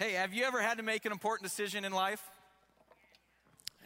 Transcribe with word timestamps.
Hey, 0.00 0.12
have 0.12 0.32
you 0.32 0.44
ever 0.44 0.62
had 0.62 0.78
to 0.78 0.82
make 0.82 1.04
an 1.04 1.12
important 1.12 1.46
decision 1.46 1.84
in 1.84 1.92
life? 1.92 2.22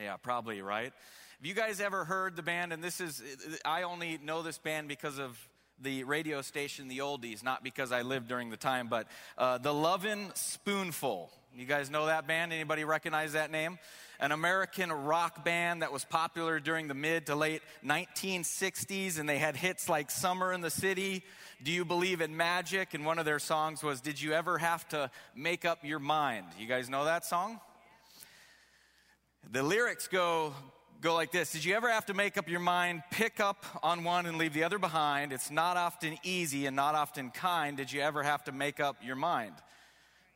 Yeah, 0.00 0.16
probably, 0.16 0.62
right? 0.62 0.92
Have 1.38 1.44
you 1.44 1.54
guys 1.54 1.80
ever 1.80 2.04
heard 2.04 2.36
the 2.36 2.42
band? 2.42 2.72
And 2.72 2.84
this 2.84 3.00
is, 3.00 3.20
I 3.64 3.82
only 3.82 4.20
know 4.22 4.44
this 4.44 4.56
band 4.56 4.86
because 4.86 5.18
of 5.18 5.36
the 5.82 6.04
radio 6.04 6.40
station, 6.40 6.86
the 6.86 6.98
Oldies, 6.98 7.42
not 7.42 7.64
because 7.64 7.90
I 7.90 8.02
lived 8.02 8.28
during 8.28 8.50
the 8.50 8.56
time, 8.56 8.86
but 8.86 9.08
uh, 9.36 9.58
the 9.58 9.74
Lovin' 9.74 10.30
Spoonful. 10.34 11.32
You 11.56 11.66
guys 11.66 11.88
know 11.88 12.06
that 12.06 12.26
band? 12.26 12.52
Anybody 12.52 12.82
recognize 12.82 13.34
that 13.34 13.52
name? 13.52 13.78
An 14.18 14.32
American 14.32 14.90
rock 14.90 15.44
band 15.44 15.82
that 15.82 15.92
was 15.92 16.04
popular 16.04 16.58
during 16.58 16.88
the 16.88 16.94
mid 16.94 17.26
to 17.26 17.36
late 17.36 17.62
1960s, 17.84 19.20
and 19.20 19.28
they 19.28 19.38
had 19.38 19.54
hits 19.54 19.88
like 19.88 20.10
Summer 20.10 20.52
in 20.52 20.62
the 20.62 20.70
City, 20.70 21.22
Do 21.62 21.70
You 21.70 21.84
Believe 21.84 22.20
in 22.20 22.36
Magic? 22.36 22.92
And 22.92 23.06
one 23.06 23.20
of 23.20 23.24
their 23.24 23.38
songs 23.38 23.84
was, 23.84 24.00
Did 24.00 24.20
You 24.20 24.32
Ever 24.32 24.58
Have 24.58 24.88
to 24.88 25.12
Make 25.36 25.64
Up 25.64 25.84
Your 25.84 26.00
Mind? 26.00 26.46
You 26.58 26.66
guys 26.66 26.90
know 26.90 27.04
that 27.04 27.24
song? 27.24 27.60
The 29.52 29.62
lyrics 29.62 30.08
go, 30.08 30.54
go 31.00 31.14
like 31.14 31.30
this 31.30 31.52
Did 31.52 31.64
you 31.64 31.76
ever 31.76 31.88
have 31.88 32.06
to 32.06 32.14
make 32.14 32.36
up 32.36 32.48
your 32.48 32.60
mind, 32.60 33.04
pick 33.12 33.38
up 33.38 33.64
on 33.80 34.02
one 34.02 34.26
and 34.26 34.38
leave 34.38 34.54
the 34.54 34.64
other 34.64 34.80
behind? 34.80 35.32
It's 35.32 35.52
not 35.52 35.76
often 35.76 36.18
easy 36.24 36.66
and 36.66 36.74
not 36.74 36.96
often 36.96 37.30
kind. 37.30 37.76
Did 37.76 37.92
you 37.92 38.00
ever 38.00 38.24
have 38.24 38.42
to 38.44 38.52
make 38.52 38.80
up 38.80 38.96
your 39.04 39.14
mind? 39.14 39.54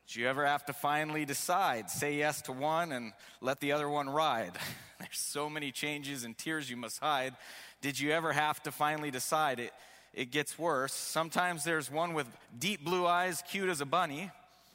Did 0.08 0.16
you 0.16 0.26
ever 0.26 0.46
have 0.46 0.64
to 0.64 0.72
finally 0.72 1.26
decide, 1.26 1.90
say 1.90 2.14
yes 2.14 2.40
to 2.42 2.52
one 2.52 2.92
and 2.92 3.12
let 3.42 3.60
the 3.60 3.72
other 3.72 3.90
one 3.90 4.08
ride? 4.08 4.52
There's 4.98 5.18
so 5.18 5.50
many 5.50 5.70
changes 5.70 6.24
and 6.24 6.36
tears 6.36 6.70
you 6.70 6.78
must 6.78 6.98
hide. 6.98 7.34
Did 7.82 8.00
you 8.00 8.12
ever 8.12 8.32
have 8.32 8.62
to 8.62 8.72
finally 8.72 9.10
decide? 9.10 9.60
It, 9.60 9.70
it 10.14 10.30
gets 10.30 10.58
worse. 10.58 10.94
Sometimes 10.94 11.62
there's 11.62 11.90
one 11.90 12.14
with 12.14 12.26
deep 12.58 12.82
blue 12.82 13.06
eyes, 13.06 13.44
cute 13.48 13.68
as 13.68 13.82
a 13.82 13.86
bunny, 13.86 14.30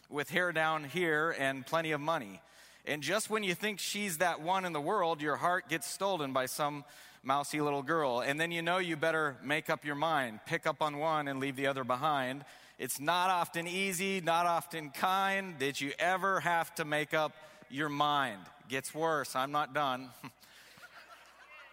with 0.08 0.30
hair 0.30 0.52
down 0.52 0.84
here 0.84 1.36
and 1.38 1.66
plenty 1.66 1.92
of 1.94 2.00
money. 2.00 2.40
And 2.86 3.02
just 3.02 3.32
when 3.32 3.44
you 3.44 3.56
think 3.56 3.80
she's 3.80 4.20
that 4.20 4.40
one 4.40 4.66
in 4.66 4.72
the 4.72 4.80
world, 4.80 5.20
your 5.20 5.36
heart 5.36 5.68
gets 5.68 5.90
stolen 5.90 6.32
by 6.32 6.46
some 6.46 6.86
mousy 7.24 7.60
little 7.60 7.84
girl. 7.84 8.22
And 8.22 8.40
then 8.40 8.52
you 8.52 8.62
know 8.62 8.78
you 8.78 8.96
better 8.96 9.36
make 9.44 9.70
up 9.72 9.84
your 9.84 9.96
mind, 9.96 10.42
pick 10.46 10.68
up 10.68 10.82
on 10.82 10.98
one 10.98 11.28
and 11.28 11.40
leave 11.40 11.56
the 11.56 11.68
other 11.68 11.84
behind. 11.84 12.46
It's 12.80 13.00
not 13.00 13.30
often 13.30 13.68
easy, 13.68 14.22
not 14.22 14.46
often 14.46 14.90
kind. 14.90 15.58
Did 15.58 15.80
you 15.80 15.92
ever 16.00 16.40
have 16.40 16.74
to 16.76 16.86
make 16.86 17.14
up 17.14 17.34
your 17.70 17.90
mind? 17.90 18.40
Gets 18.68 18.94
worse. 18.94 19.36
I'm 19.36 19.52
not 19.52 19.74
done. 19.74 20.10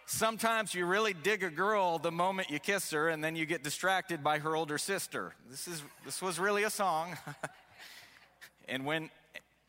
Sometimes 0.05 0.75
you 0.75 0.85
really 0.85 1.13
dig 1.13 1.43
a 1.43 1.49
girl 1.49 1.97
the 1.97 2.11
moment 2.11 2.49
you 2.49 2.59
kiss 2.59 2.91
her, 2.91 3.09
and 3.09 3.23
then 3.23 3.35
you 3.35 3.45
get 3.45 3.63
distracted 3.63 4.23
by 4.23 4.39
her 4.39 4.55
older 4.55 4.77
sister. 4.77 5.33
This, 5.49 5.67
is, 5.67 5.81
this 6.05 6.21
was 6.21 6.37
really 6.37 6.63
a 6.63 6.69
song. 6.69 7.17
and 8.67 8.85
when 8.85 9.09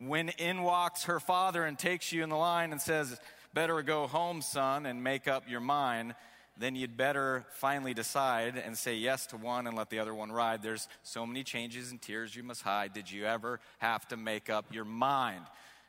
when 0.07 0.29
in 0.29 0.63
walks 0.63 1.05
her 1.05 1.19
father 1.19 1.63
and 1.63 1.77
takes 1.77 2.11
you 2.11 2.23
in 2.23 2.29
the 2.29 2.35
line 2.35 2.71
and 2.71 2.81
says, 2.81 3.19
Better 3.53 3.81
go 3.83 4.07
home, 4.07 4.41
son, 4.41 4.85
and 4.85 5.03
make 5.03 5.27
up 5.27 5.47
your 5.47 5.59
mind, 5.59 6.15
then 6.57 6.75
you'd 6.75 6.95
better 6.95 7.45
finally 7.53 7.93
decide 7.93 8.57
and 8.57 8.77
say 8.77 8.95
yes 8.95 9.25
to 9.27 9.37
one 9.37 9.65
and 9.67 9.75
let 9.75 9.89
the 9.89 9.99
other 9.99 10.13
one 10.13 10.31
ride. 10.31 10.61
There's 10.61 10.87
so 11.01 11.25
many 11.25 11.43
changes 11.43 11.91
and 11.91 12.01
tears 12.01 12.35
you 12.35 12.43
must 12.43 12.61
hide. 12.61 12.93
Did 12.93 13.11
you 13.11 13.25
ever 13.25 13.59
have 13.79 14.07
to 14.09 14.17
make 14.17 14.49
up 14.49 14.73
your 14.73 14.85
mind? 14.85 15.45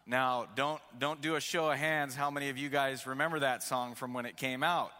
Now, 0.07 0.47
don't, 0.55 0.81
don't 0.99 1.21
do 1.21 1.35
a 1.35 1.41
show 1.41 1.71
of 1.71 1.79
hands 1.79 2.15
how 2.15 2.31
many 2.31 2.49
of 2.49 2.59
you 2.59 2.69
guys 2.69 3.07
remember 3.07 3.41
that 3.41 3.63
song 3.63 3.95
from 3.95 4.15
when 4.15 4.27
it 4.27 4.37
came 4.37 4.63
out. 4.63 4.91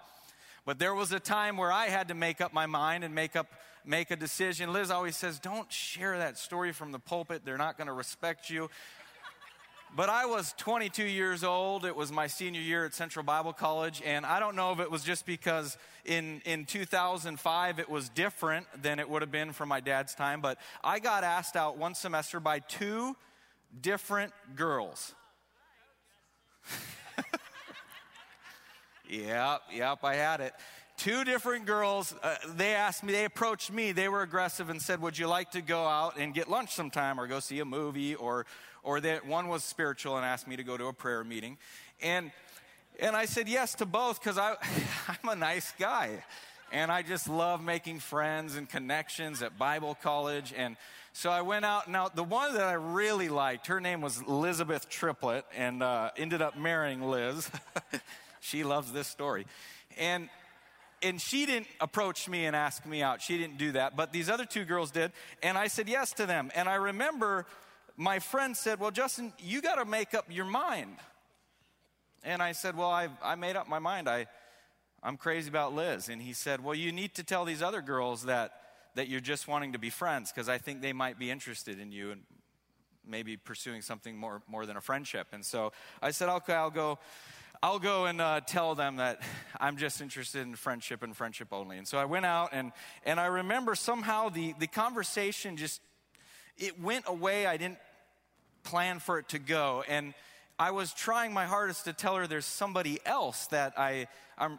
But 0.67 0.79
there 0.79 0.95
was 0.95 1.13
a 1.13 1.21
time 1.21 1.57
where 1.57 1.73
I 1.73 1.87
had 1.87 2.09
to 2.09 2.15
make 2.15 2.41
up 2.41 2.53
my 2.53 2.67
mind 2.67 3.05
and 3.05 3.15
make 3.15 3.37
up 3.37 3.47
make 3.87 4.11
a 4.11 4.17
decision. 4.17 4.73
Liz 4.73 4.91
always 4.91 5.15
says, 5.15 5.39
"Don't 5.39 5.71
share 5.71 6.17
that 6.17 6.39
story 6.39 6.73
from 6.73 6.91
the 6.91 6.99
pulpit. 6.99 7.45
They're 7.45 7.59
not 7.59 7.77
going 7.77 7.89
to 7.89 7.93
respect 7.93 8.49
you." 8.49 8.71
But 9.97 10.09
I 10.09 10.27
was 10.27 10.53
22 10.59 11.05
years 11.05 11.45
old. 11.45 11.85
It 11.85 11.95
was 11.95 12.11
my 12.11 12.27
senior 12.27 12.61
year 12.61 12.85
at 12.85 12.95
Central 12.95 13.25
Bible 13.25 13.53
College. 13.53 14.03
And 14.05 14.27
I 14.27 14.41
don't 14.41 14.57
know 14.57 14.73
if 14.73 14.81
it 14.81 14.91
was 14.91 15.05
just 15.05 15.25
because 15.25 15.79
in, 16.05 16.43
in 16.45 16.65
2005 16.65 17.79
it 17.79 17.89
was 17.89 18.09
different 18.09 18.67
than 18.83 18.99
it 18.99 19.09
would 19.09 19.23
have 19.23 19.31
been 19.31 19.53
from 19.53 19.69
my 19.69 19.79
dad's 19.79 20.17
time. 20.17 20.41
But 20.41 20.59
I 20.83 20.99
got 20.99 21.23
asked 21.23 21.55
out 21.55 21.79
one 21.79 21.95
semester 21.95 22.41
by 22.41 22.59
two 22.59 23.15
different 23.81 24.33
girls. 24.57 25.15
yep, 29.09 29.61
yep, 29.73 29.99
I 30.03 30.17
had 30.17 30.41
it. 30.41 30.55
Two 30.97 31.25
different 31.25 31.67
girls, 31.67 32.15
uh, 32.23 32.35
they 32.57 32.75
asked 32.75 33.05
me, 33.05 33.13
they 33.13 33.25
approached 33.25 33.73
me, 33.73 33.93
they 33.93 34.09
were 34.09 34.23
aggressive 34.23 34.71
and 34.71 34.81
said, 34.81 35.01
Would 35.03 35.19
you 35.19 35.27
like 35.27 35.53
to 35.53 35.61
go 35.61 35.87
out 35.87 36.17
and 36.19 36.33
get 36.33 36.49
lunch 36.49 36.73
sometime 36.73 37.21
or 37.21 37.27
go 37.27 37.41
see 37.41 37.59
a 37.59 37.65
movie 37.65 38.15
or 38.15 38.47
or 38.85 39.01
that 39.01 39.27
one 39.27 39.49
was 39.49 39.65
spiritual 39.65 40.17
and 40.17 40.25
asked 40.25 40.47
me 40.47 40.57
to 40.57 40.63
go 40.63 40.77
to 40.77 40.87
a 40.87 40.93
prayer 40.93 41.25
meeting. 41.25 41.57
And, 42.01 42.31
and 43.01 43.17
I 43.17 43.25
said 43.25 43.49
yes 43.49 43.75
to 43.77 43.87
both 43.87 44.23
because 44.23 44.39
I'm 44.39 45.29
a 45.29 45.35
nice 45.35 45.73
guy. 45.79 46.23
And 46.71 46.91
I 46.93 47.03
just 47.03 47.29
love 47.29 47.63
making 47.63 48.01
friends 48.01 48.57
and 48.57 48.69
connections 48.69 49.43
at 49.43 49.59
Bible 49.59 49.97
college. 50.03 50.53
And 50.57 50.77
so 51.13 51.31
I 51.31 51.43
went 51.43 51.65
out. 51.65 51.89
Now, 51.89 52.09
the 52.09 52.25
one 52.25 52.55
that 52.55 52.65
I 52.65 52.73
really 52.73 53.29
liked, 53.29 53.69
her 53.69 53.81
name 53.81 54.01
was 54.01 54.21
Elizabeth 54.23 54.89
Triplett, 54.89 55.45
and 55.57 55.83
uh, 55.83 56.11
ended 56.17 56.43
up 56.43 56.59
marrying 56.59 57.03
Liz. 57.03 57.49
she 58.41 58.65
loves 58.65 58.93
this 58.93 59.07
story. 59.07 59.47
And 59.97 60.29
and 61.05 61.21
she 61.21 61.45
didn't 61.45 61.67
approach 61.81 62.29
me 62.31 62.47
and 62.47 62.57
ask 62.57 62.85
me 62.87 63.03
out. 63.03 63.21
She 63.21 63.37
didn't 63.37 63.59
do 63.59 63.73
that, 63.73 63.95
but 63.95 64.11
these 64.11 64.31
other 64.31 64.47
two 64.47 64.65
girls 64.65 64.91
did, 64.91 65.13
and 65.43 65.59
I 65.59 65.67
said 65.67 65.87
yes 65.87 66.15
to 66.15 66.25
them. 66.25 66.51
And 66.55 66.67
I 66.67 66.77
remember 66.77 67.45
my 67.97 68.19
friend 68.19 68.57
said, 68.57 68.81
Well, 68.81 68.91
Justin, 68.91 69.33
you 69.39 69.63
got 69.63 69.77
to 69.77 69.85
make 69.85 70.15
up 70.15 70.27
your 70.29 70.45
mind. 70.45 70.97
And 72.23 72.43
I 72.43 72.53
said, 72.53 72.77
Well, 72.77 72.91
I, 72.91 73.09
I 73.23 73.35
made 73.35 73.57
up 73.57 73.69
my 73.69 73.79
mind. 73.79 74.09
I, 74.09 74.27
I'm 75.03 75.17
crazy 75.17 75.49
about 75.49 75.75
Liz. 75.75 76.09
And 76.09 76.21
he 76.21 76.33
said, 76.33 76.63
Well, 76.63 76.75
you 76.75 76.93
need 76.93 77.15
to 77.15 77.23
tell 77.25 77.45
these 77.45 77.63
other 77.63 77.83
girls 77.83 78.25
that, 78.25 78.53
that 78.95 79.09
you're 79.09 79.21
just 79.21 79.47
wanting 79.47 79.73
to 79.73 79.79
be 79.79 79.91
friends 79.91 80.33
because 80.33 80.49
I 80.49 80.59
think 80.59 80.81
they 80.81 80.93
might 80.93 81.19
be 81.19 81.31
interested 81.31 81.79
in 81.79 81.93
you 81.93 82.11
and 82.11 82.23
maybe 83.07 83.37
pursuing 83.37 83.83
something 83.83 84.17
more, 84.17 84.43
more 84.49 84.67
than 84.67 84.77
a 84.77 84.81
friendship. 84.81 85.29
And 85.33 85.45
so 85.45 85.73
I 86.03 86.11
said, 86.11 86.29
Okay, 86.29 86.55
I'll 86.55 86.71
go. 86.71 86.99
I'll 87.63 87.79
go 87.79 88.05
and 88.05 88.21
uh, 88.21 88.43
tell 88.47 88.75
them 88.75 88.97
that 88.97 89.23
I'm 89.59 89.79
just 89.79 90.03
interested 90.03 90.43
in 90.43 90.55
friendship 90.55 91.03
and 91.03 91.17
friendship 91.17 91.49
only. 91.51 91.79
And 91.79 91.89
so 91.89 91.97
I 91.97 92.05
went 92.05 92.27
out, 92.27 92.51
and, 92.53 92.73
and 93.07 93.19
I 93.19 93.25
remember 93.25 93.75
somehow 93.75 94.29
the, 94.29 94.55
the 94.59 94.67
conversation 94.67 95.57
just 95.57 95.81
it 96.57 96.81
went 96.81 97.05
away. 97.09 97.47
I 97.47 97.57
didn't 97.57 97.79
plan 98.65 98.99
for 98.99 99.19
it 99.19 99.29
to 99.31 99.39
go. 99.39 99.85
And 99.89 100.15
I 100.59 100.71
was 100.73 100.93
trying 100.93 101.33
my 101.33 101.47
hardest 101.47 101.85
to 101.85 101.93
tell 101.93 102.17
her 102.17 102.27
there's 102.27 102.47
somebody 102.47 102.99
else 103.05 103.47
that 103.49 103.75
I, 103.79 104.09
I'm 104.37 104.59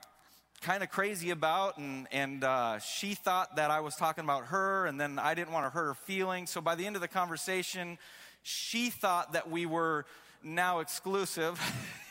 kind 0.62 0.84
of 0.84 0.90
crazy 0.90 1.32
about. 1.32 1.78
And, 1.78 2.08
and 2.12 2.44
uh, 2.44 2.80
she 2.80 3.16
thought 3.16 3.56
that 3.58 3.72
I 3.72 3.82
was 3.82 3.96
talking 3.96 4.24
about 4.24 4.46
her, 4.46 4.86
and 4.86 5.00
then 5.00 5.20
I 5.20 5.34
didn't 5.34 5.54
want 5.54 5.66
to 5.66 5.70
hurt 5.70 5.86
her 5.86 5.94
feelings. 5.94 6.50
So 6.50 6.62
by 6.62 6.76
the 6.76 6.86
end 6.86 6.96
of 6.96 7.02
the 7.02 7.08
conversation, 7.08 7.98
she 8.44 8.90
thought 8.90 9.34
that 9.34 9.50
we 9.50 9.66
were 9.66 10.06
now 10.44 10.80
exclusive. 10.80 11.60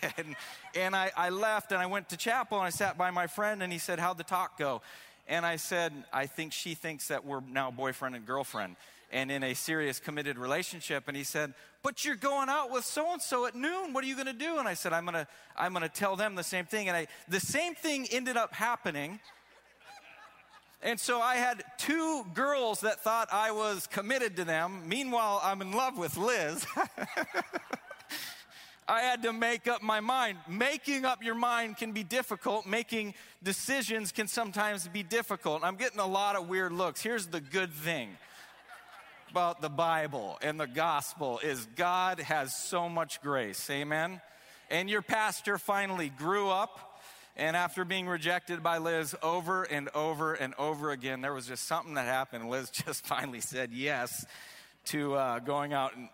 and 0.17 0.35
and 0.75 0.97
I, 0.97 1.13
I 1.17 1.31
left 1.31 1.73
and 1.73 1.81
I 1.81 1.87
went 1.87 2.09
to 2.09 2.17
chapel 2.17 2.59
and 2.59 2.67
I 2.67 2.71
sat 2.71 2.99
by 2.99 3.11
my 3.11 3.27
friend 3.27 3.63
and 3.63 3.73
he 3.73 3.79
said, 3.79 3.99
How'd 3.99 4.19
the 4.19 4.25
talk 4.25 4.59
go? 4.59 4.83
And 5.29 5.47
I 5.47 5.57
said, 5.57 5.93
I 6.13 6.27
think 6.27 6.53
she 6.53 6.75
thinks 6.75 7.09
that 7.09 7.25
we're 7.25 7.41
now 7.41 7.71
boyfriend 7.71 8.15
and 8.15 8.27
girlfriend 8.27 8.77
and 9.15 9.31
in 9.31 9.43
a 9.45 9.55
serious 9.55 10.01
committed 10.01 10.37
relationship. 10.37 11.05
And 11.07 11.17
he 11.17 11.23
said, 11.23 11.55
But 11.83 12.05
you're 12.05 12.17
going 12.17 12.49
out 12.51 12.71
with 12.71 12.85
so 12.85 13.13
and 13.13 13.23
so 13.23 13.47
at 13.47 13.55
noon. 13.55 13.93
What 13.93 14.05
are 14.05 14.07
you 14.09 14.17
going 14.17 14.27
to 14.27 14.33
do? 14.33 14.59
And 14.59 14.69
I 14.69 14.75
said, 14.75 14.93
I'm 14.93 15.05
going 15.05 15.15
to 15.15 15.27
I'm 15.57 15.73
going 15.73 15.85
to 15.85 15.89
tell 15.89 16.17
them 16.17 16.35
the 16.35 16.43
same 16.43 16.67
thing. 16.67 16.89
And 16.89 16.97
I, 16.97 17.07
the 17.29 17.41
same 17.41 17.75
thing 17.77 18.09
ended 18.11 18.37
up 18.37 18.53
happening. 18.53 19.21
And 20.83 21.01
so 21.01 21.21
I 21.21 21.37
had 21.37 21.63
two 21.79 22.27
girls 22.35 22.81
that 22.81 23.03
thought 23.03 23.29
I 23.33 23.53
was 23.53 23.87
committed 23.87 24.37
to 24.37 24.45
them. 24.45 24.87
Meanwhile, 24.87 25.41
I'm 25.43 25.63
in 25.63 25.73
love 25.73 25.97
with 25.97 26.19
Liz. 26.19 26.67
I 28.87 29.01
had 29.01 29.23
to 29.23 29.33
make 29.33 29.67
up 29.67 29.81
my 29.81 30.01
mind. 30.01 30.37
Making 30.47 31.07
up 31.07 31.23
your 31.23 31.37
mind 31.37 31.79
can 31.79 31.93
be 31.93 32.03
difficult. 32.03 32.67
Making 32.67 33.15
decisions 33.43 34.13
can 34.13 34.27
sometimes 34.27 34.87
be 34.89 35.03
difficult. 35.03 35.65
I'm 35.65 35.77
getting 35.77 36.01
a 36.01 36.07
lot 36.07 36.37
of 36.37 36.49
weird 36.49 36.73
looks. 36.73 37.01
Here's 37.01 37.29
the 37.29 37.41
good 37.41 37.73
thing 37.73 38.19
about 39.35 39.61
the 39.61 39.69
Bible 39.69 40.39
and 40.43 40.61
the 40.61 40.67
gospel 40.69 41.41
is 41.43 41.67
God 41.75 42.21
has 42.21 42.55
so 42.55 42.89
much 42.89 43.21
grace. 43.21 43.69
Amen. 43.69 44.21
And 44.71 44.89
your 44.89 45.03
pastor 45.03 45.59
finally 45.59 46.09
grew 46.09 46.51
up. 46.51 47.03
And 47.37 47.57
after 47.57 47.85
being 47.85 48.07
rejected 48.07 48.63
by 48.63 48.79
Liz 48.79 49.13
over 49.25 49.65
and 49.65 49.89
over 49.93 50.35
and 50.35 50.55
over 50.57 50.93
again, 50.93 51.21
there 51.21 51.35
was 51.35 51.49
just 51.49 51.65
something 51.65 51.95
that 51.95 52.07
happened. 52.07 52.49
Liz 52.49 52.71
just 52.87 53.05
finally 53.09 53.41
said 53.41 53.73
yes 53.73 54.25
to 54.85 55.15
uh, 55.15 55.41
going 55.41 55.73
out 55.73 55.97
and 55.97 56.09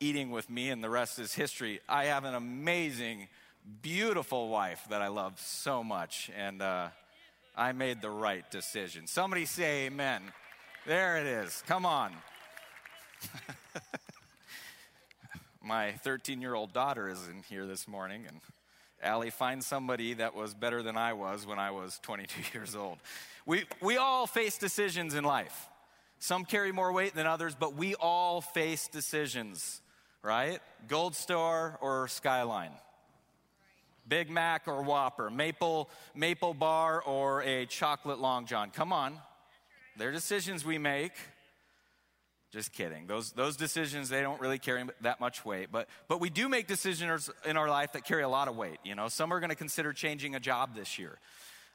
eating 0.00 0.32
with 0.32 0.50
me, 0.50 0.70
and 0.70 0.82
the 0.82 0.90
rest 0.90 1.20
is 1.20 1.32
history. 1.32 1.78
I 1.88 2.06
have 2.06 2.24
an 2.24 2.34
amazing, 2.34 3.28
beautiful 3.82 4.48
wife 4.48 4.84
that 4.90 5.00
I 5.00 5.06
love 5.06 5.38
so 5.38 5.84
much, 5.84 6.28
and 6.36 6.60
uh, 6.60 6.88
I 7.56 7.70
made 7.70 8.02
the 8.02 8.10
right 8.10 8.50
decision. 8.50 9.06
Somebody 9.06 9.44
say 9.44 9.86
amen. 9.86 10.22
There 10.86 11.18
it 11.18 11.26
is. 11.26 11.62
Come 11.68 11.86
on. 11.86 12.10
my 15.62 15.92
13 15.92 16.40
year 16.40 16.54
old 16.54 16.72
daughter 16.72 17.08
is 17.08 17.26
in 17.28 17.42
here 17.48 17.66
this 17.66 17.88
morning, 17.88 18.24
and 18.28 18.40
Allie, 19.02 19.30
find 19.30 19.62
somebody 19.62 20.14
that 20.14 20.34
was 20.34 20.54
better 20.54 20.82
than 20.82 20.96
I 20.96 21.12
was 21.12 21.46
when 21.46 21.58
I 21.58 21.70
was 21.70 21.98
22 22.02 22.42
years 22.58 22.74
old. 22.74 22.98
We, 23.46 23.64
we 23.82 23.98
all 23.98 24.26
face 24.26 24.56
decisions 24.56 25.14
in 25.14 25.24
life. 25.24 25.68
Some 26.18 26.46
carry 26.46 26.72
more 26.72 26.92
weight 26.92 27.14
than 27.14 27.26
others, 27.26 27.54
but 27.54 27.74
we 27.74 27.94
all 27.96 28.40
face 28.40 28.88
decisions, 28.88 29.82
right? 30.22 30.60
Gold 30.88 31.14
Star 31.14 31.78
or 31.82 32.08
Skyline. 32.08 32.70
Big 34.08 34.30
Mac 34.30 34.68
or 34.68 34.82
Whopper, 34.82 35.30
Maple, 35.30 35.88
Maple 36.14 36.54
Bar 36.54 37.02
or 37.02 37.42
a 37.42 37.66
chocolate 37.66 38.20
Long 38.20 38.46
John. 38.46 38.70
Come 38.70 38.92
on. 38.92 39.18
They're 39.96 40.12
decisions 40.12 40.64
we 40.64 40.78
make. 40.78 41.12
Just 42.54 42.72
kidding. 42.72 43.08
Those, 43.08 43.32
those 43.32 43.56
decisions, 43.56 44.08
they 44.08 44.22
don't 44.22 44.40
really 44.40 44.60
carry 44.60 44.84
that 45.00 45.18
much 45.18 45.44
weight. 45.44 45.72
But, 45.72 45.88
but 46.06 46.20
we 46.20 46.30
do 46.30 46.48
make 46.48 46.68
decisions 46.68 47.28
in 47.44 47.56
our 47.56 47.68
life 47.68 47.94
that 47.94 48.04
carry 48.04 48.22
a 48.22 48.28
lot 48.28 48.46
of 48.46 48.56
weight. 48.56 48.78
You 48.84 48.94
know, 48.94 49.08
some 49.08 49.32
are 49.32 49.40
going 49.40 49.50
to 49.50 49.56
consider 49.56 49.92
changing 49.92 50.36
a 50.36 50.40
job 50.40 50.76
this 50.76 50.96
year 50.96 51.18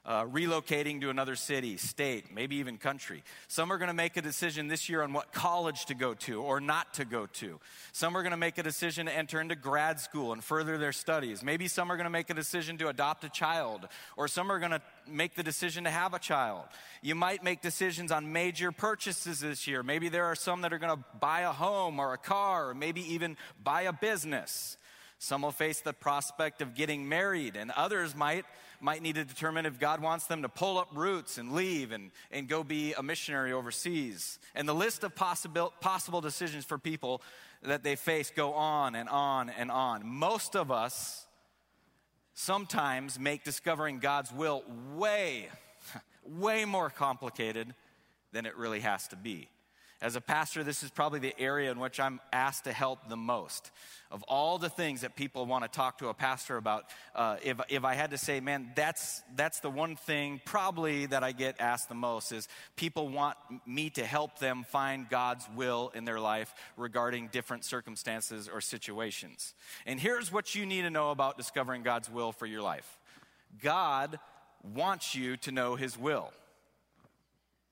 uh, 0.06 0.24
relocating 0.24 1.00
to 1.02 1.10
another 1.10 1.36
city, 1.36 1.76
state, 1.76 2.34
maybe 2.34 2.56
even 2.56 2.78
country. 2.78 3.22
Some 3.48 3.70
are 3.70 3.78
going 3.78 3.88
to 3.88 3.94
make 3.94 4.16
a 4.16 4.22
decision 4.22 4.68
this 4.68 4.88
year 4.88 5.02
on 5.02 5.12
what 5.12 5.32
college 5.32 5.84
to 5.86 5.94
go 5.94 6.14
to 6.14 6.42
or 6.42 6.60
not 6.60 6.94
to 6.94 7.04
go 7.04 7.26
to. 7.26 7.60
Some 7.92 8.16
are 8.16 8.22
going 8.22 8.30
to 8.30 8.38
make 8.38 8.56
a 8.56 8.62
decision 8.62 9.06
to 9.06 9.12
enter 9.14 9.40
into 9.40 9.56
grad 9.56 10.00
school 10.00 10.32
and 10.32 10.42
further 10.42 10.78
their 10.78 10.92
studies. 10.92 11.42
Maybe 11.42 11.68
some 11.68 11.92
are 11.92 11.96
going 11.96 12.04
to 12.06 12.10
make 12.10 12.30
a 12.30 12.34
decision 12.34 12.78
to 12.78 12.88
adopt 12.88 13.24
a 13.24 13.28
child, 13.28 13.86
or 14.16 14.26
some 14.26 14.50
are 14.50 14.58
going 14.58 14.72
to 14.72 14.82
make 15.06 15.34
the 15.34 15.42
decision 15.42 15.84
to 15.84 15.90
have 15.90 16.14
a 16.14 16.18
child. 16.18 16.64
You 17.02 17.14
might 17.14 17.44
make 17.44 17.60
decisions 17.60 18.10
on 18.10 18.32
major 18.32 18.72
purchases 18.72 19.40
this 19.40 19.66
year. 19.66 19.82
Maybe 19.82 20.08
there 20.08 20.26
are 20.26 20.36
some 20.36 20.62
that 20.62 20.72
are 20.72 20.78
going 20.78 20.96
to 20.96 21.04
buy 21.20 21.40
a 21.40 21.52
home 21.52 22.00
or 22.00 22.14
a 22.14 22.18
car, 22.18 22.70
or 22.70 22.74
maybe 22.74 23.02
even 23.12 23.36
buy 23.62 23.82
a 23.82 23.92
business. 23.92 24.78
Some 25.18 25.42
will 25.42 25.52
face 25.52 25.82
the 25.82 25.92
prospect 25.92 26.62
of 26.62 26.74
getting 26.74 27.06
married, 27.06 27.54
and 27.54 27.70
others 27.72 28.16
might, 28.16 28.46
might 28.80 29.02
need 29.02 29.16
to 29.16 29.24
determine 29.24 29.66
if 29.66 29.78
God 29.78 30.00
wants 30.00 30.26
them 30.26 30.42
to 30.42 30.48
pull 30.48 30.78
up 30.78 30.88
roots 30.94 31.38
and 31.38 31.52
leave 31.52 31.92
and, 31.92 32.10
and 32.30 32.48
go 32.48 32.64
be 32.64 32.94
a 32.94 33.02
missionary 33.02 33.52
overseas. 33.52 34.38
And 34.54 34.68
the 34.68 34.74
list 34.74 35.04
of 35.04 35.14
possible, 35.14 35.72
possible 35.80 36.20
decisions 36.20 36.64
for 36.64 36.78
people 36.78 37.22
that 37.62 37.82
they 37.82 37.96
face 37.96 38.32
go 38.34 38.54
on 38.54 38.94
and 38.94 39.08
on 39.08 39.50
and 39.50 39.70
on. 39.70 40.06
Most 40.06 40.56
of 40.56 40.70
us 40.70 41.26
sometimes 42.34 43.18
make 43.18 43.44
discovering 43.44 43.98
God's 43.98 44.32
will 44.32 44.64
way, 44.96 45.48
way 46.24 46.64
more 46.64 46.88
complicated 46.88 47.74
than 48.32 48.46
it 48.46 48.56
really 48.56 48.80
has 48.80 49.08
to 49.08 49.16
be. 49.16 49.48
As 50.02 50.16
a 50.16 50.20
pastor, 50.20 50.64
this 50.64 50.82
is 50.82 50.90
probably 50.90 51.18
the 51.18 51.38
area 51.38 51.70
in 51.70 51.78
which 51.78 52.00
I'm 52.00 52.20
asked 52.32 52.64
to 52.64 52.72
help 52.72 53.10
the 53.10 53.18
most. 53.18 53.70
Of 54.10 54.22
all 54.22 54.56
the 54.56 54.70
things 54.70 55.02
that 55.02 55.14
people 55.14 55.44
want 55.44 55.62
to 55.62 55.68
talk 55.68 55.98
to 55.98 56.08
a 56.08 56.14
pastor 56.14 56.56
about, 56.56 56.86
uh, 57.14 57.36
if, 57.44 57.60
if 57.68 57.84
I 57.84 57.92
had 57.92 58.12
to 58.12 58.18
say, 58.18 58.40
man, 58.40 58.72
that's, 58.74 59.22
that's 59.36 59.60
the 59.60 59.68
one 59.68 59.96
thing 59.96 60.40
probably 60.46 61.04
that 61.06 61.22
I 61.22 61.32
get 61.32 61.60
asked 61.60 61.90
the 61.90 61.94
most 61.94 62.32
is 62.32 62.48
people 62.76 63.08
want 63.08 63.36
me 63.66 63.90
to 63.90 64.04
help 64.06 64.38
them 64.38 64.64
find 64.64 65.06
God's 65.06 65.46
will 65.54 65.92
in 65.94 66.06
their 66.06 66.18
life 66.18 66.54
regarding 66.78 67.28
different 67.28 67.66
circumstances 67.66 68.48
or 68.48 68.62
situations. 68.62 69.52
And 69.84 70.00
here's 70.00 70.32
what 70.32 70.54
you 70.54 70.64
need 70.64 70.82
to 70.82 70.90
know 70.90 71.10
about 71.10 71.36
discovering 71.36 71.82
God's 71.82 72.08
will 72.08 72.32
for 72.32 72.46
your 72.46 72.62
life 72.62 72.98
God 73.62 74.18
wants 74.74 75.14
you 75.14 75.36
to 75.38 75.52
know 75.52 75.74
His 75.74 75.98
will. 75.98 76.32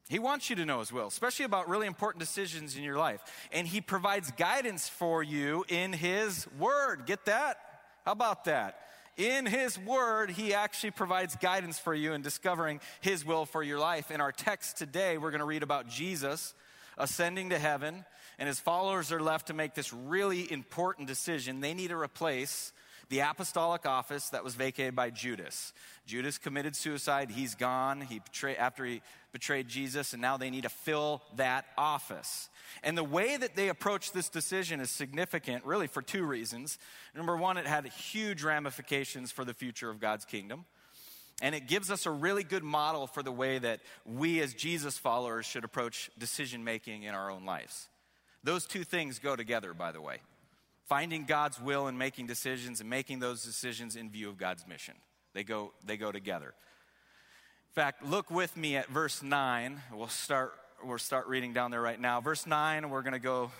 He 0.08 0.18
wants 0.18 0.48
you 0.48 0.56
to 0.56 0.64
know 0.64 0.80
His 0.80 0.92
will, 0.92 1.06
especially 1.06 1.44
about 1.44 1.68
really 1.68 1.86
important 1.86 2.20
decisions 2.20 2.76
in 2.76 2.82
your 2.82 2.96
life. 2.96 3.20
And 3.52 3.66
He 3.66 3.80
provides 3.80 4.30
guidance 4.32 4.88
for 4.88 5.22
you 5.22 5.64
in 5.68 5.92
His 5.92 6.46
Word. 6.58 7.04
Get 7.06 7.26
that? 7.26 7.58
How 8.04 8.12
about 8.12 8.44
that? 8.44 8.80
In 9.18 9.44
His 9.44 9.78
Word, 9.78 10.30
He 10.30 10.54
actually 10.54 10.92
provides 10.92 11.36
guidance 11.36 11.78
for 11.78 11.94
you 11.94 12.14
in 12.14 12.22
discovering 12.22 12.80
His 13.00 13.24
will 13.24 13.44
for 13.44 13.62
your 13.62 13.78
life. 13.78 14.10
In 14.10 14.20
our 14.20 14.32
text 14.32 14.78
today, 14.78 15.18
we're 15.18 15.30
going 15.30 15.40
to 15.40 15.46
read 15.46 15.62
about 15.62 15.88
Jesus 15.88 16.54
ascending 16.96 17.50
to 17.50 17.58
heaven, 17.58 18.04
and 18.38 18.46
His 18.46 18.60
followers 18.60 19.12
are 19.12 19.20
left 19.20 19.48
to 19.48 19.54
make 19.54 19.74
this 19.74 19.92
really 19.92 20.50
important 20.50 21.06
decision. 21.06 21.60
They 21.60 21.74
need 21.74 21.88
to 21.88 21.98
replace 21.98 22.72
the 23.08 23.20
apostolic 23.20 23.86
office 23.86 24.28
that 24.30 24.44
was 24.44 24.54
vacated 24.54 24.94
by 24.94 25.10
Judas. 25.10 25.72
Judas 26.06 26.36
committed 26.36 26.76
suicide. 26.76 27.30
He's 27.30 27.54
gone. 27.54 28.02
He 28.02 28.18
betrayed, 28.18 28.56
after 28.58 28.84
he 28.84 29.00
betrayed 29.32 29.68
Jesus, 29.68 30.12
and 30.12 30.20
now 30.20 30.36
they 30.36 30.50
need 30.50 30.64
to 30.64 30.68
fill 30.68 31.22
that 31.36 31.64
office. 31.78 32.50
And 32.82 32.98
the 32.98 33.04
way 33.04 33.36
that 33.36 33.56
they 33.56 33.68
approach 33.68 34.12
this 34.12 34.28
decision 34.28 34.80
is 34.80 34.90
significant, 34.90 35.64
really, 35.64 35.86
for 35.86 36.02
two 36.02 36.24
reasons. 36.24 36.78
Number 37.14 37.36
one, 37.36 37.56
it 37.56 37.66
had 37.66 37.86
huge 37.86 38.42
ramifications 38.42 39.32
for 39.32 39.44
the 39.44 39.54
future 39.54 39.88
of 39.88 40.00
God's 40.00 40.24
kingdom. 40.24 40.66
And 41.40 41.54
it 41.54 41.66
gives 41.68 41.90
us 41.90 42.04
a 42.04 42.10
really 42.10 42.42
good 42.42 42.64
model 42.64 43.06
for 43.06 43.22
the 43.22 43.32
way 43.32 43.58
that 43.58 43.80
we, 44.04 44.40
as 44.40 44.54
Jesus 44.54 44.98
followers, 44.98 45.46
should 45.46 45.64
approach 45.64 46.10
decision 46.18 46.64
making 46.64 47.04
in 47.04 47.14
our 47.14 47.30
own 47.30 47.44
lives. 47.44 47.88
Those 48.42 48.66
two 48.66 48.84
things 48.84 49.18
go 49.18 49.36
together, 49.36 49.72
by 49.72 49.92
the 49.92 50.00
way 50.00 50.18
finding 50.88 51.24
God's 51.24 51.60
will 51.60 51.86
and 51.86 51.98
making 51.98 52.26
decisions 52.26 52.80
and 52.80 52.88
making 52.88 53.18
those 53.18 53.44
decisions 53.44 53.94
in 53.94 54.10
view 54.10 54.28
of 54.28 54.38
God's 54.38 54.66
mission. 54.66 54.94
They 55.34 55.44
go, 55.44 55.72
they 55.84 55.96
go 55.96 56.10
together. 56.10 56.46
In 56.48 57.74
fact, 57.74 58.02
look 58.02 58.30
with 58.30 58.56
me 58.56 58.76
at 58.76 58.88
verse 58.88 59.22
9. 59.22 59.80
We'll 59.92 60.08
start, 60.08 60.54
we'll 60.82 60.98
start 60.98 61.28
reading 61.28 61.52
down 61.52 61.70
there 61.70 61.82
right 61.82 62.00
now. 62.00 62.20
Verse 62.20 62.46
9, 62.46 62.88
we're 62.88 63.02
going 63.02 63.12
to 63.12 63.18
go 63.18 63.50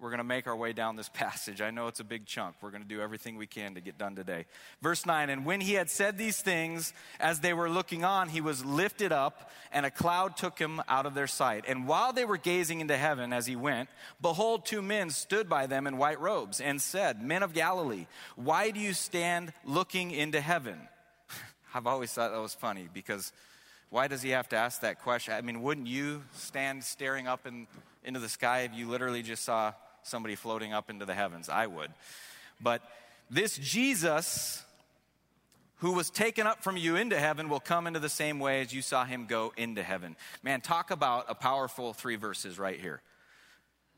we're 0.00 0.10
going 0.10 0.18
to 0.18 0.24
make 0.24 0.46
our 0.46 0.54
way 0.56 0.72
down 0.72 0.96
this 0.96 1.08
passage. 1.12 1.60
I 1.60 1.70
know 1.70 1.88
it's 1.88 2.00
a 2.00 2.04
big 2.04 2.26
chunk. 2.26 2.56
We're 2.60 2.70
going 2.70 2.82
to 2.82 2.88
do 2.88 3.00
everything 3.00 3.36
we 3.36 3.46
can 3.46 3.74
to 3.74 3.80
get 3.80 3.98
done 3.98 4.14
today. 4.14 4.46
Verse 4.80 5.04
9 5.04 5.30
And 5.30 5.44
when 5.44 5.60
he 5.60 5.74
had 5.74 5.90
said 5.90 6.16
these 6.16 6.40
things, 6.40 6.92
as 7.20 7.40
they 7.40 7.52
were 7.52 7.68
looking 7.68 8.04
on, 8.04 8.28
he 8.28 8.40
was 8.40 8.64
lifted 8.64 9.12
up, 9.12 9.50
and 9.72 9.84
a 9.84 9.90
cloud 9.90 10.36
took 10.36 10.58
him 10.58 10.80
out 10.88 11.06
of 11.06 11.14
their 11.14 11.26
sight. 11.26 11.64
And 11.66 11.86
while 11.86 12.12
they 12.12 12.24
were 12.24 12.36
gazing 12.36 12.80
into 12.80 12.96
heaven 12.96 13.32
as 13.32 13.46
he 13.46 13.56
went, 13.56 13.88
behold, 14.20 14.64
two 14.64 14.82
men 14.82 15.10
stood 15.10 15.48
by 15.48 15.66
them 15.66 15.86
in 15.86 15.98
white 15.98 16.20
robes 16.20 16.60
and 16.60 16.80
said, 16.80 17.22
Men 17.22 17.42
of 17.42 17.52
Galilee, 17.52 18.06
why 18.36 18.70
do 18.70 18.80
you 18.80 18.92
stand 18.92 19.52
looking 19.64 20.10
into 20.10 20.40
heaven? 20.40 20.78
I've 21.74 21.86
always 21.86 22.12
thought 22.12 22.32
that 22.32 22.40
was 22.40 22.54
funny 22.54 22.88
because 22.92 23.32
why 23.90 24.06
does 24.06 24.22
he 24.22 24.30
have 24.30 24.48
to 24.50 24.56
ask 24.56 24.82
that 24.82 25.00
question? 25.00 25.34
I 25.34 25.40
mean, 25.40 25.62
wouldn't 25.62 25.86
you 25.86 26.22
stand 26.34 26.84
staring 26.84 27.26
up 27.26 27.46
in, 27.46 27.66
into 28.04 28.20
the 28.20 28.28
sky 28.28 28.60
if 28.60 28.74
you 28.74 28.86
literally 28.86 29.22
just 29.22 29.44
saw 29.44 29.72
somebody 30.02 30.34
floating 30.34 30.72
up 30.72 30.90
into 30.90 31.04
the 31.04 31.14
heavens. 31.14 31.48
I 31.48 31.66
would. 31.66 31.90
But 32.60 32.82
this 33.30 33.56
Jesus 33.58 34.64
who 35.78 35.92
was 35.92 36.10
taken 36.10 36.46
up 36.46 36.62
from 36.62 36.76
you 36.76 36.96
into 36.96 37.18
heaven 37.18 37.48
will 37.48 37.60
come 37.60 37.86
into 37.86 38.00
the 38.00 38.08
same 38.08 38.40
way 38.40 38.60
as 38.60 38.72
you 38.72 38.82
saw 38.82 39.04
him 39.04 39.26
go 39.26 39.52
into 39.56 39.82
heaven. 39.82 40.16
Man, 40.42 40.60
talk 40.60 40.90
about 40.90 41.26
a 41.28 41.34
powerful 41.34 41.92
three 41.92 42.16
verses 42.16 42.58
right 42.58 42.80
here. 42.80 43.00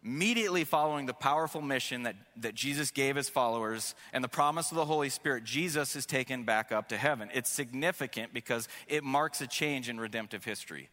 Immediately 0.02 0.64
following 0.64 1.06
the 1.06 1.14
powerful 1.14 1.60
mission 1.60 2.04
that, 2.04 2.16
that 2.36 2.54
Jesus 2.54 2.90
gave 2.90 3.16
his 3.16 3.28
followers 3.28 3.94
and 4.12 4.24
the 4.24 4.28
promise 4.28 4.70
of 4.70 4.76
the 4.76 4.84
Holy 4.84 5.10
Spirit, 5.10 5.44
Jesus 5.44 5.94
is 5.94 6.06
taken 6.06 6.44
back 6.44 6.72
up 6.72 6.88
to 6.88 6.96
heaven. 6.96 7.28
It's 7.34 7.50
significant 7.50 8.32
because 8.32 8.68
it 8.86 9.04
marks 9.04 9.40
a 9.40 9.46
change 9.46 9.88
in 9.88 10.00
redemptive 10.00 10.44
history. 10.44 10.88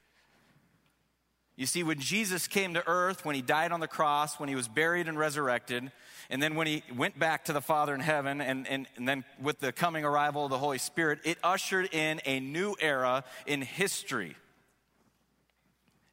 You 1.57 1.65
see, 1.65 1.81
when 1.81 1.99
Jesus 1.99 2.47
came 2.47 2.75
to 2.75 2.87
earth, 2.87 3.25
when 3.25 3.33
he 3.35 3.41
died 3.41 3.71
on 3.71 3.79
the 3.79 3.87
cross, 3.87 4.39
when 4.39 4.47
he 4.47 4.53
was 4.53 4.67
buried 4.67 5.07
and 5.07 5.17
resurrected, 5.17 5.91
and 6.29 6.41
then 6.41 6.53
when 6.53 6.67
he 6.67 6.83
went 6.95 7.17
back 7.17 7.45
to 7.45 7.53
the 7.53 7.61
Father 7.61 7.95
in 7.95 7.99
heaven, 7.99 8.41
and, 8.41 8.67
and, 8.67 8.87
and 8.95 9.07
then 9.07 9.25
with 9.41 9.59
the 9.59 9.71
coming 9.71 10.05
arrival 10.05 10.45
of 10.45 10.51
the 10.51 10.59
Holy 10.59 10.77
Spirit, 10.77 11.19
it 11.25 11.39
ushered 11.43 11.91
in 11.91 12.21
a 12.25 12.39
new 12.39 12.75
era 12.79 13.23
in 13.47 13.63
history. 13.63 14.35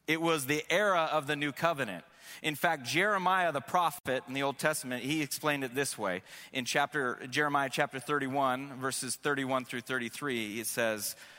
It 0.07 0.19
was 0.19 0.47
the 0.47 0.63
era 0.71 1.09
of 1.11 1.27
the 1.27 1.35
new 1.35 1.51
covenant. 1.51 2.03
In 2.41 2.55
fact, 2.55 2.85
Jeremiah 2.85 3.51
the 3.51 3.61
prophet 3.61 4.23
in 4.27 4.33
the 4.33 4.43
Old 4.43 4.57
Testament, 4.57 5.03
he 5.03 5.21
explained 5.21 5.63
it 5.63 5.75
this 5.75 5.95
way. 5.95 6.23
In 6.53 6.65
chapter 6.65 7.19
Jeremiah 7.29 7.69
chapter 7.71 7.99
31, 7.99 8.79
verses 8.79 9.15
31 9.15 9.65
through 9.65 9.81
33, 9.81 10.59
it 10.59 10.67
says, 10.67 11.15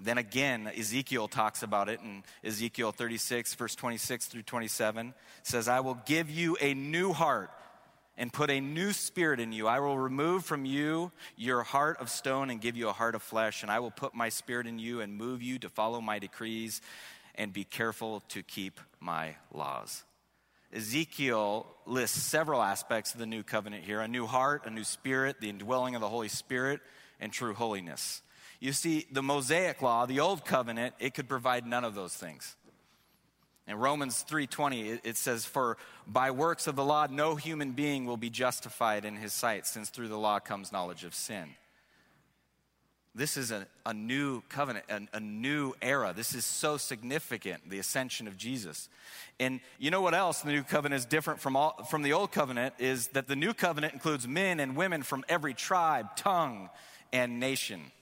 Then 0.00 0.18
again, 0.18 0.70
Ezekiel 0.76 1.28
talks 1.28 1.62
about 1.62 1.88
it 1.88 2.00
in 2.00 2.24
Ezekiel 2.42 2.92
36, 2.92 3.54
verse 3.54 3.74
26 3.74 4.26
through 4.26 4.42
27. 4.42 5.14
Says, 5.42 5.68
I 5.68 5.80
will 5.80 5.98
give 6.06 6.30
you 6.30 6.56
a 6.60 6.74
new 6.74 7.12
heart 7.12 7.50
and 8.16 8.32
put 8.32 8.50
a 8.50 8.60
new 8.60 8.92
spirit 8.92 9.40
in 9.40 9.52
you. 9.52 9.66
I 9.66 9.80
will 9.80 9.98
remove 9.98 10.44
from 10.44 10.64
you 10.64 11.10
your 11.36 11.62
heart 11.62 11.98
of 12.00 12.10
stone 12.10 12.50
and 12.50 12.60
give 12.60 12.76
you 12.76 12.88
a 12.88 12.92
heart 12.92 13.14
of 13.14 13.22
flesh, 13.22 13.62
and 13.62 13.70
I 13.70 13.80
will 13.80 13.90
put 13.90 14.14
my 14.14 14.28
spirit 14.28 14.66
in 14.66 14.78
you 14.78 15.00
and 15.00 15.16
move 15.16 15.42
you 15.42 15.58
to 15.60 15.68
follow 15.68 16.00
my 16.00 16.18
decrees 16.18 16.80
and 17.34 17.52
be 17.52 17.64
careful 17.64 18.20
to 18.28 18.42
keep 18.42 18.80
my 19.00 19.34
laws. 19.52 20.04
Ezekiel 20.72 21.66
lists 21.86 22.20
several 22.20 22.60
aspects 22.60 23.14
of 23.14 23.20
the 23.20 23.26
new 23.26 23.42
covenant 23.42 23.84
here 23.84 24.00
a 24.00 24.08
new 24.08 24.26
heart, 24.26 24.62
a 24.66 24.70
new 24.70 24.84
spirit, 24.84 25.40
the 25.40 25.48
indwelling 25.48 25.94
of 25.94 26.00
the 26.00 26.08
Holy 26.08 26.28
Spirit, 26.28 26.80
and 27.20 27.32
true 27.32 27.54
holiness. 27.54 28.22
You 28.64 28.72
see, 28.72 29.04
the 29.12 29.22
Mosaic 29.22 29.82
law, 29.82 30.06
the 30.06 30.20
old 30.20 30.46
covenant, 30.46 30.94
it 30.98 31.12
could 31.12 31.28
provide 31.28 31.66
none 31.66 31.84
of 31.84 31.94
those 31.94 32.14
things. 32.14 32.56
In 33.66 33.76
Romans 33.76 34.24
3:20 34.26 35.00
it 35.04 35.18
says 35.18 35.44
for 35.44 35.76
by 36.06 36.30
works 36.30 36.66
of 36.66 36.74
the 36.74 36.82
law 36.82 37.06
no 37.10 37.36
human 37.36 37.72
being 37.72 38.06
will 38.06 38.16
be 38.16 38.30
justified 38.30 39.04
in 39.04 39.16
his 39.16 39.34
sight 39.34 39.66
since 39.66 39.90
through 39.90 40.08
the 40.08 40.16
law 40.16 40.38
comes 40.38 40.72
knowledge 40.72 41.04
of 41.04 41.14
sin. 41.14 41.54
This 43.14 43.36
is 43.36 43.50
a, 43.50 43.66
a 43.84 43.92
new 43.92 44.40
covenant, 44.48 44.86
a, 44.88 45.16
a 45.18 45.20
new 45.20 45.74
era. 45.82 46.14
This 46.16 46.34
is 46.34 46.46
so 46.46 46.78
significant, 46.78 47.68
the 47.68 47.78
ascension 47.78 48.26
of 48.26 48.38
Jesus. 48.38 48.88
And 49.38 49.60
you 49.78 49.90
know 49.90 50.00
what 50.00 50.14
else 50.14 50.40
the 50.40 50.52
new 50.52 50.62
covenant 50.62 51.00
is 51.00 51.04
different 51.04 51.38
from, 51.38 51.54
all, 51.54 51.84
from 51.90 52.02
the 52.02 52.14
old 52.14 52.32
covenant 52.32 52.76
is 52.78 53.08
that 53.08 53.28
the 53.28 53.36
new 53.36 53.52
covenant 53.52 53.92
includes 53.92 54.26
men 54.26 54.58
and 54.58 54.74
women 54.74 55.02
from 55.02 55.22
every 55.28 55.52
tribe, 55.52 56.16
tongue, 56.16 56.70
and 57.14 57.38
nation. 57.38 57.92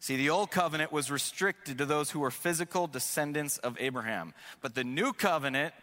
See, 0.00 0.16
the 0.16 0.30
old 0.30 0.52
covenant 0.52 0.92
was 0.92 1.10
restricted 1.10 1.78
to 1.78 1.86
those 1.86 2.10
who 2.10 2.20
were 2.20 2.30
physical 2.30 2.86
descendants 2.86 3.58
of 3.58 3.76
Abraham. 3.80 4.32
But 4.60 4.76
the 4.76 4.84
new 4.84 5.12
covenant 5.12 5.74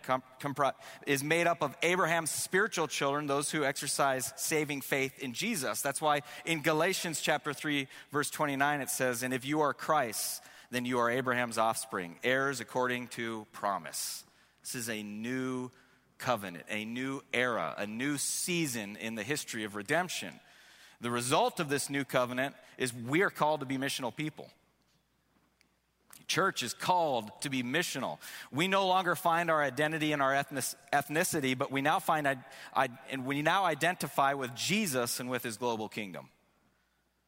is 1.05 1.21
made 1.21 1.47
up 1.47 1.61
of 1.61 1.75
Abraham's 1.83 2.31
spiritual 2.31 2.87
children, 2.87 3.27
those 3.27 3.51
who 3.51 3.65
exercise 3.65 4.31
saving 4.37 4.81
faith 4.81 5.19
in 5.19 5.33
Jesus. 5.33 5.81
That's 5.81 6.01
why 6.01 6.21
in 6.45 6.61
Galatians 6.61 7.19
chapter 7.19 7.51
3, 7.51 7.87
verse 8.11 8.29
29, 8.29 8.81
it 8.81 8.89
says, 8.89 9.21
And 9.21 9.33
if 9.33 9.43
you 9.43 9.59
are 9.59 9.73
Christ, 9.73 10.41
then 10.71 10.85
you 10.85 10.99
are 10.99 11.11
Abraham's 11.11 11.57
offspring, 11.57 12.15
heirs 12.23 12.61
according 12.61 13.09
to 13.09 13.45
promise. 13.51 14.23
This 14.61 14.75
is 14.75 14.89
a 14.89 15.03
new 15.03 15.71
covenant, 16.17 16.65
a 16.69 16.85
new 16.85 17.21
era, 17.33 17.75
a 17.77 17.85
new 17.85 18.17
season 18.17 18.95
in 18.95 19.15
the 19.15 19.23
history 19.23 19.65
of 19.65 19.75
redemption. 19.75 20.39
The 21.01 21.11
result 21.11 21.59
of 21.59 21.69
this 21.69 21.89
new 21.89 22.03
covenant 22.03 22.55
is 22.77 22.93
we 22.93 23.21
are 23.21 23.29
called 23.29 23.59
to 23.59 23.65
be 23.65 23.77
missional 23.77 24.15
people. 24.15 24.49
Church 26.27 26.63
is 26.63 26.73
called 26.73 27.29
to 27.41 27.49
be 27.49 27.61
missional. 27.61 28.17
We 28.51 28.67
no 28.67 28.87
longer 28.87 29.15
find 29.15 29.51
our 29.51 29.61
identity 29.61 30.11
in 30.11 30.21
our 30.21 30.31
ethnicity, 30.33 31.55
but 31.57 31.71
we 31.71 31.81
now 31.81 31.99
find 31.99 32.27
and 33.11 33.25
we 33.25 33.41
now 33.43 33.65
identify 33.65 34.33
with 34.33 34.55
Jesus 34.55 35.19
and 35.19 35.29
with 35.29 35.43
his 35.43 35.57
global 35.57 35.87
kingdom. 35.87 36.29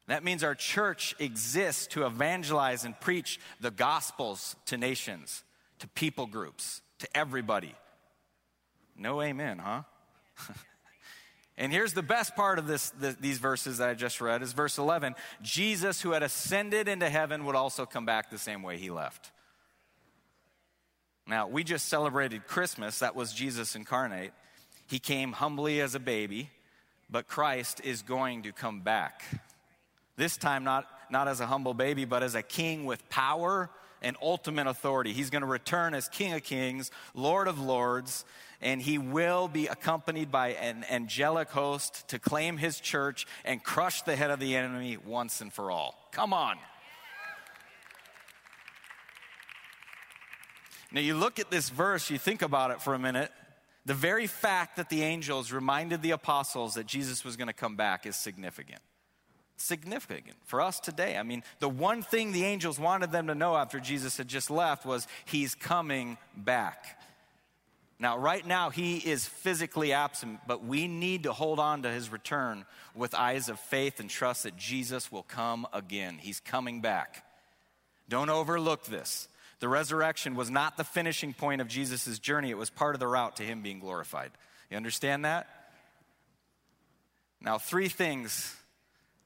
That 0.08 0.24
means 0.24 0.42
our 0.42 0.54
church 0.54 1.14
exists 1.18 1.86
to 1.88 2.06
evangelize 2.06 2.84
and 2.84 2.98
preach 2.98 3.38
the 3.60 3.70
gospels 3.70 4.56
to 4.66 4.78
nations, 4.78 5.44
to 5.80 5.88
people 5.88 6.26
groups, 6.26 6.80
to 7.00 7.08
everybody. 7.14 7.74
No 8.96 9.22
amen, 9.22 9.58
huh? 9.58 9.82
And 11.58 11.72
here's 11.72 11.92
the 11.92 12.04
best 12.04 12.36
part 12.36 12.60
of 12.60 12.68
this, 12.68 12.90
the, 12.90 13.16
these 13.20 13.38
verses 13.38 13.78
that 13.78 13.88
I 13.88 13.94
just 13.94 14.20
read 14.20 14.42
is 14.42 14.52
verse 14.52 14.78
11. 14.78 15.16
Jesus, 15.42 16.00
who 16.00 16.12
had 16.12 16.22
ascended 16.22 16.86
into 16.86 17.10
heaven, 17.10 17.44
would 17.44 17.56
also 17.56 17.84
come 17.84 18.06
back 18.06 18.30
the 18.30 18.38
same 18.38 18.62
way 18.62 18.78
he 18.78 18.90
left. 18.90 19.32
Now, 21.26 21.48
we 21.48 21.64
just 21.64 21.88
celebrated 21.88 22.46
Christmas. 22.46 23.00
That 23.00 23.16
was 23.16 23.34
Jesus 23.34 23.74
incarnate. 23.74 24.30
He 24.86 25.00
came 25.00 25.32
humbly 25.32 25.80
as 25.80 25.96
a 25.96 26.00
baby, 26.00 26.48
but 27.10 27.26
Christ 27.26 27.80
is 27.82 28.02
going 28.02 28.44
to 28.44 28.52
come 28.52 28.80
back. 28.80 29.24
This 30.16 30.36
time, 30.36 30.62
not, 30.62 30.86
not 31.10 31.26
as 31.26 31.40
a 31.40 31.46
humble 31.46 31.74
baby, 31.74 32.04
but 32.04 32.22
as 32.22 32.36
a 32.36 32.42
king 32.42 32.84
with 32.84 33.06
power 33.10 33.68
and 34.00 34.16
ultimate 34.22 34.68
authority. 34.68 35.12
He's 35.12 35.28
going 35.28 35.42
to 35.42 35.48
return 35.48 35.92
as 35.92 36.08
King 36.08 36.34
of 36.34 36.44
Kings, 36.44 36.92
Lord 37.14 37.48
of 37.48 37.60
Lords, 37.60 38.24
and 38.60 38.82
he 38.82 38.98
will 38.98 39.48
be 39.48 39.66
accompanied 39.66 40.30
by 40.30 40.48
an 40.48 40.84
angelic 40.90 41.50
host 41.50 42.08
to 42.08 42.18
claim 42.18 42.56
his 42.56 42.80
church 42.80 43.26
and 43.44 43.62
crush 43.62 44.02
the 44.02 44.16
head 44.16 44.30
of 44.30 44.40
the 44.40 44.56
enemy 44.56 44.96
once 44.96 45.40
and 45.40 45.52
for 45.52 45.70
all. 45.70 45.94
Come 46.12 46.32
on. 46.32 46.56
Now, 50.90 51.00
you 51.00 51.14
look 51.14 51.38
at 51.38 51.50
this 51.50 51.68
verse, 51.68 52.10
you 52.10 52.18
think 52.18 52.40
about 52.40 52.70
it 52.70 52.80
for 52.80 52.94
a 52.94 52.98
minute. 52.98 53.30
The 53.84 53.94
very 53.94 54.26
fact 54.26 54.76
that 54.76 54.88
the 54.88 55.02
angels 55.02 55.52
reminded 55.52 56.02
the 56.02 56.12
apostles 56.12 56.74
that 56.74 56.86
Jesus 56.86 57.24
was 57.24 57.36
going 57.36 57.48
to 57.48 57.54
come 57.54 57.76
back 57.76 58.06
is 58.06 58.16
significant. 58.16 58.80
Significant 59.56 60.36
for 60.44 60.60
us 60.60 60.80
today. 60.80 61.16
I 61.16 61.22
mean, 61.22 61.42
the 61.58 61.68
one 61.68 62.02
thing 62.02 62.32
the 62.32 62.44
angels 62.44 62.78
wanted 62.78 63.12
them 63.12 63.26
to 63.26 63.34
know 63.34 63.56
after 63.56 63.80
Jesus 63.80 64.16
had 64.16 64.28
just 64.28 64.50
left 64.50 64.86
was 64.86 65.06
he's 65.26 65.54
coming 65.54 66.16
back. 66.36 66.98
Now, 68.00 68.16
right 68.16 68.46
now, 68.46 68.70
he 68.70 68.98
is 68.98 69.26
physically 69.26 69.92
absent, 69.92 70.40
but 70.46 70.64
we 70.64 70.86
need 70.86 71.24
to 71.24 71.32
hold 71.32 71.58
on 71.58 71.82
to 71.82 71.90
his 71.90 72.12
return 72.12 72.64
with 72.94 73.12
eyes 73.12 73.48
of 73.48 73.58
faith 73.58 73.98
and 73.98 74.08
trust 74.08 74.44
that 74.44 74.56
Jesus 74.56 75.10
will 75.10 75.24
come 75.24 75.66
again. 75.72 76.18
He's 76.18 76.38
coming 76.38 76.80
back. 76.80 77.24
Don't 78.08 78.30
overlook 78.30 78.84
this. 78.84 79.28
The 79.58 79.68
resurrection 79.68 80.36
was 80.36 80.48
not 80.48 80.76
the 80.76 80.84
finishing 80.84 81.34
point 81.34 81.60
of 81.60 81.66
Jesus' 81.66 82.20
journey, 82.20 82.50
it 82.50 82.58
was 82.58 82.70
part 82.70 82.94
of 82.94 83.00
the 83.00 83.08
route 83.08 83.36
to 83.36 83.42
him 83.42 83.62
being 83.62 83.80
glorified. 83.80 84.30
You 84.70 84.76
understand 84.76 85.24
that? 85.24 85.48
Now, 87.40 87.58
three 87.58 87.88
things, 87.88 88.54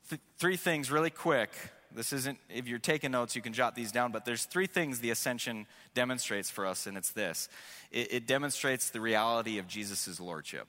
th- 0.09 0.21
three 0.39 0.57
things 0.57 0.91
really 0.91 1.11
quick 1.11 1.51
this 1.95 2.13
isn't, 2.13 2.39
if 2.49 2.69
you're 2.69 2.79
taking 2.79 3.13
notes, 3.13 3.37
you 3.37 3.43
can 3.43 3.53
jot 3.53 3.75
these 3.75 3.93
down, 3.93 4.13
but 4.13 4.25
there's 4.25 4.45
three 4.45 4.67
things 4.67 5.01
the 5.01 5.11
ascension 5.11 5.67
demonstrates 5.95 6.51
for 6.51 6.67
us, 6.67 6.87
and 6.87 6.97
it's 6.97 7.11
this 7.11 7.49
it, 7.91 8.13
it 8.13 8.27
demonstrates 8.27 8.91
the 8.91 9.01
reality 9.01 9.59
of 9.59 9.67
Jesus' 9.67 10.21
lordship. 10.21 10.69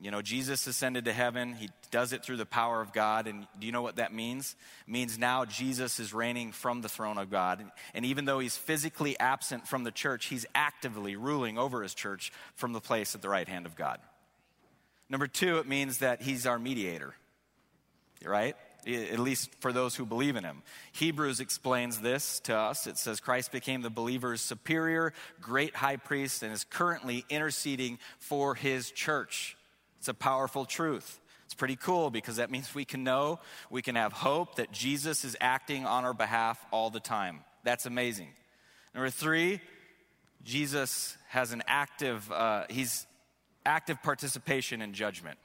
You 0.00 0.12
know, 0.12 0.22
Jesus 0.22 0.64
ascended 0.68 1.06
to 1.06 1.12
heaven. 1.12 1.54
He 1.54 1.70
does 1.90 2.12
it 2.12 2.22
through 2.22 2.36
the 2.36 2.46
power 2.46 2.80
of 2.80 2.92
God. 2.92 3.26
And 3.26 3.48
do 3.58 3.66
you 3.66 3.72
know 3.72 3.82
what 3.82 3.96
that 3.96 4.14
means? 4.14 4.54
It 4.86 4.92
means 4.92 5.18
now 5.18 5.44
Jesus 5.44 5.98
is 5.98 6.14
reigning 6.14 6.52
from 6.52 6.82
the 6.82 6.88
throne 6.88 7.18
of 7.18 7.30
God. 7.30 7.64
And 7.94 8.04
even 8.04 8.24
though 8.24 8.38
he's 8.38 8.56
physically 8.56 9.18
absent 9.18 9.66
from 9.66 9.82
the 9.82 9.90
church, 9.90 10.26
he's 10.26 10.46
actively 10.54 11.16
ruling 11.16 11.58
over 11.58 11.82
his 11.82 11.94
church 11.94 12.32
from 12.54 12.72
the 12.72 12.80
place 12.80 13.16
at 13.16 13.22
the 13.22 13.28
right 13.28 13.48
hand 13.48 13.66
of 13.66 13.74
God. 13.74 13.98
Number 15.10 15.26
two, 15.26 15.58
it 15.58 15.66
means 15.66 15.98
that 15.98 16.22
he's 16.22 16.46
our 16.46 16.60
mediator, 16.60 17.14
right? 18.24 18.54
At 18.86 19.18
least 19.18 19.50
for 19.60 19.72
those 19.72 19.94
who 19.96 20.06
believe 20.06 20.36
in 20.36 20.44
him. 20.44 20.62
Hebrews 20.92 21.40
explains 21.40 22.00
this 22.00 22.40
to 22.40 22.56
us. 22.56 22.86
It 22.86 22.96
says, 22.96 23.20
Christ 23.20 23.52
became 23.52 23.82
the 23.82 23.90
believer's 23.90 24.40
superior, 24.40 25.12
great 25.40 25.76
high 25.76 25.96
priest, 25.96 26.42
and 26.42 26.52
is 26.52 26.64
currently 26.64 27.24
interceding 27.28 27.98
for 28.18 28.54
his 28.54 28.90
church. 28.90 29.56
It's 29.98 30.08
a 30.08 30.14
powerful 30.14 30.64
truth. 30.64 31.20
It's 31.44 31.54
pretty 31.54 31.76
cool 31.76 32.10
because 32.10 32.36
that 32.36 32.50
means 32.50 32.74
we 32.74 32.84
can 32.84 33.04
know, 33.04 33.40
we 33.70 33.82
can 33.82 33.94
have 33.94 34.12
hope 34.12 34.56
that 34.56 34.70
Jesus 34.70 35.24
is 35.24 35.36
acting 35.40 35.86
on 35.86 36.04
our 36.04 36.14
behalf 36.14 36.64
all 36.70 36.90
the 36.90 37.00
time. 37.00 37.40
That's 37.64 37.86
amazing. 37.86 38.28
Number 38.94 39.10
three, 39.10 39.60
Jesus 40.44 41.16
has 41.28 41.52
an 41.52 41.62
active, 41.66 42.30
uh, 42.30 42.64
he's 42.68 43.06
active 43.64 44.02
participation 44.02 44.82
in 44.82 44.92
judgment. 44.92 45.38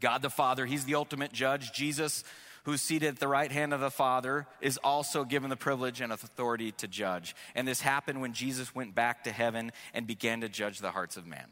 God 0.00 0.22
the 0.22 0.30
Father, 0.30 0.66
He's 0.66 0.84
the 0.84 0.94
ultimate 0.94 1.32
judge. 1.32 1.72
Jesus, 1.72 2.24
who's 2.64 2.80
seated 2.80 3.08
at 3.08 3.20
the 3.20 3.28
right 3.28 3.50
hand 3.50 3.72
of 3.72 3.80
the 3.80 3.90
Father, 3.90 4.46
is 4.60 4.78
also 4.78 5.24
given 5.24 5.50
the 5.50 5.56
privilege 5.56 6.00
and 6.00 6.12
authority 6.12 6.72
to 6.72 6.88
judge. 6.88 7.34
And 7.54 7.66
this 7.66 7.80
happened 7.80 8.20
when 8.20 8.32
Jesus 8.32 8.74
went 8.74 8.94
back 8.94 9.24
to 9.24 9.32
heaven 9.32 9.72
and 9.92 10.06
began 10.06 10.40
to 10.40 10.48
judge 10.48 10.78
the 10.78 10.90
hearts 10.90 11.16
of 11.16 11.26
man. 11.26 11.46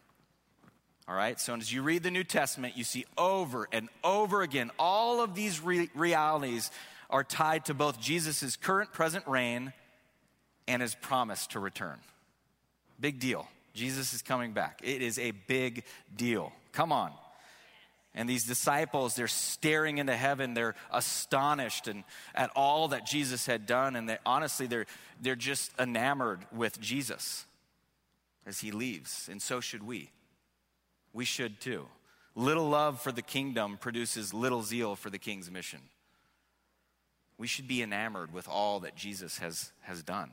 All 1.08 1.16
right, 1.16 1.38
so 1.40 1.54
as 1.54 1.72
you 1.72 1.82
read 1.82 2.04
the 2.04 2.10
New 2.10 2.24
Testament, 2.24 2.76
you 2.76 2.84
see 2.84 3.04
over 3.18 3.68
and 3.72 3.88
over 4.04 4.42
again 4.42 4.70
all 4.78 5.20
of 5.20 5.34
these 5.34 5.60
re- 5.60 5.90
realities 5.94 6.70
are 7.10 7.24
tied 7.24 7.66
to 7.66 7.74
both 7.74 8.00
Jesus' 8.00 8.56
current 8.56 8.92
present 8.92 9.26
reign 9.26 9.72
and 10.68 10.80
his 10.80 10.94
promise 10.94 11.46
to 11.48 11.60
return. 11.60 11.98
Big 13.00 13.18
deal. 13.18 13.48
Jesus 13.74 14.14
is 14.14 14.22
coming 14.22 14.52
back. 14.52 14.80
It 14.84 15.02
is 15.02 15.18
a 15.18 15.32
big 15.32 15.84
deal. 16.16 16.52
Come 16.72 16.92
on. 16.92 17.12
And 18.14 18.28
these 18.28 18.44
disciples, 18.44 19.14
they're 19.14 19.28
staring 19.28 19.98
into 19.98 20.14
heaven. 20.14 20.52
They're 20.52 20.74
astonished 20.90 21.88
and 21.88 22.04
at 22.34 22.50
all 22.54 22.88
that 22.88 23.06
Jesus 23.06 23.46
had 23.46 23.66
done. 23.66 23.96
And 23.96 24.08
they, 24.08 24.18
honestly, 24.26 24.66
they're, 24.66 24.86
they're 25.20 25.34
just 25.34 25.72
enamored 25.78 26.40
with 26.52 26.78
Jesus 26.80 27.46
as 28.46 28.60
he 28.60 28.70
leaves. 28.70 29.28
And 29.30 29.40
so 29.40 29.60
should 29.60 29.82
we. 29.82 30.10
We 31.14 31.24
should 31.24 31.60
too. 31.60 31.86
Little 32.34 32.68
love 32.68 33.00
for 33.00 33.12
the 33.12 33.22
kingdom 33.22 33.78
produces 33.78 34.32
little 34.34 34.62
zeal 34.62 34.94
for 34.94 35.10
the 35.10 35.18
king's 35.18 35.50
mission. 35.50 35.80
We 37.38 37.46
should 37.46 37.68
be 37.68 37.82
enamored 37.82 38.32
with 38.32 38.48
all 38.48 38.80
that 38.80 38.94
Jesus 38.94 39.38
has, 39.38 39.72
has 39.82 40.02
done. 40.02 40.32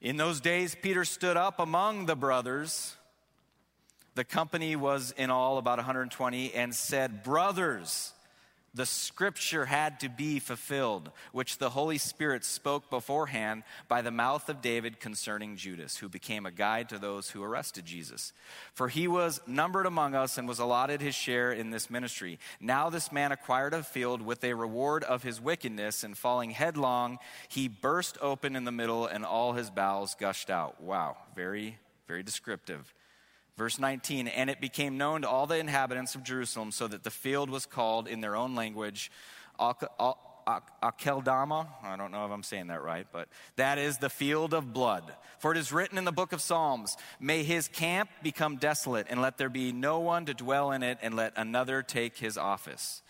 In 0.00 0.16
those 0.16 0.40
days, 0.40 0.74
Peter 0.80 1.04
stood 1.04 1.36
up 1.36 1.58
among 1.58 2.06
the 2.06 2.16
brothers. 2.16 2.96
The 4.14 4.24
company 4.24 4.74
was 4.74 5.12
in 5.16 5.30
all 5.30 5.58
about 5.58 5.76
120 5.78 6.54
and 6.54 6.74
said, 6.74 7.22
Brothers, 7.22 8.14
the 8.72 8.86
scripture 8.86 9.64
had 9.64 10.00
to 10.00 10.08
be 10.08 10.38
fulfilled, 10.38 11.10
which 11.32 11.58
the 11.58 11.70
Holy 11.70 11.98
Spirit 11.98 12.44
spoke 12.44 12.88
beforehand 12.88 13.64
by 13.88 14.00
the 14.00 14.12
mouth 14.12 14.48
of 14.48 14.62
David 14.62 15.00
concerning 15.00 15.56
Judas, 15.56 15.96
who 15.96 16.08
became 16.08 16.46
a 16.46 16.52
guide 16.52 16.88
to 16.90 16.98
those 16.98 17.30
who 17.30 17.42
arrested 17.42 17.84
Jesus. 17.84 18.32
For 18.72 18.88
he 18.88 19.08
was 19.08 19.40
numbered 19.46 19.86
among 19.86 20.14
us 20.14 20.38
and 20.38 20.46
was 20.46 20.60
allotted 20.60 21.00
his 21.00 21.14
share 21.14 21.50
in 21.50 21.70
this 21.70 21.90
ministry. 21.90 22.38
Now 22.60 22.90
this 22.90 23.10
man 23.10 23.32
acquired 23.32 23.74
a 23.74 23.82
field 23.82 24.22
with 24.22 24.44
a 24.44 24.54
reward 24.54 25.02
of 25.02 25.24
his 25.24 25.40
wickedness, 25.40 26.04
and 26.04 26.16
falling 26.16 26.50
headlong, 26.50 27.18
he 27.48 27.66
burst 27.66 28.18
open 28.20 28.54
in 28.54 28.64
the 28.64 28.72
middle, 28.72 29.06
and 29.06 29.24
all 29.24 29.54
his 29.54 29.70
bowels 29.70 30.14
gushed 30.14 30.48
out. 30.48 30.80
Wow, 30.80 31.16
very, 31.34 31.78
very 32.06 32.22
descriptive. 32.22 32.94
Verse 33.60 33.78
19, 33.78 34.26
and 34.26 34.48
it 34.48 34.58
became 34.58 34.96
known 34.96 35.20
to 35.20 35.28
all 35.28 35.46
the 35.46 35.58
inhabitants 35.58 36.14
of 36.14 36.22
Jerusalem, 36.22 36.72
so 36.72 36.88
that 36.88 37.02
the 37.02 37.10
field 37.10 37.50
was 37.50 37.66
called 37.66 38.08
in 38.08 38.22
their 38.22 38.34
own 38.34 38.54
language 38.54 39.12
Akeldama. 39.60 40.16
I 41.82 41.96
don't 41.98 42.10
know 42.10 42.24
if 42.24 42.32
I'm 42.32 42.42
saying 42.42 42.68
that 42.68 42.82
right, 42.82 43.06
but 43.12 43.28
that 43.56 43.76
is 43.76 43.98
the 43.98 44.08
field 44.08 44.54
of 44.54 44.72
blood. 44.72 45.12
For 45.40 45.52
it 45.52 45.58
is 45.58 45.72
written 45.72 45.98
in 45.98 46.06
the 46.06 46.10
book 46.10 46.32
of 46.32 46.40
Psalms 46.40 46.96
May 47.20 47.42
his 47.42 47.68
camp 47.68 48.08
become 48.22 48.56
desolate, 48.56 49.08
and 49.10 49.20
let 49.20 49.36
there 49.36 49.50
be 49.50 49.72
no 49.72 49.98
one 49.98 50.24
to 50.24 50.32
dwell 50.32 50.72
in 50.72 50.82
it, 50.82 50.96
and 51.02 51.14
let 51.14 51.34
another 51.36 51.82
take 51.82 52.16
his 52.16 52.38
office. 52.38 53.02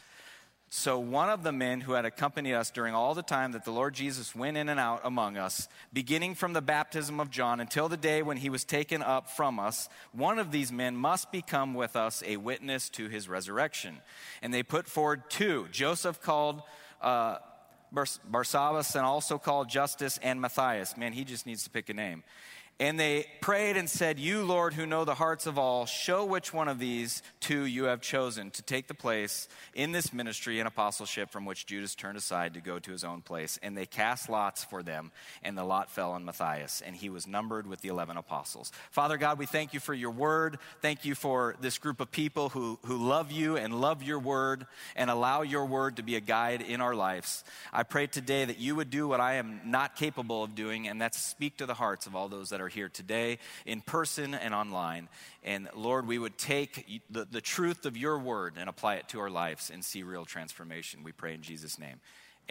So, 0.72 1.00
one 1.00 1.30
of 1.30 1.42
the 1.42 1.50
men 1.50 1.80
who 1.80 1.94
had 1.94 2.04
accompanied 2.04 2.54
us 2.54 2.70
during 2.70 2.94
all 2.94 3.12
the 3.12 3.24
time 3.24 3.50
that 3.52 3.64
the 3.64 3.72
Lord 3.72 3.92
Jesus 3.92 4.36
went 4.36 4.56
in 4.56 4.68
and 4.68 4.78
out 4.78 5.00
among 5.02 5.36
us, 5.36 5.66
beginning 5.92 6.36
from 6.36 6.52
the 6.52 6.62
baptism 6.62 7.18
of 7.18 7.28
John 7.28 7.58
until 7.58 7.88
the 7.88 7.96
day 7.96 8.22
when 8.22 8.36
he 8.36 8.50
was 8.50 8.64
taken 8.64 9.02
up 9.02 9.28
from 9.28 9.58
us, 9.58 9.88
one 10.12 10.38
of 10.38 10.52
these 10.52 10.70
men 10.70 10.96
must 10.96 11.32
become 11.32 11.74
with 11.74 11.96
us 11.96 12.22
a 12.24 12.36
witness 12.36 12.88
to 12.90 13.08
his 13.08 13.28
resurrection. 13.28 13.98
And 14.42 14.54
they 14.54 14.62
put 14.62 14.86
forward 14.86 15.28
two 15.28 15.66
Joseph 15.72 16.22
called 16.22 16.62
uh, 17.00 17.38
Barsabbas 17.92 18.94
and 18.94 19.04
also 19.04 19.38
called 19.38 19.68
Justus 19.68 20.20
and 20.22 20.40
Matthias. 20.40 20.96
Man, 20.96 21.12
he 21.12 21.24
just 21.24 21.46
needs 21.46 21.64
to 21.64 21.70
pick 21.70 21.88
a 21.88 21.94
name. 21.94 22.22
And 22.80 22.98
they 22.98 23.26
prayed 23.42 23.76
and 23.76 23.90
said, 23.90 24.18
You, 24.18 24.42
Lord, 24.42 24.72
who 24.72 24.86
know 24.86 25.04
the 25.04 25.14
hearts 25.14 25.44
of 25.44 25.58
all, 25.58 25.84
show 25.84 26.24
which 26.24 26.54
one 26.54 26.66
of 26.66 26.78
these 26.78 27.22
two 27.38 27.66
you 27.66 27.84
have 27.84 28.00
chosen 28.00 28.50
to 28.52 28.62
take 28.62 28.86
the 28.86 28.94
place 28.94 29.48
in 29.74 29.92
this 29.92 30.14
ministry 30.14 30.60
and 30.60 30.66
apostleship 30.66 31.30
from 31.30 31.44
which 31.44 31.66
Judas 31.66 31.94
turned 31.94 32.16
aside 32.16 32.54
to 32.54 32.60
go 32.62 32.78
to 32.78 32.90
his 32.90 33.04
own 33.04 33.20
place. 33.20 33.58
And 33.62 33.76
they 33.76 33.84
cast 33.84 34.30
lots 34.30 34.64
for 34.64 34.82
them, 34.82 35.12
and 35.42 35.58
the 35.58 35.62
lot 35.62 35.90
fell 35.90 36.12
on 36.12 36.24
Matthias, 36.24 36.80
and 36.80 36.96
he 36.96 37.10
was 37.10 37.26
numbered 37.26 37.66
with 37.66 37.82
the 37.82 37.90
11 37.90 38.16
apostles. 38.16 38.72
Father 38.90 39.18
God, 39.18 39.38
we 39.38 39.44
thank 39.44 39.74
you 39.74 39.80
for 39.80 39.92
your 39.92 40.10
word. 40.10 40.58
Thank 40.80 41.04
you 41.04 41.14
for 41.14 41.56
this 41.60 41.76
group 41.76 42.00
of 42.00 42.10
people 42.10 42.48
who, 42.48 42.78
who 42.86 42.96
love 42.96 43.30
you 43.30 43.58
and 43.58 43.78
love 43.78 44.02
your 44.02 44.18
word 44.18 44.66
and 44.96 45.10
allow 45.10 45.42
your 45.42 45.66
word 45.66 45.96
to 45.96 46.02
be 46.02 46.16
a 46.16 46.20
guide 46.20 46.62
in 46.62 46.80
our 46.80 46.94
lives. 46.94 47.44
I 47.74 47.82
pray 47.82 48.06
today 48.06 48.46
that 48.46 48.58
you 48.58 48.74
would 48.76 48.88
do 48.88 49.06
what 49.06 49.20
I 49.20 49.34
am 49.34 49.60
not 49.66 49.96
capable 49.96 50.42
of 50.42 50.54
doing, 50.54 50.88
and 50.88 50.98
that's 50.98 51.18
speak 51.18 51.58
to 51.58 51.66
the 51.66 51.74
hearts 51.74 52.06
of 52.06 52.16
all 52.16 52.30
those 52.30 52.48
that 52.48 52.62
are 52.62 52.69
here 52.70 52.88
today 52.88 53.38
in 53.66 53.80
person 53.80 54.34
and 54.34 54.54
online. 54.54 55.08
And 55.44 55.68
Lord, 55.74 56.06
we 56.06 56.18
would 56.18 56.38
take 56.38 57.02
the, 57.10 57.26
the 57.30 57.40
truth 57.40 57.86
of 57.86 57.96
your 57.96 58.18
word 58.18 58.54
and 58.58 58.68
apply 58.68 58.96
it 58.96 59.08
to 59.08 59.20
our 59.20 59.30
lives 59.30 59.70
and 59.70 59.84
see 59.84 60.02
real 60.02 60.24
transformation. 60.24 61.04
We 61.04 61.12
pray 61.12 61.34
in 61.34 61.42
Jesus' 61.42 61.78
name. 61.78 62.00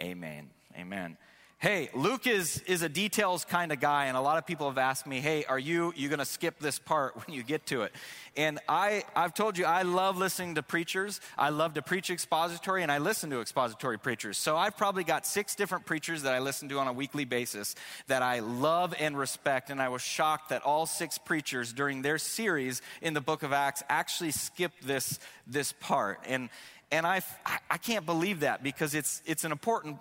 Amen. 0.00 0.50
Amen. 0.78 1.16
Hey, 1.60 1.90
Luke 1.92 2.26
is, 2.26 2.62
is 2.66 2.80
a 2.80 2.88
details 2.88 3.44
kind 3.44 3.70
of 3.70 3.80
guy, 3.80 4.06
and 4.06 4.16
a 4.16 4.20
lot 4.22 4.38
of 4.38 4.46
people 4.46 4.70
have 4.70 4.78
asked 4.78 5.06
me, 5.06 5.20
hey, 5.20 5.44
are 5.44 5.58
you, 5.58 5.92
you 5.94 6.08
going 6.08 6.18
to 6.18 6.24
skip 6.24 6.58
this 6.58 6.78
part 6.78 7.14
when 7.26 7.36
you 7.36 7.42
get 7.42 7.66
to 7.66 7.82
it? 7.82 7.92
And 8.34 8.60
I, 8.66 9.04
I've 9.14 9.34
told 9.34 9.58
you, 9.58 9.66
I 9.66 9.82
love 9.82 10.16
listening 10.16 10.54
to 10.54 10.62
preachers. 10.62 11.20
I 11.36 11.50
love 11.50 11.74
to 11.74 11.82
preach 11.82 12.08
expository, 12.08 12.82
and 12.82 12.90
I 12.90 12.96
listen 12.96 13.28
to 13.28 13.42
expository 13.42 13.98
preachers. 13.98 14.38
So 14.38 14.56
I've 14.56 14.74
probably 14.74 15.04
got 15.04 15.26
six 15.26 15.54
different 15.54 15.84
preachers 15.84 16.22
that 16.22 16.32
I 16.32 16.38
listen 16.38 16.70
to 16.70 16.78
on 16.78 16.88
a 16.88 16.94
weekly 16.94 17.26
basis 17.26 17.74
that 18.06 18.22
I 18.22 18.38
love 18.38 18.94
and 18.98 19.18
respect. 19.18 19.68
And 19.68 19.82
I 19.82 19.90
was 19.90 20.00
shocked 20.00 20.48
that 20.48 20.62
all 20.62 20.86
six 20.86 21.18
preachers 21.18 21.74
during 21.74 22.00
their 22.00 22.16
series 22.16 22.80
in 23.02 23.12
the 23.12 23.20
book 23.20 23.42
of 23.42 23.52
Acts 23.52 23.82
actually 23.90 24.30
skipped 24.30 24.86
this, 24.86 25.18
this 25.46 25.72
part. 25.72 26.20
And, 26.26 26.48
and 26.90 27.06
I, 27.06 27.20
I 27.68 27.76
can't 27.76 28.06
believe 28.06 28.40
that 28.40 28.62
because 28.62 28.94
it's, 28.94 29.20
it's 29.26 29.44
an 29.44 29.52
important 29.52 29.98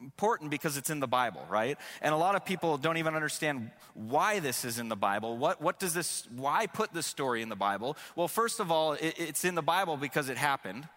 important 0.00 0.50
because 0.50 0.76
it's 0.76 0.90
in 0.90 1.00
the 1.00 1.08
Bible, 1.08 1.44
right? 1.48 1.78
And 2.00 2.14
a 2.14 2.16
lot 2.16 2.34
of 2.34 2.44
people 2.44 2.78
don't 2.78 2.96
even 2.96 3.14
understand 3.14 3.70
why 3.94 4.40
this 4.40 4.64
is 4.64 4.78
in 4.78 4.88
the 4.88 4.96
Bible. 4.96 5.36
What, 5.36 5.60
what 5.60 5.78
does 5.78 5.94
this, 5.94 6.26
why 6.34 6.66
put 6.66 6.92
this 6.92 7.06
story 7.06 7.42
in 7.42 7.48
the 7.48 7.56
Bible? 7.56 7.96
Well, 8.16 8.28
first 8.28 8.60
of 8.60 8.70
all, 8.70 8.94
it, 8.94 9.14
it's 9.18 9.44
in 9.44 9.54
the 9.54 9.62
Bible 9.62 9.96
because 9.96 10.28
it 10.28 10.36
happened, 10.36 10.88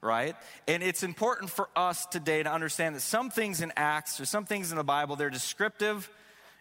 right? 0.00 0.36
And 0.68 0.82
it's 0.82 1.02
important 1.02 1.50
for 1.50 1.68
us 1.74 2.06
today 2.06 2.42
to 2.42 2.52
understand 2.52 2.94
that 2.94 3.00
some 3.00 3.30
things 3.30 3.60
in 3.60 3.72
Acts 3.76 4.20
or 4.20 4.24
some 4.24 4.44
things 4.44 4.70
in 4.70 4.78
the 4.78 4.84
Bible, 4.84 5.16
they're 5.16 5.30
descriptive 5.30 6.08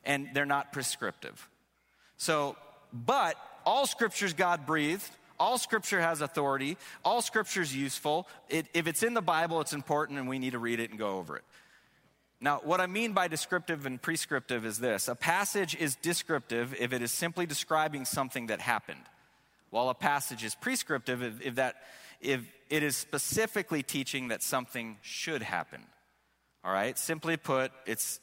and 0.03 0.29
they're 0.33 0.45
not 0.45 0.73
prescriptive. 0.73 1.47
So, 2.17 2.55
but 2.91 3.35
all 3.65 3.85
scriptures 3.85 4.33
God 4.33 4.65
breathed. 4.65 5.09
All 5.39 5.57
scripture 5.57 5.99
has 5.99 6.21
authority. 6.21 6.77
All 7.03 7.21
scripture 7.23 7.61
is 7.61 7.75
useful. 7.75 8.27
It, 8.47 8.67
if 8.75 8.85
it's 8.85 9.01
in 9.01 9.15
the 9.15 9.23
Bible, 9.23 9.59
it's 9.59 9.73
important 9.73 10.19
and 10.19 10.29
we 10.29 10.37
need 10.37 10.51
to 10.51 10.59
read 10.59 10.79
it 10.79 10.91
and 10.91 10.99
go 10.99 11.17
over 11.17 11.35
it. 11.35 11.43
Now, 12.43 12.59
what 12.63 12.81
I 12.81 12.87
mean 12.87 13.13
by 13.13 13.27
descriptive 13.27 13.85
and 13.85 14.01
prescriptive 14.01 14.65
is 14.65 14.79
this 14.79 15.07
a 15.07 15.15
passage 15.15 15.75
is 15.75 15.95
descriptive 15.95 16.75
if 16.79 16.91
it 16.91 17.03
is 17.03 17.11
simply 17.11 17.45
describing 17.45 18.03
something 18.03 18.47
that 18.47 18.59
happened, 18.59 19.03
while 19.69 19.89
a 19.89 19.93
passage 19.93 20.43
is 20.43 20.55
prescriptive 20.55 21.21
if, 21.21 21.39
if, 21.41 21.55
that, 21.55 21.75
if 22.19 22.41
it 22.71 22.81
is 22.81 22.97
specifically 22.97 23.83
teaching 23.83 24.29
that 24.29 24.41
something 24.41 24.97
should 25.03 25.43
happen. 25.43 25.81
All 26.63 26.73
right? 26.73 26.97
Simply 26.97 27.37
put, 27.37 27.71
it's, 27.85 28.19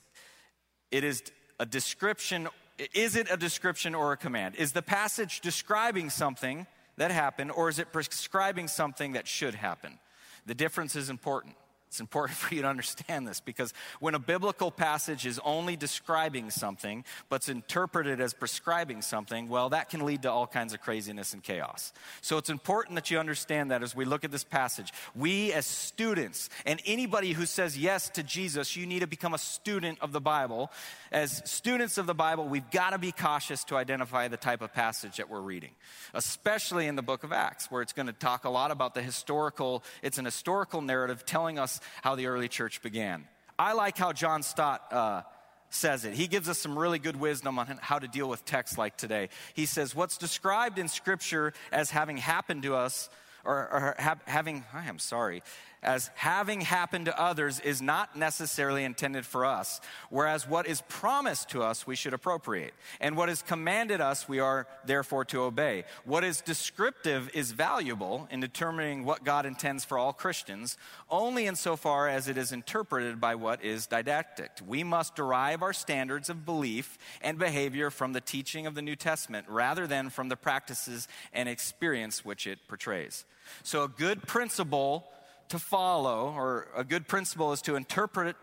it 0.90 1.04
is 1.04 1.22
a 1.60 1.66
description. 1.66 2.48
Is 2.94 3.14
it 3.14 3.28
a 3.30 3.36
description 3.36 3.94
or 3.94 4.12
a 4.12 4.16
command? 4.16 4.56
Is 4.56 4.72
the 4.72 4.82
passage 4.82 5.40
describing 5.40 6.10
something 6.10 6.66
that 6.96 7.12
happened, 7.12 7.52
or 7.52 7.68
is 7.68 7.78
it 7.78 7.92
prescribing 7.92 8.66
something 8.66 9.12
that 9.12 9.28
should 9.28 9.54
happen? 9.54 10.00
The 10.46 10.54
difference 10.54 10.96
is 10.96 11.08
important. 11.08 11.54
It's 11.88 12.00
important 12.00 12.38
for 12.38 12.54
you 12.54 12.62
to 12.62 12.68
understand 12.68 13.26
this 13.26 13.40
because 13.40 13.72
when 14.00 14.14
a 14.14 14.18
biblical 14.18 14.70
passage 14.70 15.26
is 15.26 15.40
only 15.44 15.76
describing 15.76 16.50
something, 16.50 17.04
but's 17.28 17.48
interpreted 17.48 18.20
as 18.20 18.34
prescribing 18.34 19.02
something, 19.02 19.48
well, 19.48 19.70
that 19.70 19.88
can 19.88 20.04
lead 20.04 20.22
to 20.22 20.30
all 20.30 20.46
kinds 20.46 20.74
of 20.74 20.80
craziness 20.80 21.32
and 21.32 21.42
chaos. 21.42 21.92
So 22.20 22.36
it's 22.38 22.50
important 22.50 22.96
that 22.96 23.10
you 23.10 23.18
understand 23.18 23.70
that 23.70 23.82
as 23.82 23.96
we 23.96 24.04
look 24.04 24.24
at 24.24 24.30
this 24.30 24.44
passage. 24.44 24.92
We, 25.14 25.52
as 25.52 25.66
students, 25.66 26.50
and 26.66 26.80
anybody 26.86 27.32
who 27.32 27.46
says 27.46 27.76
yes 27.76 28.08
to 28.10 28.22
Jesus, 28.22 28.76
you 28.76 28.86
need 28.86 29.00
to 29.00 29.06
become 29.06 29.34
a 29.34 29.38
student 29.38 29.98
of 30.00 30.12
the 30.12 30.20
Bible. 30.20 30.70
As 31.10 31.42
students 31.50 31.96
of 31.98 32.06
the 32.06 32.14
Bible, 32.14 32.48
we've 32.48 32.70
got 32.70 32.90
to 32.90 32.98
be 32.98 33.12
cautious 33.12 33.64
to 33.64 33.76
identify 33.76 34.28
the 34.28 34.36
type 34.36 34.60
of 34.60 34.74
passage 34.74 35.16
that 35.16 35.30
we're 35.30 35.40
reading, 35.40 35.70
especially 36.12 36.86
in 36.86 36.96
the 36.96 37.02
book 37.02 37.24
of 37.24 37.32
Acts, 37.32 37.70
where 37.70 37.80
it's 37.80 37.94
going 37.94 38.06
to 38.06 38.12
talk 38.12 38.44
a 38.44 38.50
lot 38.50 38.70
about 38.70 38.94
the 38.94 39.02
historical, 39.02 39.82
it's 40.02 40.18
an 40.18 40.24
historical 40.26 40.82
narrative 40.82 41.24
telling 41.24 41.58
us 41.58 41.77
how 42.02 42.14
the 42.14 42.26
early 42.26 42.48
church 42.48 42.82
began. 42.82 43.26
I 43.58 43.72
like 43.72 43.98
how 43.98 44.12
John 44.12 44.42
Stott 44.42 44.92
uh, 44.92 45.22
says 45.70 46.04
it. 46.04 46.14
He 46.14 46.26
gives 46.26 46.48
us 46.48 46.58
some 46.58 46.78
really 46.78 46.98
good 46.98 47.16
wisdom 47.16 47.58
on 47.58 47.78
how 47.80 47.98
to 47.98 48.08
deal 48.08 48.28
with 48.28 48.44
texts 48.44 48.78
like 48.78 48.96
today. 48.96 49.28
He 49.54 49.66
says, 49.66 49.94
What's 49.94 50.16
described 50.16 50.78
in 50.78 50.88
Scripture 50.88 51.52
as 51.72 51.90
having 51.90 52.16
happened 52.16 52.62
to 52.62 52.74
us 52.74 53.10
or, 53.44 53.54
or 53.54 53.94
ha- 53.98 54.18
having, 54.26 54.64
I 54.72 54.86
am 54.86 54.98
sorry, 54.98 55.42
as 55.82 56.10
having 56.14 56.60
happened 56.60 57.06
to 57.06 57.20
others 57.20 57.60
is 57.60 57.80
not 57.80 58.16
necessarily 58.16 58.84
intended 58.84 59.24
for 59.24 59.44
us, 59.44 59.80
whereas 60.10 60.48
what 60.48 60.66
is 60.66 60.82
promised 60.88 61.50
to 61.50 61.62
us 61.62 61.86
we 61.86 61.96
should 61.96 62.14
appropriate, 62.14 62.74
and 63.00 63.16
what 63.16 63.28
is 63.28 63.42
commanded 63.42 64.00
us 64.00 64.28
we 64.28 64.40
are 64.40 64.66
therefore 64.84 65.24
to 65.24 65.42
obey. 65.42 65.84
What 66.04 66.24
is 66.24 66.40
descriptive 66.40 67.30
is 67.34 67.52
valuable 67.52 68.28
in 68.30 68.40
determining 68.40 69.04
what 69.04 69.24
God 69.24 69.46
intends 69.46 69.84
for 69.84 69.98
all 69.98 70.12
Christians, 70.12 70.76
only 71.10 71.46
insofar 71.46 72.08
as 72.08 72.28
it 72.28 72.36
is 72.36 72.52
interpreted 72.52 73.20
by 73.20 73.34
what 73.34 73.62
is 73.62 73.86
didactic. 73.86 74.50
We 74.66 74.84
must 74.84 75.16
derive 75.16 75.62
our 75.62 75.72
standards 75.72 76.28
of 76.28 76.44
belief 76.44 76.98
and 77.20 77.38
behavior 77.38 77.90
from 77.90 78.12
the 78.12 78.20
teaching 78.20 78.66
of 78.66 78.74
the 78.74 78.82
New 78.82 78.96
Testament 78.96 79.46
rather 79.48 79.86
than 79.86 80.10
from 80.10 80.28
the 80.28 80.36
practices 80.36 81.08
and 81.32 81.48
experience 81.48 82.24
which 82.24 82.46
it 82.46 82.58
portrays. 82.68 83.24
So, 83.62 83.84
a 83.84 83.88
good 83.88 84.26
principle 84.26 85.06
to 85.48 85.58
follow, 85.58 86.32
or 86.36 86.68
a 86.76 86.84
good 86.84 87.08
principle, 87.08 87.52
is 87.52 87.62
to 87.62 87.76
interpret 87.76 88.36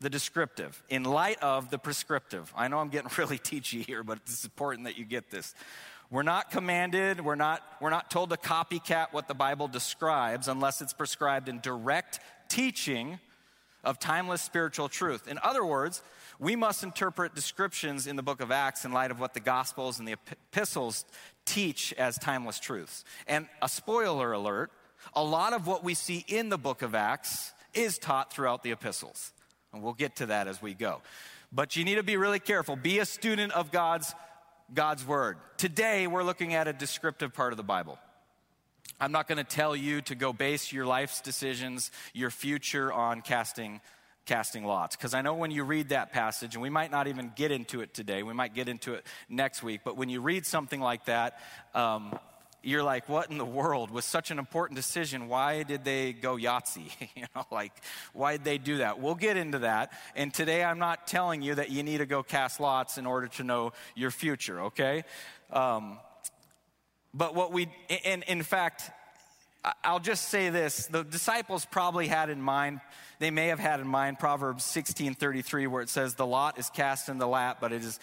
the 0.00 0.10
descriptive 0.10 0.82
in 0.88 1.04
light 1.04 1.42
of 1.42 1.70
the 1.70 1.78
prescriptive. 1.78 2.52
I 2.56 2.68
know 2.68 2.78
I'm 2.78 2.88
getting 2.88 3.10
really 3.18 3.38
teachy 3.38 3.84
here, 3.84 4.02
but 4.02 4.18
it's 4.18 4.44
important 4.44 4.84
that 4.84 4.98
you 4.98 5.04
get 5.04 5.30
this. 5.30 5.54
We're 6.10 6.22
not 6.22 6.50
commanded, 6.50 7.20
we're 7.20 7.34
not, 7.34 7.62
we're 7.80 7.90
not 7.90 8.10
told 8.10 8.30
to 8.30 8.36
copycat 8.36 9.08
what 9.12 9.26
the 9.26 9.34
Bible 9.34 9.66
describes 9.66 10.46
unless 10.46 10.80
it's 10.80 10.92
prescribed 10.92 11.48
in 11.48 11.58
direct 11.60 12.20
teaching 12.48 13.18
of 13.82 13.98
timeless 13.98 14.42
spiritual 14.42 14.88
truth. 14.88 15.26
In 15.26 15.38
other 15.42 15.64
words, 15.64 16.02
we 16.38 16.54
must 16.54 16.84
interpret 16.84 17.34
descriptions 17.34 18.06
in 18.06 18.16
the 18.16 18.22
book 18.22 18.40
of 18.40 18.50
Acts 18.50 18.84
in 18.84 18.92
light 18.92 19.10
of 19.10 19.18
what 19.18 19.34
the 19.34 19.40
Gospels 19.40 19.98
and 19.98 20.06
the 20.06 20.12
epistles 20.12 21.04
teach 21.44 21.92
as 21.94 22.18
timeless 22.18 22.60
truths. 22.60 23.04
And 23.26 23.48
a 23.62 23.68
spoiler 23.68 24.32
alert 24.32 24.70
a 25.14 25.22
lot 25.22 25.52
of 25.52 25.66
what 25.66 25.84
we 25.84 25.94
see 25.94 26.24
in 26.28 26.48
the 26.48 26.58
book 26.58 26.82
of 26.82 26.94
Acts 26.94 27.52
is 27.74 27.98
taught 27.98 28.32
throughout 28.32 28.62
the 28.62 28.72
epistles. 28.72 29.32
And 29.72 29.82
we'll 29.82 29.94
get 29.94 30.16
to 30.16 30.26
that 30.26 30.48
as 30.48 30.60
we 30.60 30.74
go. 30.74 31.02
But 31.52 31.76
you 31.76 31.84
need 31.84 31.96
to 31.96 32.02
be 32.02 32.16
really 32.16 32.40
careful. 32.40 32.76
Be 32.76 32.98
a 32.98 33.04
student 33.04 33.52
of 33.52 33.70
God's, 33.70 34.14
God's 34.72 35.06
word. 35.06 35.36
Today, 35.56 36.06
we're 36.06 36.24
looking 36.24 36.54
at 36.54 36.68
a 36.68 36.72
descriptive 36.72 37.32
part 37.32 37.52
of 37.52 37.56
the 37.56 37.62
Bible. 37.62 37.98
I'm 39.00 39.12
not 39.12 39.28
going 39.28 39.38
to 39.38 39.44
tell 39.44 39.76
you 39.76 40.00
to 40.02 40.14
go 40.14 40.32
base 40.32 40.72
your 40.72 40.86
life's 40.86 41.20
decisions, 41.20 41.90
your 42.14 42.30
future 42.30 42.92
on 42.92 43.20
casting 43.20 43.80
casting 44.26 44.64
lots. 44.64 44.96
Because 44.96 45.14
I 45.14 45.22
know 45.22 45.34
when 45.34 45.50
you 45.50 45.64
read 45.64 45.90
that 45.90 46.12
passage, 46.12 46.54
and 46.54 46.62
we 46.62 46.68
might 46.68 46.90
not 46.90 47.06
even 47.06 47.32
get 47.34 47.52
into 47.52 47.80
it 47.80 47.94
today, 47.94 48.22
we 48.22 48.34
might 48.34 48.54
get 48.54 48.68
into 48.68 48.94
it 48.94 49.06
next 49.28 49.62
week, 49.62 49.80
but 49.84 49.96
when 49.96 50.08
you 50.08 50.20
read 50.20 50.44
something 50.44 50.80
like 50.80 51.06
that, 51.06 51.38
um, 51.74 52.18
you're 52.66 52.82
like, 52.82 53.08
what 53.08 53.30
in 53.30 53.38
the 53.38 53.44
world 53.44 53.90
was 53.90 54.04
such 54.04 54.30
an 54.30 54.38
important 54.38 54.76
decision? 54.76 55.28
Why 55.28 55.62
did 55.62 55.84
they 55.84 56.12
go 56.12 56.36
Yahtzee? 56.36 56.90
you 57.14 57.24
know, 57.34 57.44
like, 57.50 57.72
why 58.12 58.32
did 58.32 58.44
they 58.44 58.58
do 58.58 58.78
that? 58.78 59.00
We'll 59.00 59.14
get 59.14 59.36
into 59.36 59.60
that. 59.60 59.92
And 60.16 60.34
today 60.34 60.64
I'm 60.64 60.78
not 60.78 61.06
telling 61.06 61.42
you 61.42 61.54
that 61.54 61.70
you 61.70 61.82
need 61.82 61.98
to 61.98 62.06
go 62.06 62.22
cast 62.22 62.58
lots 62.58 62.98
in 62.98 63.06
order 63.06 63.28
to 63.28 63.44
know 63.44 63.72
your 63.94 64.10
future, 64.10 64.62
okay? 64.62 65.04
Um, 65.52 65.98
but 67.14 67.34
what 67.34 67.52
we, 67.52 67.68
and 68.04 68.24
in 68.24 68.42
fact, 68.42 68.90
I'll 69.82 70.00
just 70.00 70.28
say 70.28 70.50
this 70.50 70.86
the 70.86 71.02
disciples 71.02 71.66
probably 71.66 72.08
had 72.08 72.30
in 72.30 72.40
mind, 72.40 72.80
they 73.20 73.30
may 73.30 73.46
have 73.48 73.58
had 73.58 73.80
in 73.80 73.86
mind 73.86 74.18
Proverbs 74.18 74.64
16:33, 74.64 75.68
where 75.68 75.82
it 75.82 75.88
says, 75.88 76.14
The 76.14 76.26
lot 76.26 76.58
is 76.58 76.68
cast 76.70 77.08
in 77.08 77.18
the 77.18 77.28
lap, 77.28 77.58
but 77.60 77.72
it 77.72 77.82
is 77.82 77.98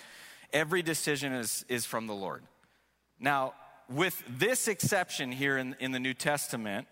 every 0.52 0.82
decision 0.82 1.34
is, 1.34 1.65
is 1.67 1.86
from 1.86 2.08
the 2.08 2.13
Lord. 2.13 2.43
Now, 3.19 3.54
with 3.89 4.22
this 4.28 4.67
exception 4.67 5.32
here 5.32 5.58
in, 5.58 5.76
in 5.80 5.91
the 5.91 6.00
New 6.00 6.13
Testament, 6.13 6.88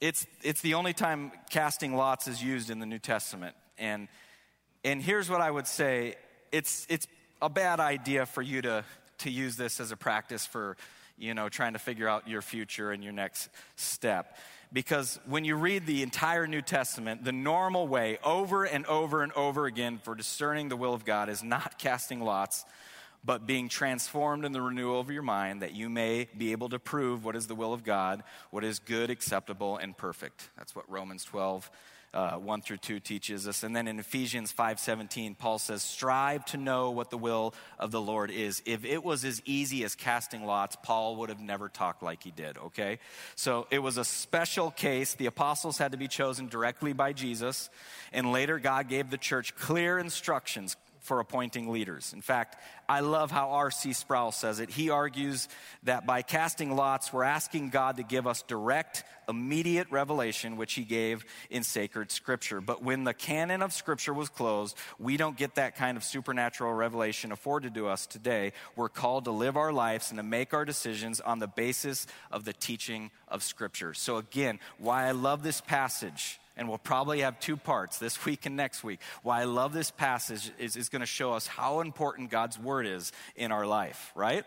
it's, 0.00 0.26
it's 0.42 0.60
the 0.60 0.74
only 0.74 0.92
time 0.92 1.32
casting 1.50 1.94
lots 1.94 2.28
is 2.28 2.42
used 2.42 2.70
in 2.70 2.78
the 2.78 2.86
New 2.86 2.98
Testament. 2.98 3.56
And, 3.78 4.08
and 4.84 5.02
here's 5.02 5.30
what 5.30 5.40
I 5.40 5.50
would 5.50 5.66
say 5.66 6.16
it's, 6.52 6.86
it's 6.88 7.06
a 7.42 7.48
bad 7.48 7.80
idea 7.80 8.26
for 8.26 8.42
you 8.42 8.62
to, 8.62 8.84
to 9.18 9.30
use 9.30 9.56
this 9.56 9.80
as 9.80 9.90
a 9.92 9.96
practice 9.96 10.46
for 10.46 10.76
you 11.16 11.34
know 11.34 11.48
trying 11.48 11.74
to 11.74 11.78
figure 11.78 12.08
out 12.08 12.28
your 12.28 12.42
future 12.42 12.90
and 12.90 13.02
your 13.02 13.12
next 13.12 13.48
step 13.76 14.36
because 14.72 15.18
when 15.26 15.44
you 15.44 15.54
read 15.54 15.86
the 15.86 16.02
entire 16.02 16.46
new 16.46 16.60
testament 16.60 17.24
the 17.24 17.32
normal 17.32 17.86
way 17.86 18.18
over 18.24 18.64
and 18.64 18.84
over 18.86 19.22
and 19.22 19.32
over 19.34 19.66
again 19.66 19.98
for 20.02 20.14
discerning 20.14 20.68
the 20.68 20.76
will 20.76 20.94
of 20.94 21.04
god 21.04 21.28
is 21.28 21.42
not 21.42 21.78
casting 21.78 22.20
lots 22.20 22.64
but 23.24 23.46
being 23.46 23.68
transformed 23.68 24.44
in 24.44 24.52
the 24.52 24.60
renewal 24.60 25.00
of 25.00 25.10
your 25.10 25.22
mind 25.22 25.62
that 25.62 25.74
you 25.74 25.88
may 25.88 26.28
be 26.36 26.52
able 26.52 26.68
to 26.68 26.78
prove 26.78 27.24
what 27.24 27.36
is 27.36 27.46
the 27.46 27.54
will 27.54 27.72
of 27.72 27.84
God, 27.84 28.22
what 28.50 28.64
is 28.64 28.78
good, 28.78 29.10
acceptable, 29.10 29.76
and 29.76 29.96
perfect. 29.96 30.50
That's 30.56 30.76
what 30.76 30.88
Romans 30.90 31.24
12, 31.24 31.70
uh, 32.14 32.36
1 32.36 32.62
through 32.62 32.76
2 32.76 33.00
teaches 33.00 33.48
us. 33.48 33.62
And 33.62 33.74
then 33.74 33.88
in 33.88 33.98
Ephesians 33.98 34.52
5.17, 34.52 35.36
Paul 35.36 35.58
says, 35.58 35.82
strive 35.82 36.44
to 36.46 36.56
know 36.56 36.92
what 36.92 37.10
the 37.10 37.18
will 37.18 37.54
of 37.78 37.90
the 37.90 38.00
Lord 38.00 38.30
is. 38.30 38.62
If 38.66 38.84
it 38.84 39.02
was 39.02 39.24
as 39.24 39.42
easy 39.44 39.84
as 39.84 39.94
casting 39.94 40.44
lots, 40.44 40.76
Paul 40.82 41.16
would 41.16 41.28
have 41.28 41.40
never 41.40 41.68
talked 41.68 42.02
like 42.02 42.22
he 42.22 42.30
did, 42.30 42.56
okay? 42.58 43.00
So 43.34 43.66
it 43.70 43.80
was 43.80 43.98
a 43.98 44.04
special 44.04 44.70
case. 44.70 45.14
The 45.14 45.26
apostles 45.26 45.78
had 45.78 45.92
to 45.92 45.98
be 45.98 46.08
chosen 46.08 46.46
directly 46.46 46.92
by 46.92 47.12
Jesus. 47.12 47.68
And 48.12 48.30
later, 48.30 48.58
God 48.60 48.88
gave 48.88 49.10
the 49.10 49.18
church 49.18 49.56
clear 49.56 49.98
instructions, 49.98 50.76
for 51.04 51.20
appointing 51.20 51.70
leaders. 51.70 52.14
In 52.14 52.22
fact, 52.22 52.56
I 52.88 53.00
love 53.00 53.30
how 53.30 53.50
R.C. 53.50 53.92
Sproul 53.92 54.32
says 54.32 54.58
it. 54.58 54.70
He 54.70 54.88
argues 54.88 55.48
that 55.82 56.06
by 56.06 56.22
casting 56.22 56.74
lots, 56.74 57.12
we're 57.12 57.24
asking 57.24 57.68
God 57.68 57.98
to 57.98 58.02
give 58.02 58.26
us 58.26 58.40
direct, 58.40 59.04
immediate 59.28 59.86
revelation, 59.90 60.56
which 60.56 60.72
He 60.72 60.82
gave 60.82 61.26
in 61.50 61.62
sacred 61.62 62.10
Scripture. 62.10 62.62
But 62.62 62.82
when 62.82 63.04
the 63.04 63.12
canon 63.12 63.60
of 63.60 63.74
Scripture 63.74 64.14
was 64.14 64.30
closed, 64.30 64.78
we 64.98 65.18
don't 65.18 65.36
get 65.36 65.56
that 65.56 65.76
kind 65.76 65.98
of 65.98 66.04
supernatural 66.04 66.72
revelation 66.72 67.32
afforded 67.32 67.74
to 67.74 67.86
us 67.86 68.06
today. 68.06 68.54
We're 68.74 68.88
called 68.88 69.24
to 69.26 69.30
live 69.30 69.58
our 69.58 69.74
lives 69.74 70.10
and 70.10 70.18
to 70.18 70.24
make 70.24 70.54
our 70.54 70.64
decisions 70.64 71.20
on 71.20 71.38
the 71.38 71.48
basis 71.48 72.06
of 72.32 72.46
the 72.46 72.54
teaching 72.54 73.10
of 73.28 73.42
Scripture. 73.42 73.92
So, 73.92 74.16
again, 74.16 74.58
why 74.78 75.06
I 75.06 75.10
love 75.10 75.42
this 75.42 75.60
passage 75.60 76.40
and 76.56 76.68
we'll 76.68 76.78
probably 76.78 77.20
have 77.20 77.40
two 77.40 77.56
parts 77.56 77.98
this 77.98 78.24
week 78.24 78.46
and 78.46 78.56
next 78.56 78.84
week. 78.84 79.00
Why 79.22 79.40
I 79.40 79.44
love 79.44 79.72
this 79.72 79.90
passage 79.90 80.50
is, 80.58 80.76
is 80.76 80.88
going 80.88 81.00
to 81.00 81.06
show 81.06 81.32
us 81.32 81.46
how 81.46 81.80
important 81.80 82.30
God's 82.30 82.58
word 82.58 82.86
is 82.86 83.12
in 83.36 83.52
our 83.52 83.66
life, 83.66 84.12
right? 84.14 84.44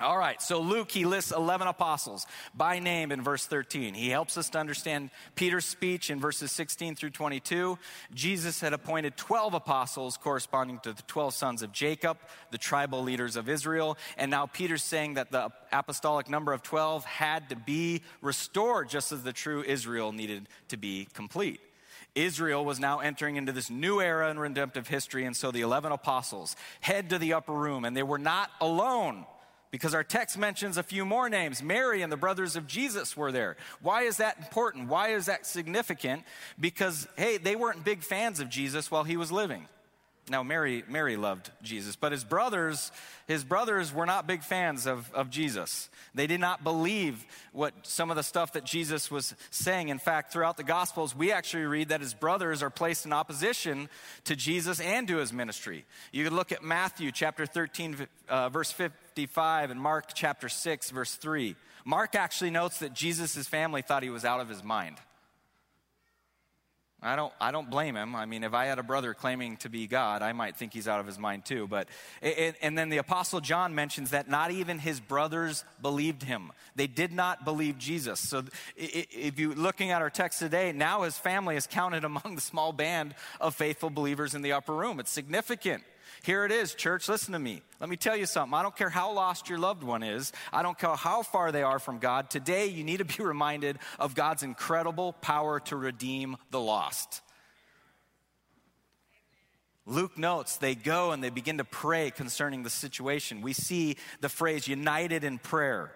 All 0.00 0.16
right, 0.16 0.40
so 0.40 0.62
Luke, 0.62 0.90
he 0.90 1.04
lists 1.04 1.30
11 1.30 1.68
apostles 1.68 2.26
by 2.54 2.78
name 2.78 3.12
in 3.12 3.20
verse 3.20 3.44
13. 3.44 3.92
He 3.92 4.08
helps 4.08 4.38
us 4.38 4.48
to 4.50 4.58
understand 4.58 5.10
Peter's 5.34 5.66
speech 5.66 6.08
in 6.08 6.20
verses 6.20 6.50
16 6.52 6.94
through 6.94 7.10
22. 7.10 7.78
Jesus 8.14 8.62
had 8.62 8.72
appointed 8.72 9.18
12 9.18 9.52
apostles 9.52 10.16
corresponding 10.16 10.78
to 10.84 10.94
the 10.94 11.02
12 11.02 11.34
sons 11.34 11.60
of 11.60 11.72
Jacob, 11.72 12.16
the 12.50 12.56
tribal 12.56 13.02
leaders 13.02 13.36
of 13.36 13.50
Israel. 13.50 13.98
And 14.16 14.30
now 14.30 14.46
Peter's 14.46 14.82
saying 14.82 15.14
that 15.14 15.30
the 15.30 15.52
apostolic 15.70 16.30
number 16.30 16.54
of 16.54 16.62
12 16.62 17.04
had 17.04 17.50
to 17.50 17.56
be 17.56 18.00
restored 18.22 18.88
just 18.88 19.12
as 19.12 19.22
the 19.22 19.34
true 19.34 19.62
Israel 19.62 20.12
needed 20.12 20.48
to 20.68 20.78
be 20.78 21.08
complete. 21.12 21.60
Israel 22.14 22.64
was 22.64 22.80
now 22.80 23.00
entering 23.00 23.36
into 23.36 23.52
this 23.52 23.68
new 23.68 24.00
era 24.00 24.30
in 24.30 24.38
redemptive 24.38 24.88
history, 24.88 25.26
and 25.26 25.36
so 25.36 25.50
the 25.50 25.60
11 25.60 25.92
apostles 25.92 26.56
head 26.80 27.10
to 27.10 27.18
the 27.18 27.34
upper 27.34 27.52
room, 27.52 27.84
and 27.84 27.94
they 27.94 28.02
were 28.02 28.18
not 28.18 28.50
alone 28.62 29.26
because 29.70 29.94
our 29.94 30.04
text 30.04 30.36
mentions 30.36 30.76
a 30.76 30.82
few 30.82 31.04
more 31.04 31.28
names. 31.28 31.62
Mary 31.62 32.02
and 32.02 32.10
the 32.10 32.16
brothers 32.16 32.56
of 32.56 32.66
Jesus 32.66 33.16
were 33.16 33.32
there. 33.32 33.56
Why 33.80 34.02
is 34.02 34.16
that 34.18 34.38
important? 34.38 34.88
Why 34.88 35.10
is 35.10 35.26
that 35.26 35.46
significant? 35.46 36.24
Because, 36.58 37.06
hey, 37.16 37.38
they 37.38 37.56
weren't 37.56 37.84
big 37.84 38.02
fans 38.02 38.40
of 38.40 38.48
Jesus 38.48 38.90
while 38.90 39.04
he 39.04 39.16
was 39.16 39.30
living. 39.30 39.68
Now, 40.30 40.44
Mary, 40.44 40.84
Mary 40.88 41.16
loved 41.16 41.50
Jesus, 41.60 41.96
but 41.96 42.12
his 42.12 42.22
brothers, 42.22 42.92
his 43.26 43.42
brothers 43.42 43.92
were 43.92 44.06
not 44.06 44.28
big 44.28 44.44
fans 44.44 44.86
of, 44.86 45.12
of 45.12 45.28
Jesus. 45.28 45.88
They 46.14 46.28
did 46.28 46.38
not 46.38 46.62
believe 46.62 47.26
what 47.52 47.74
some 47.82 48.10
of 48.10 48.16
the 48.16 48.22
stuff 48.22 48.52
that 48.52 48.64
Jesus 48.64 49.10
was 49.10 49.34
saying. 49.50 49.88
In 49.88 49.98
fact, 49.98 50.32
throughout 50.32 50.56
the 50.56 50.62
Gospels, 50.62 51.16
we 51.16 51.32
actually 51.32 51.64
read 51.64 51.88
that 51.88 52.00
his 52.00 52.14
brothers 52.14 52.62
are 52.62 52.70
placed 52.70 53.06
in 53.06 53.12
opposition 53.12 53.88
to 54.22 54.36
Jesus 54.36 54.78
and 54.78 55.08
to 55.08 55.16
his 55.16 55.32
ministry. 55.32 55.84
You 56.12 56.22
could 56.22 56.32
look 56.32 56.52
at 56.52 56.62
Matthew 56.62 57.10
chapter 57.10 57.44
13, 57.44 58.06
uh, 58.28 58.50
verse 58.50 58.70
55, 58.70 59.72
and 59.72 59.80
Mark 59.80 60.14
chapter 60.14 60.48
6, 60.48 60.90
verse 60.90 61.16
3. 61.16 61.56
Mark 61.84 62.14
actually 62.14 62.50
notes 62.50 62.78
that 62.78 62.92
Jesus' 62.92 63.48
family 63.48 63.82
thought 63.82 64.04
he 64.04 64.10
was 64.10 64.24
out 64.24 64.38
of 64.38 64.48
his 64.48 64.62
mind. 64.62 64.98
I 67.02 67.16
don't, 67.16 67.32
I 67.40 67.50
don't 67.50 67.70
blame 67.70 67.96
him. 67.96 68.14
I 68.14 68.26
mean, 68.26 68.44
if 68.44 68.52
I 68.52 68.66
had 68.66 68.78
a 68.78 68.82
brother 68.82 69.14
claiming 69.14 69.56
to 69.58 69.70
be 69.70 69.86
God, 69.86 70.20
I 70.20 70.32
might 70.32 70.56
think 70.56 70.74
he's 70.74 70.86
out 70.86 71.00
of 71.00 71.06
his 71.06 71.18
mind 71.18 71.46
too. 71.46 71.66
But, 71.66 71.88
and, 72.20 72.54
and 72.60 72.76
then 72.76 72.90
the 72.90 72.98
Apostle 72.98 73.40
John 73.40 73.74
mentions 73.74 74.10
that 74.10 74.28
not 74.28 74.50
even 74.50 74.78
his 74.78 75.00
brothers 75.00 75.64
believed 75.80 76.22
him. 76.22 76.52
They 76.76 76.86
did 76.86 77.12
not 77.12 77.44
believe 77.44 77.78
Jesus. 77.78 78.20
So 78.20 78.44
if 78.76 79.38
you're 79.38 79.54
looking 79.54 79.90
at 79.92 80.02
our 80.02 80.10
text 80.10 80.40
today, 80.40 80.72
now 80.72 81.02
his 81.02 81.16
family 81.16 81.56
is 81.56 81.66
counted 81.66 82.04
among 82.10 82.34
the 82.34 82.42
small 82.42 82.72
band 82.72 83.14
of 83.40 83.54
faithful 83.54 83.88
believers 83.88 84.34
in 84.34 84.42
the 84.42 84.52
upper 84.52 84.74
room. 84.74 85.00
It's 85.00 85.10
significant. 85.10 85.82
Here 86.22 86.44
it 86.44 86.52
is, 86.52 86.74
church. 86.74 87.08
Listen 87.08 87.32
to 87.32 87.38
me. 87.38 87.62
Let 87.80 87.88
me 87.88 87.96
tell 87.96 88.16
you 88.16 88.26
something. 88.26 88.54
I 88.54 88.62
don't 88.62 88.76
care 88.76 88.90
how 88.90 89.12
lost 89.12 89.48
your 89.48 89.58
loved 89.58 89.82
one 89.82 90.02
is, 90.02 90.32
I 90.52 90.62
don't 90.62 90.78
care 90.78 90.94
how 90.94 91.22
far 91.22 91.50
they 91.52 91.62
are 91.62 91.78
from 91.78 91.98
God. 91.98 92.30
Today, 92.30 92.66
you 92.66 92.84
need 92.84 92.98
to 92.98 93.04
be 93.04 93.22
reminded 93.22 93.78
of 93.98 94.14
God's 94.14 94.42
incredible 94.42 95.14
power 95.14 95.60
to 95.60 95.76
redeem 95.76 96.36
the 96.50 96.60
lost. 96.60 97.22
Luke 99.86 100.16
notes 100.18 100.56
they 100.56 100.74
go 100.74 101.10
and 101.10 101.24
they 101.24 101.30
begin 101.30 101.58
to 101.58 101.64
pray 101.64 102.10
concerning 102.10 102.62
the 102.62 102.70
situation. 102.70 103.42
We 103.42 103.54
see 103.54 103.96
the 104.20 104.28
phrase 104.28 104.68
united 104.68 105.24
in 105.24 105.38
prayer. 105.38 105.90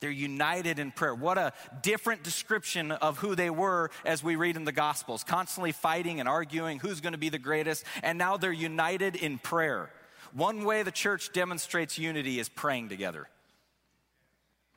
They're 0.00 0.10
united 0.10 0.78
in 0.78 0.92
prayer. 0.92 1.14
What 1.14 1.38
a 1.38 1.52
different 1.82 2.22
description 2.22 2.92
of 2.92 3.18
who 3.18 3.34
they 3.34 3.50
were 3.50 3.90
as 4.04 4.22
we 4.22 4.36
read 4.36 4.56
in 4.56 4.64
the 4.64 4.72
Gospels, 4.72 5.24
constantly 5.24 5.72
fighting 5.72 6.20
and 6.20 6.28
arguing 6.28 6.78
who's 6.78 7.00
going 7.00 7.14
to 7.14 7.18
be 7.18 7.30
the 7.30 7.38
greatest, 7.38 7.84
and 8.02 8.16
now 8.16 8.36
they're 8.36 8.52
united 8.52 9.16
in 9.16 9.38
prayer. 9.38 9.90
One 10.32 10.64
way 10.64 10.82
the 10.82 10.92
church 10.92 11.32
demonstrates 11.32 11.98
unity 11.98 12.38
is 12.38 12.48
praying 12.48 12.90
together 12.90 13.28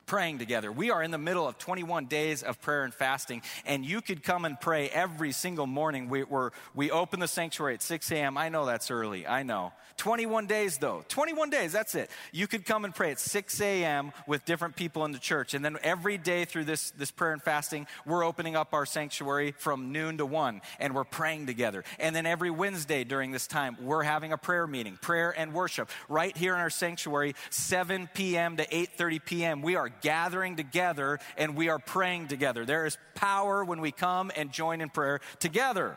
praying 0.06 0.38
together. 0.38 0.70
We 0.70 0.90
are 0.90 1.02
in 1.02 1.10
the 1.10 1.18
middle 1.18 1.46
of 1.46 1.58
21 1.58 2.06
days 2.06 2.42
of 2.42 2.60
prayer 2.60 2.84
and 2.84 2.92
fasting, 2.92 3.42
and 3.64 3.84
you 3.84 4.00
could 4.00 4.22
come 4.22 4.44
and 4.44 4.60
pray 4.60 4.88
every 4.88 5.32
single 5.32 5.66
morning. 5.66 6.08
We, 6.08 6.24
we 6.24 6.48
we 6.74 6.90
open 6.90 7.20
the 7.20 7.28
sanctuary 7.28 7.74
at 7.74 7.82
6 7.82 8.10
a.m. 8.12 8.36
I 8.36 8.48
know 8.48 8.66
that's 8.66 8.90
early, 8.90 9.26
I 9.26 9.42
know. 9.42 9.72
21 9.98 10.46
days 10.46 10.78
though, 10.78 11.04
21 11.08 11.50
days, 11.50 11.72
that's 11.72 11.94
it. 11.94 12.10
You 12.32 12.46
could 12.46 12.64
come 12.64 12.84
and 12.84 12.94
pray 12.94 13.12
at 13.12 13.20
6 13.20 13.60
a.m. 13.60 14.12
with 14.26 14.44
different 14.44 14.74
people 14.74 15.04
in 15.04 15.12
the 15.12 15.18
church, 15.18 15.54
and 15.54 15.64
then 15.64 15.78
every 15.82 16.18
day 16.18 16.44
through 16.44 16.64
this, 16.64 16.90
this 16.92 17.10
prayer 17.10 17.32
and 17.32 17.42
fasting, 17.42 17.86
we're 18.04 18.24
opening 18.24 18.56
up 18.56 18.74
our 18.74 18.86
sanctuary 18.86 19.54
from 19.58 19.92
noon 19.92 20.18
to 20.18 20.26
1, 20.26 20.60
and 20.80 20.94
we're 20.94 21.04
praying 21.04 21.46
together. 21.46 21.84
And 22.00 22.16
then 22.16 22.26
every 22.26 22.50
Wednesday 22.50 23.04
during 23.04 23.30
this 23.30 23.46
time, 23.46 23.76
we're 23.80 24.02
having 24.02 24.32
a 24.32 24.38
prayer 24.38 24.66
meeting, 24.66 24.98
prayer 25.00 25.32
and 25.36 25.52
worship, 25.52 25.88
right 26.08 26.36
here 26.36 26.54
in 26.54 26.60
our 26.60 26.70
sanctuary, 26.70 27.34
7 27.50 28.08
p.m. 28.14 28.56
to 28.56 28.66
8.30 28.66 29.24
p.m. 29.24 29.62
We 29.62 29.76
are 29.76 29.91
gathering 30.00 30.56
together 30.56 31.18
and 31.36 31.56
we 31.56 31.68
are 31.68 31.78
praying 31.78 32.28
together. 32.28 32.64
There 32.64 32.86
is 32.86 32.96
power 33.14 33.64
when 33.64 33.80
we 33.80 33.92
come 33.92 34.30
and 34.34 34.52
join 34.52 34.80
in 34.80 34.88
prayer 34.88 35.20
together. 35.38 35.96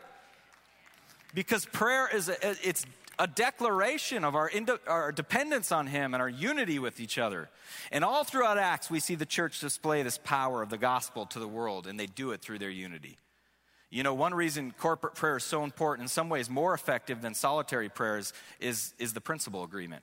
Because 1.34 1.66
prayer 1.66 2.08
is 2.12 2.28
a, 2.28 2.36
it's 2.66 2.86
a 3.18 3.26
declaration 3.26 4.24
of 4.24 4.34
our, 4.34 4.50
our 4.86 5.12
dependence 5.12 5.72
on 5.72 5.86
Him 5.86 6.14
and 6.14 6.22
our 6.22 6.28
unity 6.28 6.78
with 6.78 7.00
each 7.00 7.18
other. 7.18 7.48
And 7.90 8.04
all 8.04 8.24
throughout 8.24 8.58
Acts, 8.58 8.90
we 8.90 9.00
see 9.00 9.14
the 9.14 9.26
church 9.26 9.60
display 9.60 10.02
this 10.02 10.18
power 10.18 10.62
of 10.62 10.70
the 10.70 10.78
gospel 10.78 11.26
to 11.26 11.38
the 11.38 11.48
world, 11.48 11.86
and 11.86 11.98
they 11.98 12.06
do 12.06 12.32
it 12.32 12.40
through 12.40 12.58
their 12.58 12.70
unity. 12.70 13.16
You 13.90 14.02
know, 14.02 14.14
one 14.14 14.34
reason 14.34 14.74
corporate 14.78 15.14
prayer 15.14 15.36
is 15.36 15.44
so 15.44 15.64
important, 15.64 16.04
in 16.04 16.08
some 16.08 16.28
ways 16.28 16.50
more 16.50 16.74
effective 16.74 17.22
than 17.22 17.34
solitary 17.34 17.88
prayers, 17.88 18.32
is, 18.60 18.92
is 18.98 19.12
the 19.12 19.20
principal 19.20 19.64
agreement. 19.64 20.02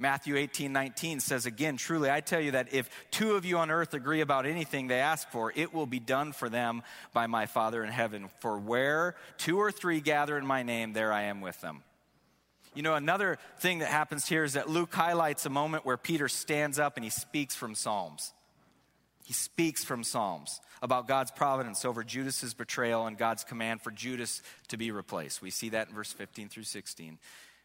Matthew 0.00 0.36
18, 0.36 0.72
19 0.72 1.18
says 1.18 1.44
again, 1.44 1.76
Truly, 1.76 2.08
I 2.08 2.20
tell 2.20 2.40
you 2.40 2.52
that 2.52 2.72
if 2.72 2.88
two 3.10 3.32
of 3.32 3.44
you 3.44 3.58
on 3.58 3.70
earth 3.70 3.94
agree 3.94 4.20
about 4.20 4.46
anything 4.46 4.86
they 4.86 5.00
ask 5.00 5.28
for, 5.30 5.52
it 5.56 5.74
will 5.74 5.86
be 5.86 5.98
done 5.98 6.32
for 6.32 6.48
them 6.48 6.82
by 7.12 7.26
my 7.26 7.46
Father 7.46 7.82
in 7.82 7.90
heaven. 7.90 8.28
For 8.38 8.58
where 8.58 9.16
two 9.38 9.58
or 9.58 9.72
three 9.72 10.00
gather 10.00 10.38
in 10.38 10.46
my 10.46 10.62
name, 10.62 10.92
there 10.92 11.12
I 11.12 11.22
am 11.22 11.40
with 11.40 11.60
them. 11.60 11.82
You 12.74 12.82
know, 12.82 12.94
another 12.94 13.38
thing 13.58 13.80
that 13.80 13.88
happens 13.88 14.28
here 14.28 14.44
is 14.44 14.52
that 14.52 14.68
Luke 14.68 14.94
highlights 14.94 15.46
a 15.46 15.50
moment 15.50 15.84
where 15.84 15.96
Peter 15.96 16.28
stands 16.28 16.78
up 16.78 16.96
and 16.96 17.02
he 17.02 17.10
speaks 17.10 17.56
from 17.56 17.74
Psalms. 17.74 18.32
He 19.24 19.32
speaks 19.32 19.82
from 19.82 20.04
Psalms 20.04 20.60
about 20.80 21.08
God's 21.08 21.32
providence 21.32 21.84
over 21.84 22.04
Judas's 22.04 22.54
betrayal 22.54 23.06
and 23.06 23.18
God's 23.18 23.42
command 23.42 23.82
for 23.82 23.90
Judas 23.90 24.42
to 24.68 24.76
be 24.76 24.92
replaced. 24.92 25.42
We 25.42 25.50
see 25.50 25.70
that 25.70 25.88
in 25.88 25.94
verse 25.94 26.12
15 26.12 26.48
through 26.48 26.62
16. 26.62 27.18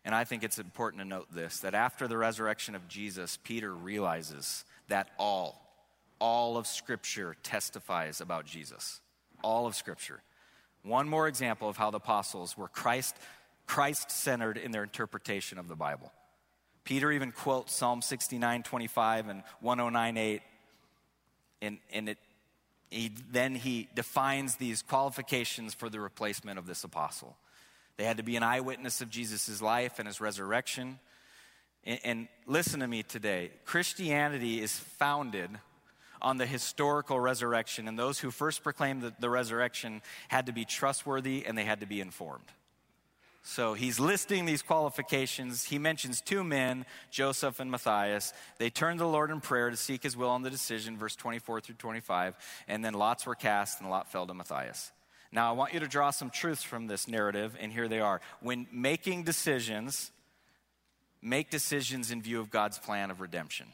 And 0.05 0.13
I 0.13 0.25
think 0.25 0.43
it's 0.43 0.59
important 0.59 1.01
to 1.01 1.07
note 1.07 1.27
this 1.33 1.59
that 1.59 1.73
after 1.73 2.07
the 2.07 2.17
resurrection 2.17 2.75
of 2.75 2.87
Jesus, 2.87 3.37
Peter 3.43 3.73
realizes 3.73 4.65
that 4.89 5.09
all, 5.17 5.61
all 6.19 6.57
of 6.57 6.67
Scripture 6.67 7.35
testifies 7.43 8.21
about 8.21 8.45
Jesus. 8.45 8.99
All 9.41 9.65
of 9.65 9.75
Scripture. 9.75 10.21
One 10.83 11.07
more 11.07 11.27
example 11.27 11.69
of 11.69 11.77
how 11.77 11.91
the 11.91 11.97
apostles 11.97 12.57
were 12.57 12.67
Christ 12.67 13.15
Christ 13.65 14.11
centered 14.11 14.57
in 14.57 14.71
their 14.71 14.83
interpretation 14.83 15.57
of 15.57 15.67
the 15.67 15.75
Bible. 15.75 16.11
Peter 16.83 17.11
even 17.11 17.31
quotes 17.31 17.73
Psalm 17.73 18.01
69 18.01 18.63
25 18.63 19.29
and 19.29 19.43
109 19.61 20.17
8. 20.17 20.41
And, 21.61 21.77
and 21.93 22.09
it, 22.09 22.17
he, 22.89 23.11
then 23.31 23.55
he 23.55 23.87
defines 23.95 24.57
these 24.57 24.81
qualifications 24.81 25.73
for 25.73 25.89
the 25.89 25.99
replacement 25.99 26.59
of 26.59 26.67
this 26.67 26.83
apostle. 26.83 27.37
They 27.97 28.03
had 28.03 28.17
to 28.17 28.23
be 28.23 28.35
an 28.35 28.43
eyewitness 28.43 29.01
of 29.01 29.09
Jesus' 29.09 29.61
life 29.61 29.99
and 29.99 30.07
his 30.07 30.19
resurrection. 30.19 30.99
And, 31.83 31.99
and 32.03 32.27
listen 32.47 32.79
to 32.79 32.87
me 32.87 33.03
today 33.03 33.51
Christianity 33.65 34.61
is 34.61 34.77
founded 34.77 35.49
on 36.21 36.37
the 36.37 36.45
historical 36.45 37.19
resurrection, 37.19 37.87
and 37.87 37.99
those 37.99 38.19
who 38.19 38.31
first 38.31 38.63
proclaimed 38.63 39.01
the, 39.01 39.13
the 39.19 39.29
resurrection 39.29 40.01
had 40.29 40.45
to 40.45 40.53
be 40.53 40.63
trustworthy 40.63 41.45
and 41.45 41.57
they 41.57 41.65
had 41.65 41.81
to 41.81 41.85
be 41.85 41.99
informed. 41.99 42.45
So 43.45 43.73
he's 43.73 43.99
listing 43.99 44.45
these 44.45 44.61
qualifications. 44.61 45.65
He 45.65 45.77
mentions 45.77 46.21
two 46.21 46.45
men, 46.45 46.85
Joseph 47.11 47.59
and 47.59 47.69
Matthias. 47.69 48.33
They 48.57 48.69
turned 48.69 48.99
to 48.99 49.03
the 49.03 49.09
Lord 49.09 49.31
in 49.31 49.41
prayer 49.41 49.69
to 49.69 49.75
seek 49.75 50.03
his 50.03 50.15
will 50.15 50.29
on 50.29 50.43
the 50.43 50.49
decision, 50.49 50.97
verse 50.97 51.17
24 51.17 51.59
through 51.59 51.75
25. 51.75 52.37
And 52.69 52.85
then 52.85 52.93
lots 52.93 53.25
were 53.25 53.35
cast, 53.35 53.79
and 53.79 53.87
the 53.87 53.91
lot 53.91 54.09
fell 54.09 54.25
to 54.25 54.33
Matthias. 54.33 54.93
Now, 55.33 55.49
I 55.49 55.53
want 55.53 55.73
you 55.73 55.79
to 55.79 55.87
draw 55.87 56.11
some 56.11 56.29
truths 56.29 56.61
from 56.61 56.85
this 56.85 57.07
narrative, 57.07 57.57
and 57.59 57.71
here 57.71 57.87
they 57.87 57.99
are. 57.99 58.21
When 58.39 58.67
making 58.71 59.23
decisions, 59.23 60.11
make 61.23 61.49
decisions 61.49 62.11
in 62.11 62.21
view 62.21 62.39
of 62.39 62.51
God's 62.51 62.77
plan 62.77 63.09
of 63.09 63.19
redemption. 63.19 63.65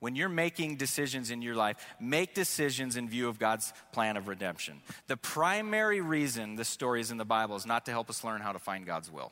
When 0.00 0.16
you're 0.16 0.28
making 0.28 0.78
decisions 0.78 1.30
in 1.30 1.42
your 1.42 1.54
life, 1.54 1.76
make 2.00 2.34
decisions 2.34 2.96
in 2.96 3.08
view 3.08 3.28
of 3.28 3.38
God's 3.38 3.72
plan 3.92 4.16
of 4.16 4.26
redemption. 4.26 4.80
The 5.06 5.16
primary 5.16 6.00
reason 6.00 6.56
this 6.56 6.68
story 6.68 7.00
is 7.00 7.12
in 7.12 7.18
the 7.18 7.24
Bible 7.24 7.54
is 7.54 7.64
not 7.64 7.84
to 7.86 7.92
help 7.92 8.10
us 8.10 8.24
learn 8.24 8.40
how 8.40 8.50
to 8.50 8.58
find 8.58 8.84
God's 8.84 9.12
will. 9.12 9.30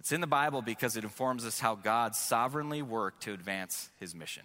It's 0.00 0.10
in 0.10 0.20
the 0.20 0.26
Bible 0.26 0.60
because 0.60 0.96
it 0.96 1.04
informs 1.04 1.46
us 1.46 1.60
how 1.60 1.76
God 1.76 2.16
sovereignly 2.16 2.82
worked 2.82 3.22
to 3.22 3.32
advance 3.32 3.90
his 4.00 4.12
mission. 4.12 4.42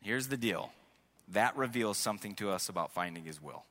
Here's 0.00 0.28
the 0.28 0.38
deal 0.38 0.72
that 1.32 1.56
reveals 1.56 1.98
something 1.98 2.34
to 2.36 2.50
us 2.50 2.68
about 2.68 2.92
finding 2.92 3.24
His 3.24 3.42
will. 3.42 3.64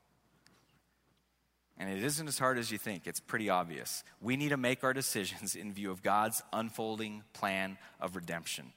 And 1.80 1.90
it 1.90 2.04
isn't 2.04 2.28
as 2.28 2.40
hard 2.40 2.58
as 2.58 2.72
you 2.72 2.78
think, 2.78 3.06
it's 3.06 3.20
pretty 3.20 3.50
obvious. 3.50 4.04
We 4.20 4.36
need 4.36 4.50
to 4.50 4.58
make 4.58 4.84
our 4.84 4.94
decisions 4.94 5.56
in 5.56 5.74
view 5.74 5.92
of 5.92 6.02
God's 6.02 6.42
unfolding 6.52 7.24
plan 7.34 7.78
of 8.00 8.16
redemption. 8.16 8.74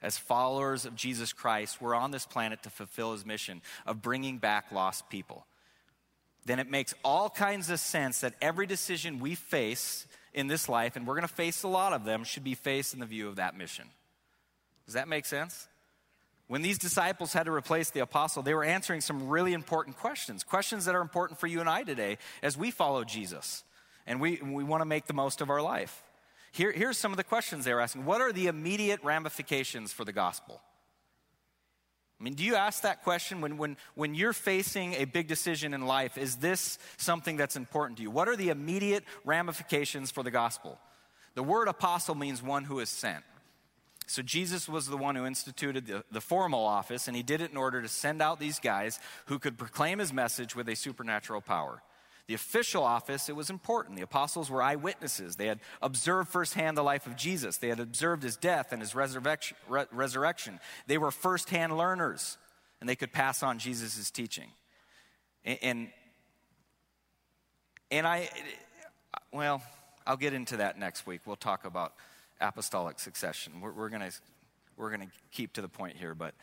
As 0.00 0.18
followers 0.18 0.84
of 0.84 0.96
Jesus 0.96 1.32
Christ, 1.32 1.80
we're 1.80 1.94
on 1.94 2.10
this 2.10 2.26
planet 2.26 2.64
to 2.64 2.70
fulfill 2.70 3.12
His 3.12 3.24
mission 3.24 3.62
of 3.86 4.02
bringing 4.02 4.38
back 4.38 4.72
lost 4.72 5.08
people. 5.08 5.46
Then 6.44 6.58
it 6.58 6.68
makes 6.68 6.92
all 7.04 7.30
kinds 7.30 7.70
of 7.70 7.78
sense 7.78 8.20
that 8.20 8.34
every 8.42 8.66
decision 8.66 9.20
we 9.20 9.36
face 9.36 10.06
in 10.34 10.48
this 10.48 10.68
life, 10.68 10.96
and 10.96 11.06
we're 11.06 11.14
going 11.14 11.28
to 11.28 11.32
face 11.32 11.62
a 11.62 11.68
lot 11.68 11.92
of 11.92 12.04
them, 12.04 12.24
should 12.24 12.42
be 12.42 12.54
faced 12.54 12.94
in 12.94 13.00
the 13.00 13.06
view 13.06 13.28
of 13.28 13.36
that 13.36 13.56
mission. 13.56 13.86
Does 14.86 14.94
that 14.94 15.06
make 15.06 15.24
sense? 15.24 15.68
When 16.52 16.60
these 16.60 16.76
disciples 16.76 17.32
had 17.32 17.46
to 17.46 17.50
replace 17.50 17.88
the 17.88 18.00
apostle, 18.00 18.42
they 18.42 18.52
were 18.52 18.62
answering 18.62 19.00
some 19.00 19.30
really 19.30 19.54
important 19.54 19.96
questions, 19.96 20.44
questions 20.44 20.84
that 20.84 20.94
are 20.94 21.00
important 21.00 21.40
for 21.40 21.46
you 21.46 21.60
and 21.60 21.68
I 21.68 21.82
today 21.82 22.18
as 22.42 22.58
we 22.58 22.70
follow 22.70 23.04
Jesus 23.04 23.64
and 24.06 24.20
we, 24.20 24.38
we 24.42 24.62
want 24.62 24.82
to 24.82 24.84
make 24.84 25.06
the 25.06 25.14
most 25.14 25.40
of 25.40 25.48
our 25.48 25.62
life. 25.62 26.02
Here, 26.52 26.70
here's 26.70 26.98
some 26.98 27.10
of 27.10 27.16
the 27.16 27.24
questions 27.24 27.64
they 27.64 27.72
were 27.72 27.80
asking 27.80 28.04
What 28.04 28.20
are 28.20 28.34
the 28.34 28.48
immediate 28.48 29.00
ramifications 29.02 29.94
for 29.94 30.04
the 30.04 30.12
gospel? 30.12 30.60
I 32.20 32.24
mean, 32.24 32.34
do 32.34 32.44
you 32.44 32.54
ask 32.54 32.82
that 32.82 33.02
question 33.02 33.40
when, 33.40 33.56
when, 33.56 33.78
when 33.94 34.14
you're 34.14 34.34
facing 34.34 34.92
a 34.92 35.06
big 35.06 35.28
decision 35.28 35.72
in 35.72 35.86
life? 35.86 36.18
Is 36.18 36.36
this 36.36 36.78
something 36.98 37.38
that's 37.38 37.56
important 37.56 37.96
to 37.96 38.02
you? 38.02 38.10
What 38.10 38.28
are 38.28 38.36
the 38.36 38.50
immediate 38.50 39.04
ramifications 39.24 40.10
for 40.10 40.22
the 40.22 40.30
gospel? 40.30 40.78
The 41.34 41.42
word 41.42 41.68
apostle 41.68 42.14
means 42.14 42.42
one 42.42 42.64
who 42.64 42.80
is 42.80 42.90
sent. 42.90 43.24
So 44.06 44.22
Jesus 44.22 44.68
was 44.68 44.86
the 44.86 44.96
one 44.96 45.16
who 45.16 45.26
instituted 45.26 45.86
the, 45.86 46.04
the, 46.10 46.20
formal 46.20 46.64
office, 46.64 47.08
and 47.08 47.16
he 47.16 47.22
did 47.22 47.40
it 47.40 47.50
in 47.50 47.56
order 47.56 47.80
to 47.80 47.88
send 47.88 48.20
out 48.20 48.40
these 48.40 48.58
guys 48.58 48.98
who 49.26 49.38
could 49.38 49.56
proclaim 49.56 49.98
his 49.98 50.12
message 50.12 50.54
with 50.54 50.68
a 50.68 50.76
supernatural 50.76 51.40
power. 51.40 51.82
The 52.26 52.34
official 52.34 52.84
office, 52.84 53.28
it 53.28 53.36
was 53.36 53.50
important. 53.50 53.96
The 53.96 54.02
apostles 54.02 54.50
were 54.50 54.62
eyewitnesses. 54.62 55.36
They 55.36 55.46
had 55.46 55.60
observed 55.80 56.28
firsthand 56.28 56.76
the 56.76 56.82
life 56.82 57.06
of 57.06 57.16
Jesus. 57.16 57.56
They 57.56 57.68
had 57.68 57.80
observed 57.80 58.22
his 58.22 58.36
death 58.36 58.72
and 58.72 58.80
his 58.80 58.94
resurrection. 58.94 59.56
Re- 59.68 59.86
resurrection. 59.90 60.60
They 60.86 60.98
were 60.98 61.10
firsthand 61.10 61.76
learners, 61.76 62.38
and 62.80 62.88
they 62.88 62.96
could 62.96 63.12
pass 63.12 63.42
on 63.42 63.58
Jesus' 63.58 64.10
teaching. 64.10 64.48
And, 65.44 65.58
and, 65.62 65.88
and 67.90 68.06
I, 68.06 68.28
well, 69.32 69.62
I'll 70.06 70.16
get 70.16 70.32
into 70.32 70.58
that 70.58 70.78
next 70.78 71.06
week. 71.06 71.22
We'll 71.26 71.36
talk 71.36 71.64
about 71.64 71.94
apostolic 72.42 72.98
succession. 72.98 73.60
We're, 73.60 73.72
we're 73.72 73.88
going 73.88 74.10
we're 74.76 74.90
going 74.90 75.08
to 75.08 75.12
keep 75.30 75.54
to 75.54 75.62
the 75.62 75.68
point 75.68 75.96
here, 75.96 76.14
but 76.14 76.34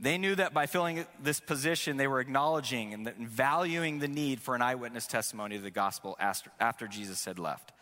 they 0.00 0.18
knew 0.18 0.34
that 0.34 0.52
by 0.52 0.66
filling 0.66 1.04
this 1.22 1.38
position, 1.38 1.96
they 1.96 2.08
were 2.08 2.20
acknowledging 2.20 2.92
and 2.94 3.14
valuing 3.16 3.98
the 4.00 4.08
need 4.08 4.40
for 4.40 4.54
an 4.54 4.62
eyewitness 4.62 5.06
testimony 5.06 5.56
of 5.56 5.62
the 5.62 5.70
gospel 5.70 6.16
after 6.18 6.88
Jesus 6.88 7.24
had 7.24 7.38
left. 7.38 7.72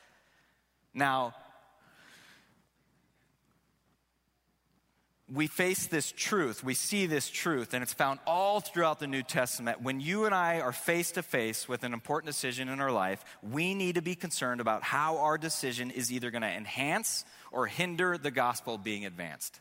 Now, 0.92 1.34
we 5.32 5.46
face 5.46 5.86
this 5.86 6.12
truth, 6.12 6.64
we 6.64 6.74
see 6.74 7.06
this 7.06 7.30
truth, 7.30 7.72
and 7.72 7.82
it's 7.82 7.92
found 7.92 8.18
all 8.26 8.60
throughout 8.60 8.98
the 8.98 9.06
New 9.06 9.22
Testament. 9.22 9.80
When 9.80 10.00
you 10.00 10.24
and 10.24 10.34
I 10.34 10.60
are 10.60 10.72
face 10.72 11.12
to 11.12 11.22
face 11.22 11.68
with 11.68 11.84
an 11.84 11.92
important 11.92 12.32
decision 12.32 12.68
in 12.68 12.80
our 12.80 12.90
life, 12.90 13.24
we 13.42 13.74
need 13.74 13.94
to 13.94 14.02
be 14.02 14.16
concerned 14.16 14.60
about 14.60 14.82
how 14.82 15.18
our 15.18 15.38
decision 15.38 15.90
is 15.90 16.10
either 16.10 16.30
going 16.30 16.42
to 16.42 16.48
enhance 16.48 17.24
or 17.52 17.66
hinder 17.66 18.18
the 18.18 18.30
gospel 18.30 18.76
being 18.76 19.06
advanced. 19.06 19.60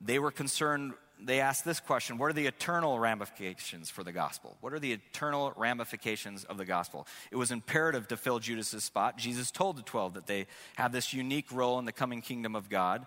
They 0.00 0.18
were 0.18 0.32
concerned 0.32 0.94
they 1.24 1.40
asked 1.40 1.64
this 1.64 1.80
question 1.80 2.18
What 2.18 2.30
are 2.30 2.34
the 2.34 2.46
eternal 2.46 2.98
ramifications 2.98 3.90
for 3.90 4.04
the 4.04 4.12
gospel? 4.12 4.56
What 4.60 4.72
are 4.72 4.78
the 4.78 4.92
eternal 4.92 5.52
ramifications 5.56 6.44
of 6.44 6.58
the 6.58 6.64
gospel? 6.64 7.06
It 7.30 7.36
was 7.36 7.50
imperative 7.50 8.08
to 8.08 8.16
fill 8.16 8.38
Judas's 8.38 8.84
spot. 8.84 9.16
Jesus 9.16 9.50
told 9.50 9.76
the 9.76 9.82
12 9.82 10.14
that 10.14 10.26
they 10.26 10.46
have 10.76 10.92
this 10.92 11.12
unique 11.12 11.50
role 11.52 11.78
in 11.78 11.84
the 11.84 11.92
coming 11.92 12.22
kingdom 12.22 12.54
of 12.54 12.68
God. 12.68 13.06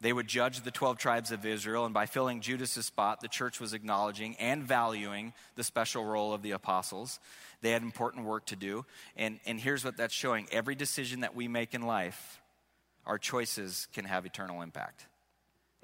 They 0.00 0.12
would 0.12 0.28
judge 0.28 0.60
the 0.60 0.70
12 0.70 0.96
tribes 0.98 1.32
of 1.32 1.44
Israel, 1.44 1.84
and 1.84 1.92
by 1.92 2.06
filling 2.06 2.40
Judas's 2.40 2.86
spot, 2.86 3.20
the 3.20 3.28
church 3.28 3.58
was 3.58 3.74
acknowledging 3.74 4.36
and 4.36 4.62
valuing 4.62 5.32
the 5.56 5.64
special 5.64 6.04
role 6.04 6.32
of 6.32 6.42
the 6.42 6.52
apostles. 6.52 7.18
They 7.62 7.72
had 7.72 7.82
important 7.82 8.24
work 8.24 8.46
to 8.46 8.56
do. 8.56 8.86
And, 9.16 9.40
and 9.44 9.58
here's 9.58 9.84
what 9.84 9.96
that's 9.96 10.14
showing 10.14 10.46
every 10.52 10.76
decision 10.76 11.20
that 11.20 11.34
we 11.34 11.48
make 11.48 11.74
in 11.74 11.82
life, 11.82 12.40
our 13.06 13.18
choices 13.18 13.88
can 13.92 14.04
have 14.04 14.24
eternal 14.24 14.62
impact. 14.62 15.06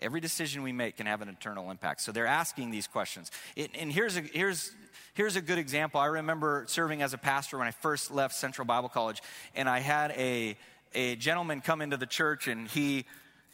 Every 0.01 0.21
decision 0.21 0.63
we 0.63 0.73
make 0.73 0.97
can 0.97 1.07
have 1.07 1.23
an 1.23 1.29
eternal 1.29 1.71
impact. 1.71 2.01
So 2.01 2.13
they're 2.13 2.27
asking 2.27 2.71
these 2.71 2.87
questions. 2.87 3.31
And 3.57 3.93
here's 3.93 4.17
a, 4.17 4.21
here's, 4.21 4.73
here's 5.15 5.37
a 5.37 5.41
good 5.41 5.59
example. 5.59 6.01
I 6.01 6.07
remember 6.07 6.65
serving 6.69 7.03
as 7.03 7.15
a 7.15 7.19
pastor 7.19 7.59
when 7.59 7.69
I 7.69 7.71
first 7.71 8.11
left 8.11 8.35
Central 8.35 8.67
Bible 8.67 8.89
College, 8.89 9.23
and 9.55 9.69
I 9.69 9.79
had 9.79 10.11
a, 10.13 10.57
a 10.95 11.17
gentleman 11.17 11.61
come 11.61 11.81
into 11.81 11.97
the 11.97 12.07
church, 12.07 12.49
and 12.49 12.69
he, 12.69 13.05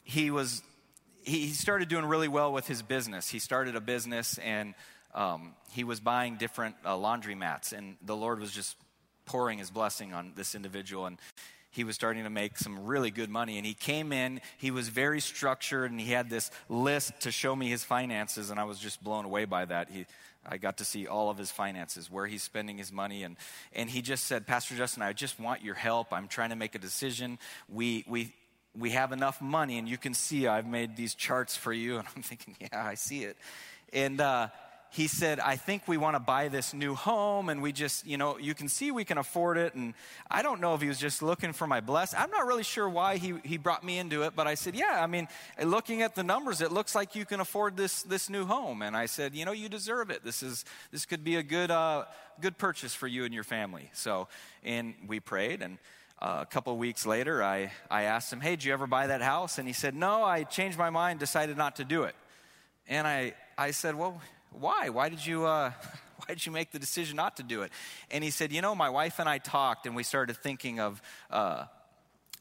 he 0.04 0.30
was 0.30 0.62
he 1.22 1.48
started 1.48 1.88
doing 1.88 2.04
really 2.04 2.28
well 2.28 2.52
with 2.52 2.66
his 2.66 2.82
business. 2.82 3.28
He 3.28 3.38
started 3.38 3.76
a 3.76 3.80
business, 3.80 4.38
and 4.38 4.74
um, 5.14 5.54
he 5.72 5.84
was 5.84 6.00
buying 6.00 6.36
different 6.36 6.76
uh, 6.84 6.96
laundry 6.96 7.34
mats, 7.34 7.72
and 7.72 7.96
the 8.02 8.16
Lord 8.16 8.40
was 8.40 8.52
just 8.52 8.76
pouring 9.26 9.58
his 9.58 9.70
blessing 9.70 10.12
on 10.12 10.32
this 10.34 10.54
individual. 10.54 11.06
And 11.06 11.18
he 11.70 11.84
was 11.84 11.94
starting 11.94 12.24
to 12.24 12.30
make 12.30 12.58
some 12.58 12.84
really 12.84 13.10
good 13.10 13.30
money. 13.30 13.56
And 13.56 13.66
he 13.66 13.74
came 13.74 14.12
in, 14.12 14.40
he 14.58 14.70
was 14.70 14.88
very 14.88 15.20
structured, 15.20 15.90
and 15.90 16.00
he 16.00 16.12
had 16.12 16.28
this 16.28 16.50
list 16.68 17.20
to 17.20 17.30
show 17.30 17.54
me 17.54 17.68
his 17.68 17.84
finances, 17.84 18.50
and 18.50 18.58
I 18.58 18.64
was 18.64 18.78
just 18.78 19.02
blown 19.02 19.24
away 19.24 19.44
by 19.44 19.64
that. 19.64 19.90
He, 19.90 20.06
I 20.44 20.56
got 20.56 20.78
to 20.78 20.84
see 20.84 21.06
all 21.06 21.30
of 21.30 21.38
his 21.38 21.50
finances, 21.50 22.10
where 22.10 22.26
he's 22.26 22.42
spending 22.42 22.78
his 22.78 22.90
money. 22.90 23.22
And, 23.22 23.36
and 23.72 23.88
he 23.88 24.02
just 24.02 24.24
said, 24.24 24.46
Pastor 24.46 24.74
Justin, 24.74 25.02
I 25.02 25.12
just 25.12 25.38
want 25.38 25.62
your 25.62 25.74
help. 25.74 26.12
I'm 26.12 26.28
trying 26.28 26.50
to 26.50 26.56
make 26.56 26.74
a 26.74 26.78
decision. 26.78 27.38
We, 27.68 28.04
we, 28.08 28.34
we 28.76 28.90
have 28.90 29.12
enough 29.12 29.40
money, 29.40 29.78
and 29.78 29.88
you 29.88 29.98
can 29.98 30.14
see 30.14 30.46
I've 30.46 30.66
made 30.66 30.96
these 30.96 31.14
charts 31.14 31.56
for 31.56 31.72
you. 31.72 31.96
And 31.98 32.08
I'm 32.16 32.22
thinking, 32.22 32.56
yeah, 32.60 32.84
I 32.84 32.94
see 32.94 33.24
it. 33.24 33.36
And, 33.92 34.20
uh, 34.20 34.48
he 34.92 35.06
said, 35.06 35.38
I 35.38 35.54
think 35.54 35.86
we 35.86 35.96
want 35.96 36.16
to 36.16 36.20
buy 36.20 36.48
this 36.48 36.74
new 36.74 36.96
home 36.96 37.48
and 37.48 37.62
we 37.62 37.70
just, 37.70 38.04
you 38.04 38.18
know, 38.18 38.38
you 38.38 38.54
can 38.54 38.68
see 38.68 38.90
we 38.90 39.04
can 39.04 39.18
afford 39.18 39.56
it. 39.56 39.74
And 39.74 39.94
I 40.28 40.42
don't 40.42 40.60
know 40.60 40.74
if 40.74 40.82
he 40.82 40.88
was 40.88 40.98
just 40.98 41.22
looking 41.22 41.52
for 41.52 41.68
my 41.68 41.80
bless. 41.80 42.12
I'm 42.12 42.30
not 42.30 42.44
really 42.44 42.64
sure 42.64 42.88
why 42.88 43.16
he, 43.16 43.34
he 43.44 43.56
brought 43.56 43.84
me 43.84 43.98
into 43.98 44.24
it, 44.24 44.34
but 44.34 44.48
I 44.48 44.54
said, 44.54 44.74
yeah, 44.74 45.00
I 45.00 45.06
mean, 45.06 45.28
looking 45.62 46.02
at 46.02 46.16
the 46.16 46.24
numbers, 46.24 46.60
it 46.60 46.72
looks 46.72 46.96
like 46.96 47.14
you 47.14 47.24
can 47.24 47.38
afford 47.38 47.76
this, 47.76 48.02
this 48.02 48.28
new 48.28 48.44
home. 48.44 48.82
And 48.82 48.96
I 48.96 49.06
said, 49.06 49.32
you 49.32 49.44
know, 49.44 49.52
you 49.52 49.68
deserve 49.68 50.10
it. 50.10 50.24
This 50.24 50.42
is, 50.42 50.64
this 50.90 51.06
could 51.06 51.22
be 51.22 51.36
a 51.36 51.42
good, 51.44 51.70
uh, 51.70 52.06
good 52.40 52.58
purchase 52.58 52.92
for 52.92 53.06
you 53.06 53.24
and 53.24 53.32
your 53.32 53.44
family. 53.44 53.90
So, 53.92 54.26
and 54.64 54.94
we 55.06 55.20
prayed 55.20 55.62
and, 55.62 55.78
uh, 56.20 56.40
a 56.42 56.46
couple 56.46 56.76
weeks 56.76 57.06
later, 57.06 57.42
I, 57.42 57.72
I 57.90 58.02
asked 58.02 58.30
him, 58.30 58.42
Hey, 58.42 58.50
did 58.50 58.64
you 58.64 58.74
ever 58.74 58.86
buy 58.86 59.06
that 59.06 59.22
house? 59.22 59.56
And 59.56 59.66
he 59.66 59.72
said, 59.72 59.94
No, 59.94 60.22
I 60.22 60.42
changed 60.42 60.76
my 60.76 60.90
mind, 60.90 61.18
decided 61.18 61.56
not 61.56 61.76
to 61.76 61.84
do 61.84 62.02
it. 62.02 62.14
And 62.86 63.06
I, 63.06 63.32
I 63.56 63.70
said, 63.70 63.94
Well, 63.94 64.20
why? 64.52 64.88
Why 64.88 65.08
did 65.08 65.24
you, 65.24 65.46
uh, 65.46 65.72
why 66.16 66.26
did 66.28 66.44
you 66.44 66.52
make 66.52 66.72
the 66.72 66.78
decision 66.78 67.16
not 67.16 67.36
to 67.38 67.42
do 67.42 67.62
it? 67.62 67.72
And 68.10 68.22
he 68.24 68.30
said, 68.30 68.52
you 68.52 68.62
know, 68.62 68.74
my 68.74 68.90
wife 68.90 69.18
and 69.18 69.28
I 69.28 69.38
talked 69.38 69.86
and 69.86 69.96
we 69.96 70.02
started 70.02 70.36
thinking 70.36 70.80
of, 70.80 71.00
uh, 71.30 71.64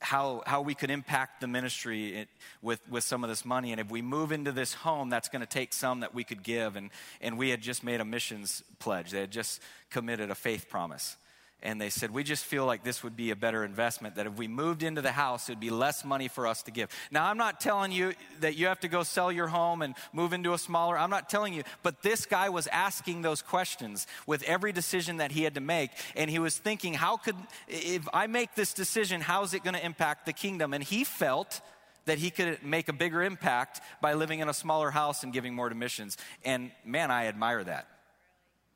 how, 0.02 0.44
how 0.46 0.62
we 0.62 0.76
could 0.76 0.90
impact 0.90 1.42
the 1.42 1.48
ministry 1.48 2.26
with, 2.62 2.80
with 2.90 3.04
some 3.04 3.24
of 3.24 3.30
this 3.30 3.44
money. 3.44 3.72
And 3.72 3.82
if 3.82 3.92
we 3.92 4.02
move 4.02 4.32
into 4.32 4.54
this 4.54 4.74
home, 4.74 5.10
that's 5.10 5.28
going 5.28 5.42
to 5.42 5.48
take 5.48 5.74
some 5.74 6.00
that 6.00 6.16
we 6.16 6.24
could 6.24 6.42
give. 6.42 6.78
And, 6.78 6.90
and 7.20 7.38
we 7.38 7.50
had 7.50 7.62
just 7.62 7.84
made 7.84 8.00
a 8.00 8.06
missions 8.06 8.64
pledge, 8.80 9.12
they 9.12 9.20
had 9.20 9.32
just 9.32 9.62
committed 9.90 10.32
a 10.32 10.36
faith 10.36 10.70
promise 10.70 11.18
and 11.62 11.80
they 11.80 11.90
said, 11.90 12.12
We 12.12 12.24
just 12.24 12.46
feel 12.46 12.66
like 12.66 12.84
this 12.84 13.04
would 13.04 13.16
be 13.16 13.32
a 13.32 13.36
better 13.36 13.64
investment, 13.64 14.16
that 14.16 14.26
if 14.26 14.38
we 14.38 14.48
moved 14.48 14.84
into 14.84 15.02
the 15.02 15.12
house, 15.12 15.50
it 15.50 15.54
would 15.54 15.60
be 15.60 15.70
less 15.70 16.06
money 16.06 16.28
for 16.28 16.48
us 16.48 16.64
to 16.64 16.72
give. 16.72 16.90
Now, 17.12 17.26
I'm 17.26 17.38
not 17.38 17.60
telling 17.60 17.92
you 17.92 18.14
that 18.40 18.56
you 18.56 18.68
have 18.68 18.80
to 18.82 18.88
go 18.88 19.04
sell 19.04 19.32
your 19.32 19.48
home 19.48 19.82
and 19.82 19.96
move 20.14 20.34
into 20.34 20.54
a 20.54 20.58
smaller, 20.58 20.98
I'm 20.98 21.10
not 21.10 21.30
telling 21.30 21.54
you, 21.54 21.64
but 21.84 22.02
this 22.02 22.26
guy 22.26 22.50
was 22.50 22.68
asking 22.68 23.22
those 23.22 23.42
questions 23.42 24.08
with 24.26 24.44
every 24.44 24.72
decision 24.72 25.18
that 25.18 25.32
he 25.32 25.44
had 25.44 25.56
to 25.56 25.62
make. 25.62 25.92
And 26.16 26.30
he 26.30 26.40
was 26.40 26.58
thinking, 26.58 26.94
How 26.94 27.18
could, 27.18 27.36
if 27.68 28.08
I 28.14 28.28
make 28.28 28.56
this 28.56 28.74
decision, 28.74 29.22
how 29.22 29.44
is 29.44 29.54
it 29.54 29.64
going 29.64 29.76
to 29.76 29.86
impact 29.86 30.26
the 30.26 30.34
kingdom? 30.34 30.74
And 30.74 30.84
he 30.84 31.04
felt 31.04 31.62
that 32.06 32.18
he 32.18 32.32
could 32.32 32.64
make 32.64 32.88
a 32.88 32.94
bigger 32.94 33.22
impact 33.22 33.82
by 34.02 34.14
living 34.14 34.40
in 34.40 34.50
a 34.50 34.54
smaller 34.54 34.90
house 34.90 35.24
and 35.24 35.34
giving 35.34 35.54
more 35.54 35.70
to 35.70 35.76
missions. 35.76 36.18
And 36.44 36.72
man, 36.84 37.12
I 37.12 37.28
admire 37.28 37.64
that. 37.64 37.88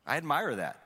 I 0.06 0.18
admire 0.18 0.54
that. 0.56 0.83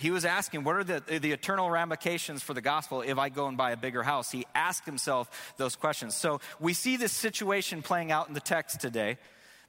He 0.00 0.10
was 0.10 0.24
asking, 0.24 0.64
what 0.64 0.76
are 0.76 0.84
the, 0.84 1.02
the 1.18 1.32
eternal 1.32 1.70
ramifications 1.70 2.42
for 2.42 2.54
the 2.54 2.62
gospel 2.62 3.02
if 3.02 3.18
I 3.18 3.28
go 3.28 3.48
and 3.48 3.58
buy 3.58 3.72
a 3.72 3.76
bigger 3.76 4.02
house? 4.02 4.30
He 4.30 4.46
asked 4.54 4.86
himself 4.86 5.52
those 5.58 5.76
questions. 5.76 6.16
So 6.16 6.40
we 6.58 6.72
see 6.72 6.96
this 6.96 7.12
situation 7.12 7.82
playing 7.82 8.10
out 8.10 8.26
in 8.26 8.32
the 8.32 8.40
text 8.40 8.80
today. 8.80 9.18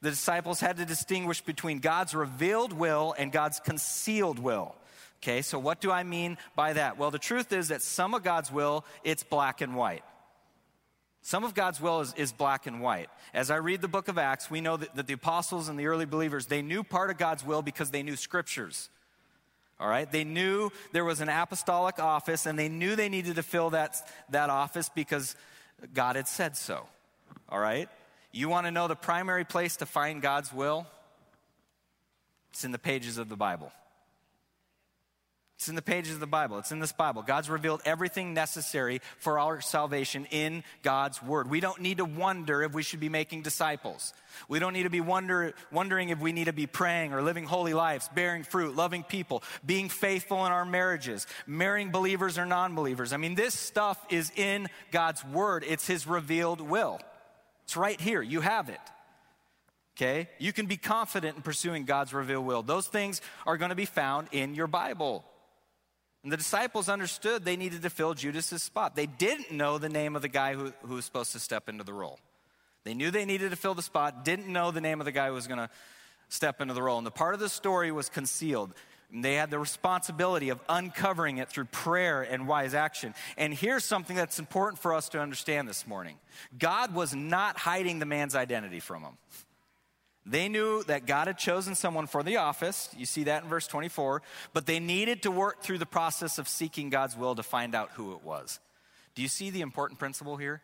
The 0.02 0.10
disciples 0.10 0.62
had 0.62 0.78
to 0.78 0.86
distinguish 0.86 1.41
between 1.41 1.80
God's 1.80 2.15
revealed 2.15 2.72
will 2.72 3.13
and 3.17 3.30
God's 3.30 3.60
concealed 3.60 4.39
will. 4.39 4.74
Okay, 5.22 5.41
so 5.41 5.60
what 5.60 5.82
do 5.82 5.91
I 5.91 6.04
mean 6.04 6.38
by 6.56 6.74
that? 6.74 6.98
Well, 6.98 7.12
the 7.12 7.20
truth 7.20 7.52
is 7.52 7.67
that 7.67 7.82
some 7.82 8.13
of 8.13 8.24
God's 8.24 8.50
will, 8.50 8.86
it's 9.04 9.24
black 9.24 9.60
and 9.60 9.76
white. 9.76 10.04
Some 11.24 11.44
of 11.44 11.54
God's 11.54 11.82
will 11.82 12.00
is, 12.00 12.13
is, 12.15 12.32
black 12.32 12.67
and 12.67 12.82
white. 12.82 13.10
As 13.34 13.52
I 13.52 13.58
read 13.58 13.82
the 13.82 13.89
book 13.89 14.08
of 14.08 14.17
Acts, 14.17 14.50
we 14.50 14.62
know 14.62 14.78
that, 14.78 14.96
that 14.96 15.08
the 15.08 15.13
apostles 15.13 15.67
and 15.67 15.78
the 15.78 15.88
early 15.88 16.06
believers, 16.06 16.46
they 16.46 16.62
knew 16.62 16.86
part 16.86 17.10
of 17.10 17.17
God's 17.17 17.46
will 17.46 17.62
because 17.62 17.91
they 17.91 18.02
knew 18.02 18.15
scriptures. 18.15 18.89
All 19.82 19.88
right? 19.88 20.10
They 20.10 20.24
knew 20.24 20.70
there 20.91 21.04
was 21.04 21.22
an 21.22 21.30
apostolic 21.30 21.98
office 21.98 22.46
and 22.46 22.58
they 22.58 22.70
knew 22.70 22.96
they 22.96 23.10
needed 23.10 23.38
to 23.38 23.44
fill 23.44 23.72
that, 23.72 23.98
that 24.30 24.52
office 24.52 24.89
because 24.94 25.36
God 25.91 26.15
had 26.15 26.28
said 26.28 26.56
so. 26.56 26.86
All 27.50 27.60
right? 27.60 27.89
You 28.32 28.48
want 28.48 28.67
to 28.67 28.72
know 28.72 28.88
the 28.88 28.96
primary 28.96 29.44
place 29.44 29.78
to 29.78 29.88
find 29.88 30.22
God's 30.22 30.54
will? 30.54 30.86
It's 32.52 32.63
in 32.63 32.72
the 32.72 32.80
pages 32.80 33.17
of 33.17 33.28
the 33.28 33.36
Bible. 33.36 33.72
It's 35.62 35.69
in 35.69 35.76
the 35.76 35.84
pages 35.84 36.15
of 36.15 36.19
the 36.19 36.26
Bible. 36.26 36.58
It's 36.58 36.71
in 36.71 36.80
this 36.80 36.91
Bible. 36.91 37.21
God's 37.21 37.47
revealed 37.47 37.84
everything 37.86 38.34
necessary 38.34 39.00
for 39.19 39.38
our 39.38 39.62
salvation 39.62 40.26
in 40.32 40.63
God's 40.82 41.21
Word. 41.21 41.52
We 41.52 41.60
don't 41.60 41.82
need 41.82 41.97
to 41.97 42.06
wonder 42.06 42.63
if 42.63 42.74
we 42.74 42.82
should 42.82 43.00
be 43.00 43.10
making 43.10 43.43
disciples. 43.43 44.12
We 44.50 44.58
don't 44.58 44.74
need 44.74 44.84
to 44.84 44.89
be 44.89 45.02
wonder, 45.02 45.54
wondering 45.71 46.10
if 46.10 46.17
we 46.17 46.32
need 46.32 46.45
to 46.45 46.52
be 46.52 46.65
praying 46.65 47.13
or 47.13 47.21
living 47.21 47.45
holy 47.45 47.76
lives, 47.76 48.10
bearing 48.15 48.41
fruit, 48.41 48.76
loving 48.76 49.04
people, 49.04 49.43
being 49.63 49.88
faithful 49.88 50.47
in 50.47 50.52
our 50.52 50.65
marriages, 50.65 51.28
marrying 51.45 51.91
believers 51.91 52.39
or 52.39 52.47
non 52.47 52.74
believers. 52.74 53.13
I 53.13 53.17
mean, 53.17 53.36
this 53.36 53.54
stuff 53.54 54.04
is 54.10 54.32
in 54.36 54.67
God's 54.89 55.24
Word, 55.24 55.63
it's 55.67 55.86
His 55.86 56.08
revealed 56.08 56.60
will. 56.60 57.00
It's 57.65 57.78
right 57.78 58.02
here. 58.02 58.24
You 58.24 58.41
have 58.41 58.69
it. 58.69 58.80
Okay? 59.95 60.28
You 60.39 60.54
can 60.54 60.65
be 60.65 60.78
confident 60.78 61.36
in 61.36 61.43
pursuing 61.43 61.86
God's 61.86 62.15
revealed 62.15 62.47
will. 62.47 62.63
Those 62.63 62.88
things 62.88 63.21
are 63.45 63.58
going 63.58 63.69
to 63.69 63.76
be 63.76 63.86
found 63.86 64.28
in 64.32 64.56
your 64.56 64.65
Bible. 64.65 65.24
And 66.23 66.31
the 66.31 66.38
disciples 66.38 66.88
understood 66.88 67.43
they 67.43 67.57
needed 67.57 67.81
to 67.81 67.89
fill 67.89 68.13
Judas's 68.13 68.62
spot. 68.62 68.95
They 68.95 69.07
didn't 69.07 69.51
know 69.51 69.77
the 69.77 69.89
name 69.89 70.15
of 70.15 70.21
the 70.21 70.29
guy 70.29 70.53
who, 70.53 70.71
who 70.84 70.95
was 70.95 71.05
supposed 71.05 71.31
to 71.31 71.39
step 71.39 71.67
into 71.67 71.84
the 71.84 71.93
role. 71.93 72.19
They 72.84 72.93
knew 72.93 73.12
they 73.12 73.25
needed 73.25 73.51
to 73.51 73.55
fill 73.55 73.73
the 73.73 73.81
spot, 73.81 74.25
didn't 74.25 74.47
know 74.47 74.71
the 74.71 74.81
name 74.81 75.01
of 75.01 75.05
the 75.05 75.12
guy 75.12 75.27
who 75.27 75.34
was 75.34 75.47
going 75.47 75.60
to 75.60 75.69
step 76.29 76.62
into 76.62 76.73
the 76.73 76.81
role. 76.81 76.97
And 76.97 77.05
the 77.05 77.12
part 77.12 77.34
of 77.34 77.39
the 77.39 77.49
story 77.49 77.91
was 77.91 78.10
concealed. 78.10 78.73
They 79.13 79.36
had 79.36 79.51
the 79.51 79.60
responsibility 79.60 80.49
of 80.49 80.60
uncovering 80.69 81.38
it 81.38 81.49
through 81.49 81.65
prayer 81.65 82.21
and 82.21 82.47
wise 82.47 82.73
action. 82.73 83.13
And 83.38 83.53
here's 83.53 83.84
something 83.84 84.15
that's 84.15 84.39
important 84.39 84.81
for 84.81 84.93
us 84.93 85.10
to 85.10 85.19
understand 85.19 85.67
this 85.67 85.86
morning 85.86 86.17
God 86.57 86.93
was 86.93 87.13
not 87.13 87.57
hiding 87.57 87.99
the 87.99 88.05
man's 88.05 88.36
identity 88.36 88.79
from 88.79 89.03
him. 89.03 89.17
They 90.25 90.49
knew 90.49 90.84
that 90.84 91.07
God 91.07 91.27
had 91.27 91.38
chosen 91.38 91.73
someone 91.73 92.05
for 92.05 92.21
the 92.21 92.38
office. 92.38 92.89
You 92.95 93.05
see 93.05 93.23
that 93.23 93.43
in 93.43 93.49
verse 93.49 93.67
24. 93.67 94.21
But 94.53 94.65
they 94.65 94.79
needed 94.79 95.23
to 95.23 95.31
work 95.31 95.62
through 95.62 95.79
the 95.79 95.86
process 95.86 96.38
of 96.38 96.47
seeking 96.47 96.89
God's 96.89 97.17
will 97.17 97.36
to 97.36 97.43
find 97.43 97.74
out 97.74 97.91
who 97.93 98.13
it 98.13 98.24
was. 98.24 98.59
Do 99.15 99.22
you 99.22 99.28
see 99.28 99.49
the 99.49 99.61
important 99.61 99.99
principle 99.99 100.38
here? 100.38 100.61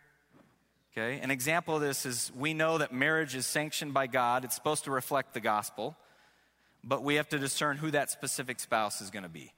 Okay, 0.92 1.20
an 1.20 1.30
example 1.30 1.76
of 1.76 1.80
this 1.80 2.06
is 2.06 2.32
we 2.34 2.54
know 2.54 2.78
that 2.78 2.92
marriage 2.92 3.34
is 3.34 3.46
sanctioned 3.46 3.94
by 3.94 4.06
God, 4.06 4.44
it's 4.44 4.54
supposed 4.54 4.84
to 4.84 4.90
reflect 4.90 5.34
the 5.34 5.40
gospel, 5.40 5.96
but 6.82 7.04
we 7.04 7.16
have 7.16 7.28
to 7.28 7.38
discern 7.38 7.76
who 7.76 7.90
that 7.90 8.10
specific 8.10 8.58
spouse 8.58 9.00
is 9.00 9.10
going 9.10 9.22
to 9.22 9.28
be. 9.28 9.52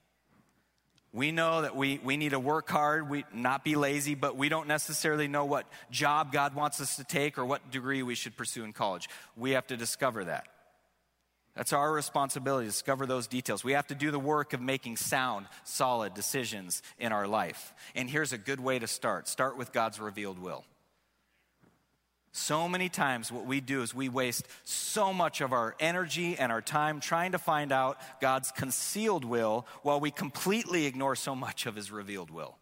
We 1.12 1.32
know 1.32 1.62
that 1.62 1.74
we, 1.74 1.98
we 2.04 2.16
need 2.16 2.30
to 2.30 2.38
work 2.38 2.70
hard, 2.70 3.10
we 3.10 3.24
not 3.34 3.64
be 3.64 3.74
lazy, 3.74 4.14
but 4.14 4.36
we 4.36 4.48
don't 4.48 4.68
necessarily 4.68 5.26
know 5.26 5.44
what 5.44 5.66
job 5.90 6.30
God 6.30 6.54
wants 6.54 6.80
us 6.80 6.96
to 6.96 7.04
take 7.04 7.36
or 7.36 7.44
what 7.44 7.70
degree 7.72 8.04
we 8.04 8.14
should 8.14 8.36
pursue 8.36 8.62
in 8.62 8.72
college. 8.72 9.08
We 9.36 9.52
have 9.52 9.66
to 9.68 9.76
discover 9.76 10.24
that. 10.24 10.46
That's 11.56 11.72
our 11.72 11.92
responsibility 11.92 12.66
discover 12.66 13.06
those 13.06 13.26
details. 13.26 13.64
We 13.64 13.72
have 13.72 13.88
to 13.88 13.96
do 13.96 14.12
the 14.12 14.20
work 14.20 14.52
of 14.52 14.60
making 14.60 14.98
sound, 14.98 15.46
solid 15.64 16.14
decisions 16.14 16.80
in 16.96 17.10
our 17.10 17.26
life. 17.26 17.74
And 17.96 18.08
here's 18.08 18.32
a 18.32 18.38
good 18.38 18.60
way 18.60 18.78
to 18.78 18.86
start 18.86 19.26
start 19.26 19.58
with 19.58 19.72
God's 19.72 19.98
revealed 19.98 20.38
will. 20.38 20.64
So 22.32 22.68
many 22.68 22.88
times, 22.88 23.32
what 23.32 23.46
we 23.46 23.60
do 23.60 23.82
is 23.82 23.92
we 23.92 24.08
waste 24.08 24.46
so 24.62 25.12
much 25.12 25.40
of 25.40 25.52
our 25.52 25.74
energy 25.80 26.38
and 26.38 26.52
our 26.52 26.62
time 26.62 27.00
trying 27.00 27.32
to 27.32 27.38
find 27.38 27.72
out 27.72 27.98
God's 28.20 28.52
concealed 28.52 29.24
will 29.24 29.66
while 29.82 29.98
we 29.98 30.12
completely 30.12 30.86
ignore 30.86 31.16
so 31.16 31.34
much 31.34 31.66
of 31.66 31.74
His 31.74 31.90
revealed 31.90 32.30
will. 32.30 32.56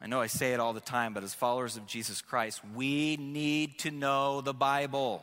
I 0.00 0.06
know 0.06 0.20
I 0.20 0.28
say 0.28 0.54
it 0.54 0.60
all 0.60 0.72
the 0.72 0.80
time, 0.80 1.12
but 1.12 1.24
as 1.24 1.34
followers 1.34 1.76
of 1.76 1.86
Jesus 1.86 2.22
Christ, 2.22 2.62
we 2.74 3.16
need 3.16 3.78
to 3.80 3.90
know 3.90 4.40
the 4.40 4.54
Bible. 4.54 5.22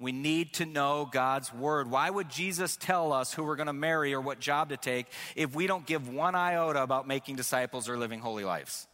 We 0.00 0.12
need 0.12 0.54
to 0.54 0.64
know 0.64 1.08
God's 1.10 1.52
word. 1.52 1.90
Why 1.90 2.08
would 2.08 2.30
Jesus 2.30 2.76
tell 2.76 3.12
us 3.12 3.34
who 3.34 3.42
we're 3.42 3.56
going 3.56 3.66
to 3.66 3.74
marry 3.74 4.14
or 4.14 4.20
what 4.22 4.40
job 4.40 4.70
to 4.70 4.78
take 4.78 5.06
if 5.36 5.54
we 5.54 5.66
don't 5.66 5.84
give 5.84 6.08
one 6.08 6.34
iota 6.34 6.82
about 6.82 7.06
making 7.06 7.36
disciples 7.36 7.88
or 7.90 7.98
living 7.98 8.20
holy 8.20 8.44
lives? 8.44 8.87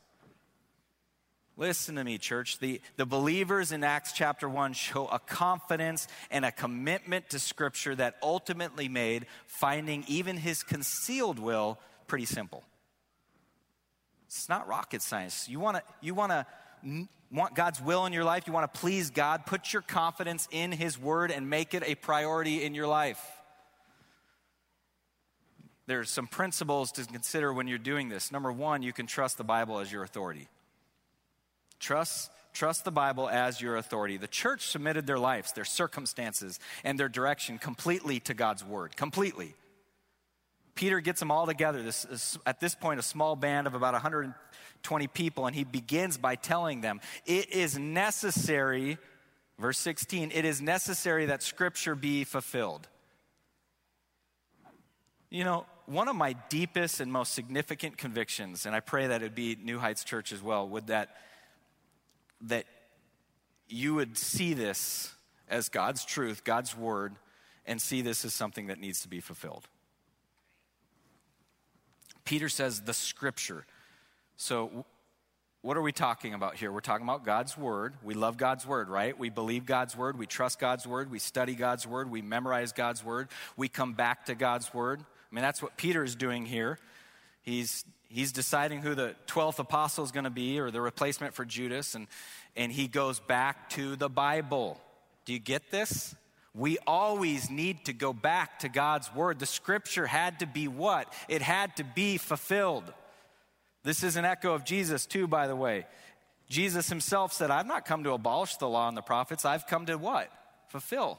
Listen 1.57 1.95
to 1.95 2.05
me, 2.05 2.19
church. 2.19 2.59
The, 2.59 2.81
the 2.97 3.07
believers 3.07 3.71
in 3.71 3.85
Acts 3.85 4.13
chapter 4.13 4.49
1 4.49 4.73
show 4.73 5.07
a 5.07 5.21
confidence 5.21 6.09
and 6.31 6.45
a 6.45 6.51
commitment 6.51 7.31
to 7.31 7.39
Scripture 7.39 7.95
that 7.95 8.17
ultimately 8.23 8.89
made 8.89 9.27
finding 9.47 10.05
even 10.09 10.37
his 10.37 10.65
concealed 10.65 11.39
will 11.39 11.79
pretty 12.09 12.25
simple. 12.25 12.65
It's 14.27 14.49
not 14.49 14.67
rocket 14.67 15.01
science. 15.01 15.49
You 15.49 15.61
want 15.61 15.77
to 15.77 15.83
you 16.01 16.13
want 16.13 16.33
to 16.33 16.47
want 17.31 17.55
God's 17.55 17.81
will 17.81 18.05
in 18.07 18.13
your 18.13 18.25
life, 18.25 18.49
you 18.49 18.53
want 18.53 18.73
to 18.73 18.81
please 18.81 19.11
God, 19.11 19.47
put 19.47 19.73
your 19.73 19.83
confidence 19.83 20.49
in 20.51 20.73
his 20.73 20.99
word 20.99 21.31
and 21.31 21.49
make 21.49 21.73
it 21.73 21.85
a 21.87 21.95
priority 21.95 22.65
in 22.65 22.75
your 22.75 22.89
life. 22.89 23.25
There's 25.87 26.11
some 26.11 26.27
principles 26.27 26.93
to 26.93 27.05
consider 27.05 27.53
when 27.53 27.69
you're 27.69 27.79
doing 27.79 28.09
this. 28.09 28.33
Number 28.33 28.51
1, 28.51 28.83
you 28.83 28.93
can 28.93 29.07
trust 29.07 29.39
the 29.39 29.45
Bible 29.45 29.79
as 29.79 29.93
your 29.93 30.03
authority. 30.03 30.49
Trust, 31.85 32.31
trust 32.55 32.87
the 32.87 32.91
Bible 32.91 33.29
as 33.29 33.61
your 33.61 33.77
authority. 33.77 34.17
The 34.17 34.27
church 34.27 34.69
submitted 34.69 35.07
their 35.07 35.19
lives, 35.19 35.53
their 35.53 35.67
circumstances, 35.67 36.59
and 36.83 36.99
their 36.99 37.11
direction 37.11 37.59
completely 37.59 38.21
to 38.21 38.33
God's 38.33 38.65
word. 38.65 38.97
Completely. 38.97 39.55
Peter 40.75 41.01
gets 41.01 41.21
them 41.21 41.31
all 41.31 41.45
together. 41.45 41.83
This 41.83 42.07
is, 42.07 42.39
at 42.47 42.59
this 42.59 42.75
point, 42.75 43.01
a 43.01 43.03
small 43.03 43.37
band 43.37 43.67
of 43.67 43.75
about 43.75 43.93
120 43.93 45.07
people, 45.09 45.47
and 45.47 45.55
he 45.55 45.65
begins 45.65 46.17
by 46.17 46.37
telling 46.37 46.81
them, 46.81 47.03
It 47.27 47.51
is 47.51 47.79
necessary, 47.79 48.97
verse 49.59 49.77
16, 49.77 50.33
it 50.35 50.47
is 50.47 50.63
necessary 50.63 51.27
that 51.27 51.43
Scripture 51.43 51.95
be 51.95 52.25
fulfilled. 52.25 52.89
You 55.29 55.45
know, 55.45 55.67
one 55.85 56.09
of 56.09 56.17
my 56.17 56.33
deepest 56.49 57.01
and 57.01 57.13
most 57.13 57.35
significant 57.35 57.99
convictions, 57.99 58.65
and 58.65 58.75
I 58.75 58.81
pray 58.81 59.09
that 59.09 59.23
it 59.23 59.35
be 59.35 59.59
New 59.63 59.79
Heights 59.79 60.03
Church 60.03 60.33
as 60.33 60.43
well, 60.43 60.67
would 60.67 60.87
that 60.87 61.15
that 62.45 62.67
you 63.69 63.95
would 63.95 64.17
see 64.17 64.55
this 64.55 65.13
as 65.49 65.69
God's 65.69 66.05
truth, 66.05 66.45
God's 66.45 66.77
word, 66.77 67.15
and 67.67 67.81
see 67.81 68.03
this 68.03 68.25
as 68.25 68.35
something 68.35 68.67
that 68.67 68.79
needs 68.79 69.03
to 69.03 69.09
be 69.09 69.21
fulfilled. 69.21 69.69
Peter 72.25 72.49
says 72.49 72.83
the 72.83 72.95
scripture. 72.95 73.67
So, 74.37 74.85
what 75.63 75.79
are 75.79 75.83
we 75.83 75.93
talking 75.93 76.35
about 76.35 76.57
here? 76.57 76.71
We're 76.71 76.81
talking 76.81 77.07
about 77.07 77.25
God's 77.25 77.57
word. 77.57 77.95
We 78.03 78.13
love 78.13 78.37
God's 78.37 78.67
word, 78.67 78.91
right? 78.91 79.19
We 79.19 79.31
believe 79.31 79.65
God's 79.65 79.97
word. 79.97 80.19
We 80.19 80.27
trust 80.27 80.59
God's 80.59 80.87
word. 80.87 81.11
We 81.11 81.19
study 81.19 81.55
God's 81.55 81.87
word. 81.87 82.11
We 82.11 82.21
memorize 82.21 82.73
God's 82.73 83.03
word. 83.03 83.29
We 83.57 83.69
come 83.69 83.95
back 83.95 84.27
to 84.27 84.35
God's 84.35 84.75
word. 84.75 85.01
I 85.01 85.35
mean, 85.35 85.43
that's 85.43 85.63
what 85.63 85.79
Peter 85.79 86.05
is 86.05 86.17
doing 86.17 86.45
here. 86.45 86.79
He's 87.41 87.85
he's 88.15 88.31
deciding 88.31 88.81
who 88.81 88.95
the 88.95 89.17
12th 89.27 89.59
apostle 89.59 90.05
is 90.05 90.13
going 90.13 90.25
to 90.25 90.31
be 90.31 90.61
or 90.61 90.71
the 90.71 90.81
replacement 90.81 91.35
for 91.35 91.45
Judas, 91.45 91.95
and, 91.95 92.07
and 92.55 92.71
he 92.71 92.87
goes 92.87 93.19
back 93.19 93.69
to 93.71 93.97
the 93.97 94.09
Bible. 94.09 94.81
Do 95.25 95.33
you 95.33 95.41
get 95.41 95.71
this? 95.73 96.15
We 96.55 96.79
always 96.87 97.51
need 97.51 97.87
to 97.87 97.93
go 97.93 98.13
back 98.13 98.61
to 98.61 98.69
God's 98.69 99.13
word. 99.13 99.41
The 99.41 99.47
scripture 99.47 100.07
had 100.07 100.39
to 100.39 100.47
be 100.47 100.69
what? 100.69 101.13
It 101.29 101.43
had 101.43 101.77
to 101.77 101.85
be 101.85 102.17
fulfilled. 102.17 102.85
This 103.83 104.05
is 104.05 104.15
an 104.15 104.25
echo 104.25 104.55
of 104.55 104.65
Jesus, 104.65 105.07
too, 105.07 105.27
by 105.27 105.49
the 105.49 105.57
way. 105.57 105.85
Jesus 106.49 106.89
himself 106.89 107.33
said, 107.33 107.51
I've 107.51 107.67
not 107.67 107.85
come 107.85 108.05
to 108.05 108.13
abolish 108.13 108.57
the 108.57 108.69
law 108.69 108.87
and 108.87 108.97
the 108.97 109.03
prophets. 109.03 109.45
I've 109.45 109.67
come 109.67 109.87
to 109.87 109.97
what? 109.97 110.31
Fulfill. 110.69 111.19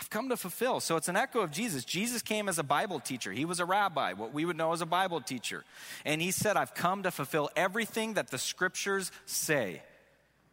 I've 0.00 0.08
come 0.08 0.30
to 0.30 0.36
fulfill. 0.36 0.80
So 0.80 0.96
it's 0.96 1.08
an 1.08 1.16
echo 1.16 1.40
of 1.40 1.50
Jesus. 1.50 1.84
Jesus 1.84 2.22
came 2.22 2.48
as 2.48 2.58
a 2.58 2.62
Bible 2.62 3.00
teacher. 3.00 3.32
He 3.32 3.44
was 3.44 3.60
a 3.60 3.66
rabbi, 3.66 4.14
what 4.14 4.32
we 4.32 4.46
would 4.46 4.56
know 4.56 4.72
as 4.72 4.80
a 4.80 4.86
Bible 4.86 5.20
teacher. 5.20 5.62
And 6.06 6.22
he 6.22 6.30
said, 6.30 6.56
I've 6.56 6.74
come 6.74 7.02
to 7.02 7.10
fulfill 7.10 7.50
everything 7.54 8.14
that 8.14 8.30
the 8.30 8.38
scriptures 8.38 9.12
say. 9.26 9.82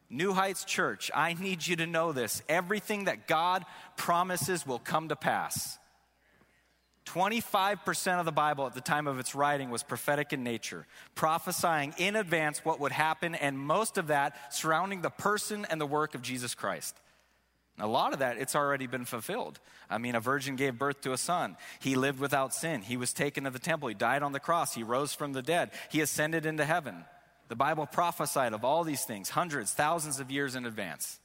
New 0.10 0.34
Heights 0.34 0.66
Church, 0.66 1.10
I 1.16 1.34
need 1.34 1.66
you 1.66 1.78
to 1.78 1.88
know 1.88 2.12
this. 2.12 2.41
Everything 2.50 3.06
that 3.06 3.28
God 3.28 3.64
promises 3.95 4.68
will 4.68 4.80
come 4.80 5.10
to 5.10 5.16
pass. 5.16 5.78
25% 7.06 8.20
of 8.20 8.26
the 8.26 8.34
Bible 8.34 8.66
at 8.66 8.74
the 8.74 8.82
time 8.82 9.08
of 9.08 9.18
its 9.18 9.34
writing 9.34 9.70
was 9.70 9.82
prophetic 9.82 10.34
in 10.34 10.43
nature, 10.43 10.86
prophesying 11.16 11.93
in 11.98 12.18
advance 12.18 12.66
what 12.66 12.82
would 12.82 12.91
happen, 12.91 13.34
and 13.34 13.58
most 13.58 13.98
of 13.98 14.08
that 14.08 14.54
surrounding 14.54 15.02
the 15.02 15.10
person 15.10 15.66
and 15.70 15.80
the 15.80 15.86
work 15.86 16.16
of 16.16 16.22
Jesus 16.22 16.54
Christ. 16.54 16.98
A 17.80 17.88
lot 17.88 18.13
of 18.13 18.19
that, 18.19 18.38
it's 18.38 18.55
already 18.55 18.88
been 18.88 19.05
fulfilled. 19.05 19.59
I 19.89 19.99
mean, 19.99 20.15
a 20.15 20.19
virgin 20.19 20.55
gave 20.55 20.80
birth 20.80 21.01
to 21.01 21.13
a 21.13 21.17
son. 21.17 21.57
He 21.80 21.95
lived 21.95 22.19
without 22.19 22.53
sin. 22.53 22.82
He 22.82 22.97
was 22.97 23.13
taken 23.13 23.43
to 23.43 23.51
the 23.51 23.59
temple. 23.59 23.88
He 23.88 23.93
died 23.93 24.23
on 24.23 24.32
the 24.32 24.39
cross. 24.39 24.73
He 24.73 24.82
rose 24.82 25.13
from 25.13 25.34
the 25.34 25.43
dead. 25.43 25.69
He 25.91 26.01
ascended 26.01 26.47
into 26.47 26.65
heaven. 26.65 27.05
The 27.49 27.55
Bible 27.55 27.86
prophesied 27.86 28.53
of 28.53 28.65
all 28.65 28.84
these 28.84 29.05
things 29.05 29.30
hundreds, 29.30 29.73
thousands 29.73 30.19
of 30.19 30.32
years 30.32 30.55
in 30.55 30.65
advance. 30.65 31.19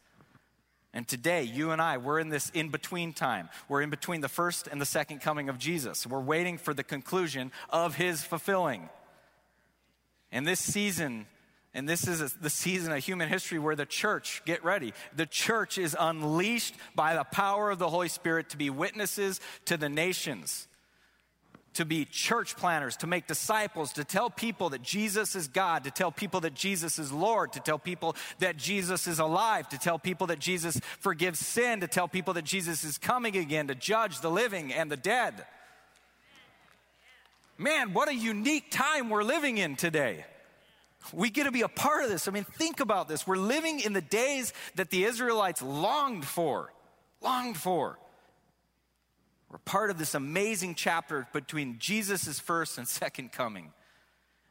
And 0.94 1.09
today, 1.09 1.42
you 1.42 1.70
and 1.70 1.80
I, 1.80 1.96
we're 1.96 2.18
in 2.18 2.28
this 2.28 2.50
in 2.50 2.68
between 2.68 3.14
time. 3.14 3.48
We're 3.66 3.80
in 3.80 3.88
between 3.88 4.20
the 4.20 4.28
first 4.28 4.66
and 4.66 4.78
the 4.78 4.86
second 4.86 5.20
coming 5.22 5.48
of 5.48 5.59
Jesus. 5.59 6.07
We're 6.07 6.20
waiting 6.20 6.59
for 6.59 6.74
the 6.74 6.84
conclusion 6.84 7.50
of 7.70 7.94
his 7.94 8.22
fulfilling. 8.22 8.90
And 10.30 10.46
this 10.46 10.61
season 10.61 11.26
and 11.75 11.89
this 11.89 12.07
is 12.07 12.35
the 12.35 12.51
season 12.51 12.93
of 12.93 12.99
human 12.99 13.31
history 13.31 13.59
where 13.59 13.75
the 13.75 13.87
church, 13.87 14.43
get 14.45 14.62
ready, 14.62 14.93
the 15.16 15.25
church 15.25 15.79
is 15.79 15.97
unleashed 15.99 16.75
by 16.95 17.14
the 17.14 17.25
power 17.25 17.70
of 17.70 17.79
the 17.79 17.89
Holy 17.89 18.09
Spirit 18.09 18.51
to 18.51 18.59
be 18.59 18.68
witnesses 18.68 19.41
to 19.64 19.79
the 19.79 19.89
nations, 19.89 20.68
to 21.73 21.87
be 21.87 22.05
church 22.05 22.57
planners, 22.57 22.99
to 22.99 23.07
make 23.07 23.27
disciples, 23.27 23.95
to 23.95 24.05
tell 24.05 24.29
people 24.29 24.68
that 24.68 24.83
Jesus 24.83 25.35
is 25.35 25.49
God, 25.49 25.85
to 25.85 25.91
tell 25.91 26.12
people 26.12 26.41
that 26.41 26.53
Jesus 26.53 26.99
is 26.99 27.11
Lord, 27.11 27.55
to 27.55 27.61
tell 27.61 27.79
people 27.79 28.16
that 28.41 28.59
Jesus 28.59 29.07
is 29.07 29.18
alive, 29.18 29.66
to 29.70 29.79
tell 29.79 29.99
people 29.99 30.27
that 30.27 30.39
Jesus 30.39 30.79
forgives 30.99 31.39
sin, 31.39 31.81
to 31.81 31.89
tell 31.89 32.07
people 32.07 32.35
that 32.35 32.45
Jesus 32.45 32.85
is 32.85 32.99
coming 32.99 33.35
again 33.39 33.68
to 33.68 33.75
judge 33.75 34.20
the 34.20 34.31
living 34.31 34.75
and 34.75 34.93
the 34.93 34.97
dead. 34.99 35.47
Man, 37.57 37.95
what 37.95 38.11
a 38.11 38.14
unique 38.14 38.70
time 38.70 39.09
we're 39.09 39.23
living 39.23 39.57
in 39.57 39.77
today. 39.77 40.27
We 41.12 41.30
get 41.30 41.44
to 41.44 41.53
be 41.53 41.62
a 41.62 41.68
part 41.68 42.05
of 42.05 42.11
this. 42.11 42.28
I 42.28 42.30
mean, 42.30 42.44
think 42.44 42.80
about 42.80 43.09
this. 43.09 43.26
We're 43.26 43.36
living 43.36 43.80
in 43.80 43.92
the 43.92 44.00
days 44.00 44.53
that 44.76 44.90
the 44.90 45.05
Israelites 45.05 45.62
longed 45.62 46.24
for, 46.24 46.72
longed 47.20 47.57
for. 47.57 47.98
We're 49.50 49.59
part 49.59 49.90
of 49.90 49.98
this 49.98 50.14
amazing 50.14 50.76
chapter 50.76 51.26
between 51.32 51.78
Jesus' 51.78 52.40
first 52.40 52.78
and 52.78 52.88
second 52.88 53.32
coming. 53.32 53.72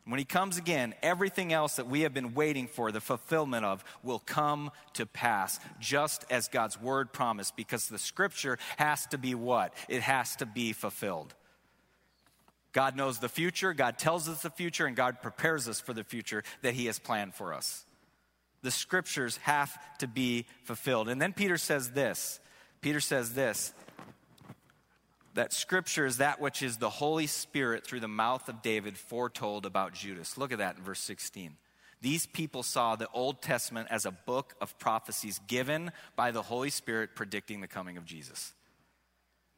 When 0.06 0.20
he 0.20 0.26
comes 0.26 0.58
again, 0.58 0.95
everything 1.02 1.54
else 1.54 1.76
that 1.76 1.88
we 1.88 2.02
have 2.02 2.14
been 2.14 2.34
waiting 2.34 2.68
for, 2.68 2.91
the 2.91 3.02
fulfillment 3.02 3.66
of, 3.66 3.84
will 4.04 4.20
come 4.20 4.72
to 4.93 5.06
pass, 5.06 5.60
just 5.80 6.26
as 6.30 6.47
God's 6.47 6.80
word 6.80 7.14
promised, 7.14 7.56
because 7.56 7.88
the 7.88 7.99
scripture 7.99 8.58
has 8.78 9.06
to 9.08 9.18
be 9.18 9.36
what? 9.36 9.74
It 9.88 10.02
has 10.02 10.36
to 10.38 10.45
be 10.45 10.74
fulfilled. 10.74 11.34
God 12.74 12.96
knows 12.96 13.20
the 13.20 13.30
future, 13.30 13.74
God 13.74 13.98
tells 13.98 14.30
us 14.30 14.42
the 14.42 14.50
future, 14.50 14.86
and 14.86 14.96
God 14.96 15.22
prepares 15.22 15.68
us 15.68 15.80
for 15.80 15.94
the 15.94 16.04
future 16.04 16.44
that 16.62 16.74
He 16.74 16.86
has 16.86 17.00
planned 17.00 17.34
for 17.34 17.54
us. 17.54 17.86
The 18.62 18.72
scriptures 18.72 19.38
have 19.38 19.72
to 20.00 20.08
be 20.08 20.46
fulfilled. 20.64 21.10
And 21.10 21.22
then 21.22 21.34
Peter 21.34 21.58
says 21.58 21.92
this 21.92 22.40
Peter 22.82 23.00
says 23.00 23.34
this 23.34 23.74
that 25.34 25.54
scripture 25.54 26.06
is 26.06 26.18
that 26.18 26.42
which 26.42 26.62
is 26.62 26.78
the 26.78 26.90
Holy 26.90 27.28
Spirit 27.28 27.86
through 27.86 28.02
the 28.02 28.08
mouth 28.08 28.50
of 28.50 28.62
David 28.62 28.98
foretold 28.98 29.66
about 29.66 29.94
Judas. 29.94 30.38
Look 30.38 30.52
at 30.52 30.58
that 30.58 30.78
in 30.78 30.84
verse 30.84 31.00
16. 31.00 31.56
These 32.02 32.26
people 32.26 32.64
saw 32.64 32.96
the 32.96 33.08
Old 33.14 33.42
Testament 33.42 33.88
as 33.92 34.06
a 34.06 34.12
book 34.12 34.56
of 34.60 34.78
prophecies 34.80 35.40
given 35.48 35.92
by 36.16 36.32
the 36.32 36.42
Holy 36.42 36.72
Spirit 36.72 37.12
predicting 37.16 37.62
the 37.62 37.68
coming 37.68 37.96
of 37.96 38.06
Jesus. 38.06 38.54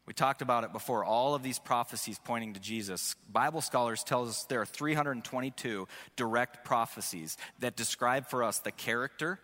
We 0.06 0.14
talked 0.14 0.42
about 0.42 0.64
it 0.66 0.74
before. 0.74 1.06
All 1.06 1.34
of 1.34 1.44
these 1.44 1.60
prophecies 1.60 2.20
pointing 2.24 2.54
to 2.54 2.60
Jesus. 2.60 3.16
Bible 3.32 3.62
scholars 3.62 4.04
tell 4.04 4.28
us 4.28 4.44
there 4.44 4.62
are 4.62 4.66
322 4.66 5.88
direct 6.16 6.66
prophecies 6.66 7.38
that 7.60 7.76
describe 7.76 8.28
for 8.28 8.44
us 8.44 8.60
the 8.60 8.72
character 8.72 9.40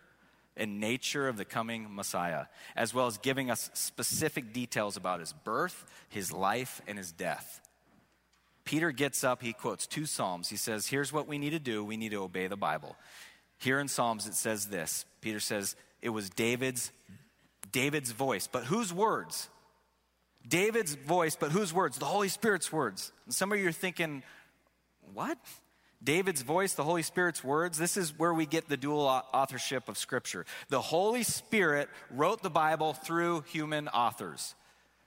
and 0.56 0.78
nature 0.78 1.28
of 1.28 1.38
the 1.38 1.44
coming 1.46 1.94
Messiah, 1.94 2.44
as 2.76 2.92
well 2.92 3.06
as 3.06 3.16
giving 3.16 3.50
us 3.50 3.70
specific 3.72 4.52
details 4.52 4.96
about 4.98 5.20
his 5.20 5.32
birth, 5.32 5.86
his 6.10 6.32
life, 6.32 6.82
and 6.86 6.98
his 6.98 7.12
death. 7.12 7.62
Peter 8.64 8.92
gets 8.92 9.24
up, 9.24 9.42
he 9.42 9.54
quotes 9.54 9.86
two 9.86 10.04
Psalms. 10.04 10.50
He 10.50 10.56
says, 10.56 10.86
Here's 10.86 11.12
what 11.12 11.26
we 11.26 11.38
need 11.38 11.50
to 11.50 11.58
do 11.58 11.82
we 11.82 11.96
need 11.96 12.10
to 12.10 12.22
obey 12.22 12.46
the 12.46 12.56
Bible. 12.56 12.96
Here 13.58 13.80
in 13.80 13.88
Psalms 13.88 14.26
it 14.26 14.34
says 14.34 14.66
this 14.66 15.06
Peter 15.22 15.40
says, 15.40 15.76
It 16.02 16.10
was 16.10 16.28
David's, 16.28 16.92
David's 17.72 18.12
voice, 18.12 18.46
but 18.46 18.64
whose 18.64 18.92
words? 18.92 19.48
David's 20.46 20.94
voice, 20.94 21.36
but 21.38 21.52
whose 21.52 21.72
words? 21.72 21.98
The 21.98 22.06
Holy 22.06 22.28
Spirit's 22.28 22.72
words. 22.72 23.12
And 23.26 23.34
some 23.34 23.52
of 23.52 23.58
you 23.58 23.68
are 23.68 23.72
thinking, 23.72 24.22
what? 25.12 25.38
David's 26.02 26.40
voice, 26.42 26.72
the 26.72 26.84
Holy 26.84 27.02
Spirit's 27.02 27.44
words, 27.44 27.76
this 27.76 27.96
is 27.96 28.18
where 28.18 28.32
we 28.32 28.46
get 28.46 28.68
the 28.68 28.76
dual 28.76 29.02
authorship 29.34 29.88
of 29.88 29.98
Scripture. 29.98 30.46
The 30.70 30.80
Holy 30.80 31.22
Spirit 31.22 31.90
wrote 32.10 32.42
the 32.42 32.50
Bible 32.50 32.94
through 32.94 33.42
human 33.42 33.88
authors. 33.88 34.54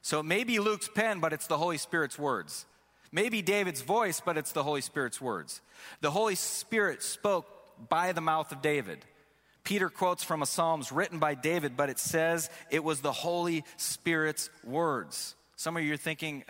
So 0.03 0.19
it 0.19 0.23
may 0.23 0.43
be 0.43 0.59
Luke's 0.59 0.89
pen, 0.93 1.19
but 1.19 1.33
it's 1.33 1.47
the 1.47 1.57
Holy 1.57 1.79
Spirit's 1.79 2.19
words. 2.19 2.65
Maybe 3.11 3.41
David's 3.41 3.81
voice, 3.81 4.21
but 4.23 4.37
it's 4.37 4.51
the 4.51 4.63
Holy 4.63 4.81
Spirit's 4.81 5.19
words. 5.19 5.61
The 6.01 6.11
Holy 6.11 6.35
Spirit 6.35 7.01
spoke 7.01 7.47
by 7.89 8.11
the 8.11 8.21
mouth 8.21 8.51
of 8.51 8.61
David. 8.61 9.05
Peter 9.63 9.89
quotes 9.89 10.23
from 10.23 10.41
a 10.41 10.45
Psalms 10.45 10.91
written 10.91 11.19
by 11.19 11.35
David, 11.35 11.77
but 11.77 11.89
it 11.89 11.99
says 11.99 12.49
it 12.69 12.83
was 12.83 13.01
the 13.01 13.11
Holy 13.11 13.63
Spirit's 13.77 14.49
words. 14.63 15.35
Some 15.55 15.77
of 15.77 15.83
you 15.83 15.93
are 15.93 15.97
thinking, 15.97 16.43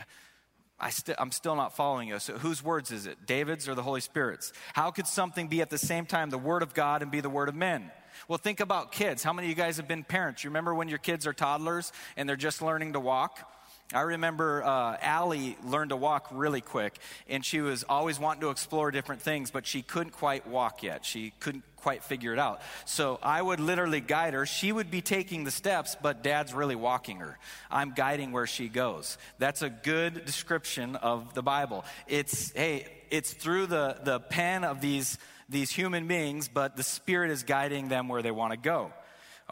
I 0.79 0.89
st- 0.89 1.17
I'm 1.19 1.31
still 1.31 1.55
not 1.55 1.75
following 1.75 2.09
you. 2.09 2.19
So, 2.19 2.37
whose 2.37 2.63
words 2.63 2.91
is 2.91 3.05
it? 3.05 3.25
David's 3.25 3.69
or 3.69 3.75
the 3.75 3.83
Holy 3.83 4.01
Spirit's? 4.01 4.51
How 4.73 4.91
could 4.91 5.07
something 5.07 5.47
be 5.47 5.61
at 5.61 5.69
the 5.69 5.77
same 5.77 6.05
time 6.05 6.29
the 6.29 6.37
Word 6.37 6.63
of 6.63 6.73
God 6.73 7.01
and 7.01 7.11
be 7.11 7.21
the 7.21 7.29
Word 7.29 7.49
of 7.49 7.55
men? 7.55 7.91
Well, 8.27 8.37
think 8.37 8.59
about 8.59 8.91
kids. 8.91 9.23
How 9.23 9.33
many 9.33 9.47
of 9.47 9.49
you 9.49 9.55
guys 9.55 9.77
have 9.77 9.87
been 9.87 10.03
parents? 10.03 10.43
You 10.43 10.49
remember 10.49 10.73
when 10.73 10.87
your 10.87 10.97
kids 10.97 11.27
are 11.27 11.33
toddlers 11.33 11.91
and 12.17 12.27
they're 12.27 12.35
just 12.35 12.61
learning 12.61 12.93
to 12.93 12.99
walk? 12.99 13.52
I 13.93 14.01
remember 14.01 14.63
uh, 14.63 14.97
Allie 15.01 15.57
learned 15.65 15.89
to 15.89 15.95
walk 15.95 16.27
really 16.31 16.61
quick, 16.61 16.97
and 17.27 17.45
she 17.45 17.61
was 17.61 17.83
always 17.83 18.19
wanting 18.19 18.41
to 18.41 18.49
explore 18.49 18.91
different 18.91 19.21
things, 19.21 19.51
but 19.51 19.65
she 19.65 19.81
couldn't 19.81 20.11
quite 20.11 20.47
walk 20.47 20.83
yet. 20.83 21.05
She 21.05 21.31
couldn't 21.39 21.63
quite 21.77 22.03
figure 22.03 22.33
it 22.33 22.39
out. 22.39 22.61
So 22.85 23.19
I 23.21 23.41
would 23.41 23.59
literally 23.59 23.99
guide 23.99 24.33
her. 24.33 24.45
She 24.45 24.71
would 24.71 24.89
be 24.89 25.01
taking 25.01 25.43
the 25.43 25.51
steps, 25.51 25.97
but 26.01 26.23
dad's 26.23 26.53
really 26.53 26.75
walking 26.75 27.17
her. 27.17 27.37
I'm 27.69 27.91
guiding 27.91 28.31
where 28.31 28.47
she 28.47 28.69
goes. 28.69 29.17
That's 29.37 29.61
a 29.61 29.69
good 29.69 30.25
description 30.25 30.95
of 30.95 31.33
the 31.33 31.43
Bible. 31.43 31.83
It's, 32.07 32.51
hey, 32.53 32.87
it's 33.11 33.33
through 33.33 33.67
the, 33.67 33.97
the 34.03 34.21
pen 34.21 34.63
of 34.63 34.79
these, 34.79 35.17
these 35.49 35.71
human 35.71 36.07
beings, 36.07 36.47
but 36.47 36.77
the 36.77 36.83
Spirit 36.83 37.31
is 37.31 37.43
guiding 37.43 37.89
them 37.89 38.07
where 38.07 38.21
they 38.21 38.31
want 38.31 38.53
to 38.53 38.57
go 38.57 38.93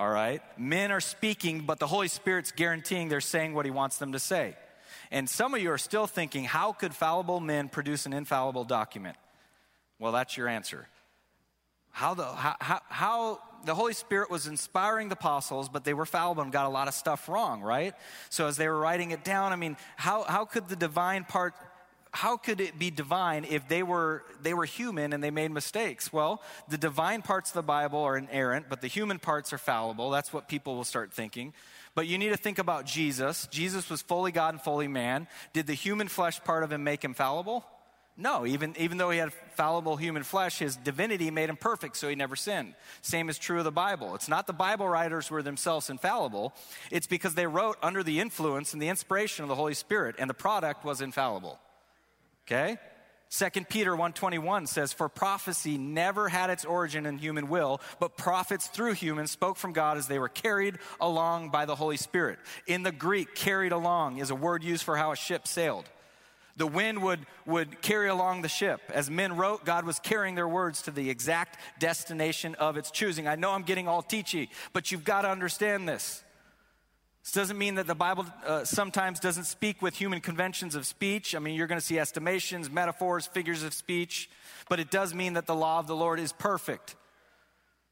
all 0.02 0.10
right? 0.10 0.42
Men 0.58 0.92
are 0.92 1.00
speaking, 1.00 1.60
but 1.60 1.78
the 1.78 1.86
Holy 1.86 2.08
Spirit's 2.08 2.52
guaranteeing 2.52 3.08
they're 3.08 3.22
saying 3.22 3.54
what 3.54 3.66
He 3.66 3.72
wants 3.72 4.00
them 4.00 4.14
to 4.14 4.20
say. 4.20 4.56
And 5.12 5.30
some 5.30 5.54
of 5.54 5.62
you 5.62 5.70
are 5.70 5.78
still 5.78 6.08
thinking, 6.08 6.44
how 6.44 6.74
could 6.74 6.96
fallible 6.96 7.40
men 7.40 7.70
produce 7.70 8.08
an 8.08 8.14
infallible 8.14 8.64
document? 8.64 9.16
Well, 10.00 10.12
that's 10.12 10.36
your 10.36 10.48
answer. 10.48 10.88
How 11.92 12.16
the, 12.16 12.26
how, 12.26 12.56
how, 12.60 12.82
how 12.90 13.40
the 13.64 13.76
Holy 13.76 13.94
Spirit 13.94 14.32
was 14.32 14.48
inspiring 14.48 15.10
the 15.10 15.14
apostles, 15.14 15.70
but 15.70 15.84
they 15.84 15.94
were 15.94 16.08
fallible 16.08 16.42
and 16.42 16.52
got 16.52 16.66
a 16.66 16.70
lot 16.70 16.88
of 16.88 16.96
stuff 16.96 17.30
wrong, 17.30 17.62
right? 17.62 17.94
So 18.32 18.48
as 18.48 18.58
they 18.58 18.68
were 18.68 18.80
writing 18.80 19.12
it 19.12 19.24
down, 19.24 19.54
I 19.54 19.56
mean, 19.56 19.78
how, 19.98 20.24
how 20.24 20.46
could 20.46 20.68
the 20.68 20.76
divine 20.76 21.26
part 21.26 21.54
how 22.12 22.36
could 22.36 22.60
it 22.60 22.78
be 22.78 22.92
divine 22.92 23.46
if 23.46 23.68
they 23.70 23.84
were 23.84 24.24
they 24.42 24.54
were 24.54 24.66
human 24.66 25.14
and 25.14 25.24
they 25.24 25.32
made 25.32 25.52
mistakes? 25.52 26.12
Well 26.12 26.42
the 26.68 26.78
divine 26.78 27.22
parts 27.22 27.52
of 27.52 27.54
the 27.56 27.64
bible 27.64 28.00
are 28.00 28.18
inerrant 28.18 28.68
but 28.70 28.82
the 28.82 28.88
human 28.88 29.18
parts 29.18 29.54
are 29.54 29.58
fallible. 29.58 30.10
That's 30.10 30.34
what 30.34 30.50
people 30.50 30.76
will 30.76 30.84
start 30.84 31.14
thinking. 31.14 31.54
But 31.96 32.08
you 32.08 32.18
need 32.18 32.30
to 32.30 32.38
think 32.38 32.60
about 32.60 32.86
jesus. 32.86 33.48
Jesus 33.48 33.90
was 33.90 34.02
fully 34.02 34.34
god 34.34 34.54
and 34.54 34.62
fully 34.62 34.90
man. 34.90 35.28
Did 35.54 35.68
the 35.68 35.74
human 35.74 36.10
flesh 36.10 36.44
part 36.44 36.64
of 36.64 36.72
him 36.72 36.84
make 36.84 37.04
him 37.04 37.14
fallible? 37.14 37.66
No. 38.18 38.46
Even, 38.46 38.76
even 38.78 38.98
though 38.98 39.10
he 39.10 39.18
had 39.18 39.32
fallible 39.56 39.96
human 39.96 40.24
flesh 40.24 40.60
his 40.60 40.76
divinity 40.76 41.32
made 41.32 41.50
him 41.50 41.56
perfect 41.56 41.96
so 41.96 42.10
he 42.10 42.16
never 42.16 42.36
sinned. 42.36 42.76
Same 43.02 43.30
is 43.30 43.40
true 43.40 43.60
of 43.60 43.64
the 43.64 43.72
bible. 43.72 44.16
It's 44.16 44.28
not 44.28 44.48
the 44.48 44.54
bible 44.54 44.88
writers 44.90 45.32
were 45.32 45.42
themselves 45.42 45.90
infallible. 45.90 46.54
It's 46.92 47.08
because 47.08 47.36
they 47.36 47.48
wrote 47.48 47.78
under 47.82 48.04
the 48.04 48.20
influence 48.20 48.74
and 48.74 48.82
the 48.82 48.90
inspiration 48.90 49.44
of 49.44 49.50
the 49.50 49.56
holy 49.56 49.76
spirit 49.76 50.16
and 50.20 50.30
the 50.30 50.34
product 50.34 50.84
was 50.84 51.00
infallible 51.00 51.58
Okay? 52.48 52.78
2 53.30 53.50
Peter 53.70 53.96
1:21 53.96 54.68
says 54.68 54.92
for 54.92 55.08
prophecy 55.08 55.78
never 55.78 56.28
had 56.28 56.50
its 56.50 56.66
origin 56.66 57.06
in 57.06 57.18
human 57.18 57.48
will 57.48 57.80
but 57.98 58.18
prophets 58.18 58.68
through 58.68 58.92
humans 58.92 59.32
spoke 59.32 59.56
from 59.56 59.72
God 59.72 59.98
as 59.98 60.08
they 60.08 60.20
were 60.20 60.28
carried 60.28 60.80
along 61.00 61.50
by 61.50 61.66
the 61.66 61.76
Holy 61.76 61.96
Spirit. 61.96 62.40
In 62.68 62.84
the 62.84 62.92
Greek 62.92 63.34
carried 63.34 63.72
along 63.72 64.18
is 64.18 64.32
a 64.32 64.36
word 64.36 64.64
used 64.64 64.84
for 64.84 64.98
how 64.98 65.14
a 65.14 65.16
ship 65.16 65.48
sailed. 65.48 65.90
The 66.58 66.68
wind 66.68 67.02
would, 67.02 67.26
would 67.46 67.82
carry 67.82 68.10
along 68.10 68.42
the 68.42 68.50
ship. 68.50 68.82
As 68.94 69.10
men 69.10 69.38
wrote, 69.38 69.66
God 69.66 69.86
was 69.86 70.00
carrying 70.00 70.36
their 70.36 70.48
words 70.48 70.82
to 70.84 70.92
the 70.92 71.10
exact 71.10 71.58
destination 71.80 72.56
of 72.56 72.76
its 72.78 72.92
choosing. 72.92 73.28
I 73.28 73.36
know 73.36 73.52
I'm 73.52 73.64
getting 73.64 73.88
all 73.88 74.04
teachy, 74.04 74.50
but 74.74 74.92
you've 74.92 75.06
got 75.06 75.22
to 75.22 75.30
understand 75.30 75.88
this. 75.88 76.24
This 77.24 77.34
doesn't 77.34 77.58
mean 77.58 77.76
that 77.76 77.86
the 77.86 77.96
Bible 77.96 78.26
uh, 78.46 78.64
sometimes 78.64 79.20
doesn't 79.20 79.44
speak 79.44 79.82
with 79.82 79.96
human 79.96 80.22
conventions 80.22 80.74
of 80.74 80.88
speech. 80.88 81.36
I 81.36 81.40
mean, 81.40 81.56
you're 81.56 81.68
going 81.68 81.80
to 81.80 81.86
see 81.86 82.00
estimations, 82.00 82.70
metaphors, 82.70 83.28
figures 83.28 83.62
of 83.62 83.74
speech, 83.74 84.30
but 84.70 84.80
it 84.80 84.90
does 84.90 85.14
mean 85.14 85.34
that 85.34 85.46
the 85.46 85.56
law 85.56 85.80
of 85.80 85.88
the 85.88 85.96
Lord 85.96 86.20
is 86.20 86.34
perfect. 86.34 86.96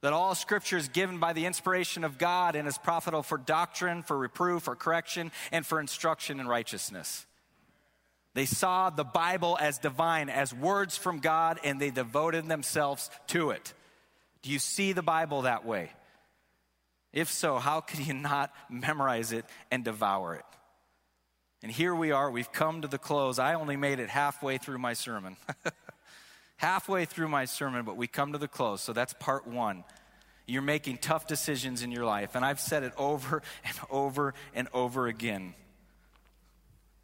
That 0.02 0.14
all 0.14 0.34
scripture 0.34 0.78
is 0.78 0.88
given 0.88 1.20
by 1.20 1.34
the 1.34 1.46
inspiration 1.46 2.04
of 2.04 2.18
God 2.18 2.56
and 2.56 2.68
is 2.68 2.78
profitable 2.78 3.22
for 3.22 3.38
doctrine, 3.38 4.02
for 4.02 4.18
reproof, 4.18 4.64
for 4.64 4.76
correction, 4.76 5.32
and 5.52 5.66
for 5.66 5.80
instruction 5.80 6.40
in 6.40 6.48
righteousness. 6.48 7.26
They 8.34 8.46
saw 8.46 8.90
the 8.90 9.04
Bible 9.04 9.58
as 9.60 9.78
divine, 9.78 10.30
as 10.30 10.54
words 10.54 10.96
from 10.96 11.20
God, 11.20 11.60
and 11.64 11.80
they 11.80 11.92
devoted 11.92 12.48
themselves 12.48 13.12
to 13.28 13.52
it. 13.52 13.74
Do 14.42 14.52
you 14.52 14.60
see 14.60 14.94
the 14.94 15.02
Bible 15.02 15.44
that 15.44 15.66
way? 15.66 15.92
If 17.12 17.32
so, 17.32 17.57
how 17.57 17.82
could 17.82 18.05
you 18.05 18.14
not 18.14 18.53
memorize 18.70 19.32
it 19.32 19.45
and 19.72 19.84
devour 19.84 20.36
it? 20.36 20.45
And 21.62 21.72
here 21.72 21.93
we 21.93 22.12
are, 22.12 22.32
we've 22.32 22.51
come 22.51 22.82
to 22.84 22.88
the 22.88 22.97
close. 22.97 23.39
I 23.39 23.55
only 23.55 23.76
made 23.76 23.99
it 23.99 24.10
halfway 24.10 24.57
through 24.57 24.78
my 24.78 24.93
sermon. 24.93 25.36
halfway 26.57 27.05
through 27.05 27.28
my 27.28 27.45
sermon, 27.45 27.84
but 27.84 27.97
we 27.97 28.07
come 28.07 28.32
to 28.32 28.38
the 28.38 28.47
close. 28.47 28.82
So 28.82 28.93
that's 28.93 29.14
part 29.14 29.45
one. 29.45 29.84
You're 30.45 30.62
making 30.62 30.97
tough 30.97 31.28
decisions 31.28 31.84
in 31.84 31.91
your 31.91 32.05
life. 32.05 32.36
And 32.36 32.45
I've 32.45 32.60
said 32.60 32.84
it 32.84 32.93
over 32.97 33.41
and 33.66 33.78
over 33.89 34.34
and 34.53 34.68
over 34.74 35.07
again. 35.07 35.53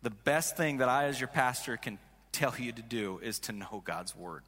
The 0.03 0.09
best 0.09 0.55
thing 0.55 0.77
that 0.77 0.87
I, 0.87 1.05
as 1.05 1.19
your 1.19 1.27
pastor, 1.27 1.77
can 1.77 1.99
tell 2.31 2.53
you 2.57 2.71
to 2.71 2.81
do 2.81 3.19
is 3.21 3.39
to 3.39 3.51
know 3.51 3.81
God's 3.83 4.15
word 4.15 4.43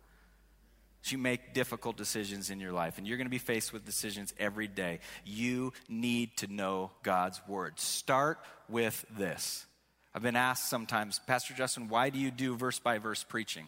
you 1.12 1.18
make 1.18 1.54
difficult 1.54 1.98
decisions 1.98 2.50
in 2.50 2.60
your 2.60 2.72
life, 2.72 2.98
and 2.98 3.08
you're 3.08 3.18
going 3.18 3.28
to 3.28 3.32
be 3.32 3.38
faced 3.38 3.74
with 3.74 3.86
decisions 3.86 4.34
every 4.40 4.68
day. 4.68 5.00
You 5.26 5.74
need 5.90 6.38
to 6.38 6.48
know 6.48 6.92
God's 7.04 7.42
word. 7.48 7.80
Start 7.80 8.40
with 8.70 9.06
this. 9.18 9.66
I've 10.14 10.24
been 10.24 10.36
asked 10.36 10.70
sometimes, 10.70 11.20
Pastor 11.28 11.54
Justin, 11.54 11.90
why 11.90 12.10
do 12.10 12.20
you 12.20 12.32
do 12.32 12.56
verse 12.56 12.80
by 12.80 12.98
verse 12.98 13.24
preaching? 13.24 13.68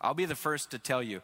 I'll 0.00 0.14
be 0.14 0.24
the 0.24 0.34
first 0.34 0.72
to 0.72 0.78
tell 0.78 1.02
you 1.02 1.20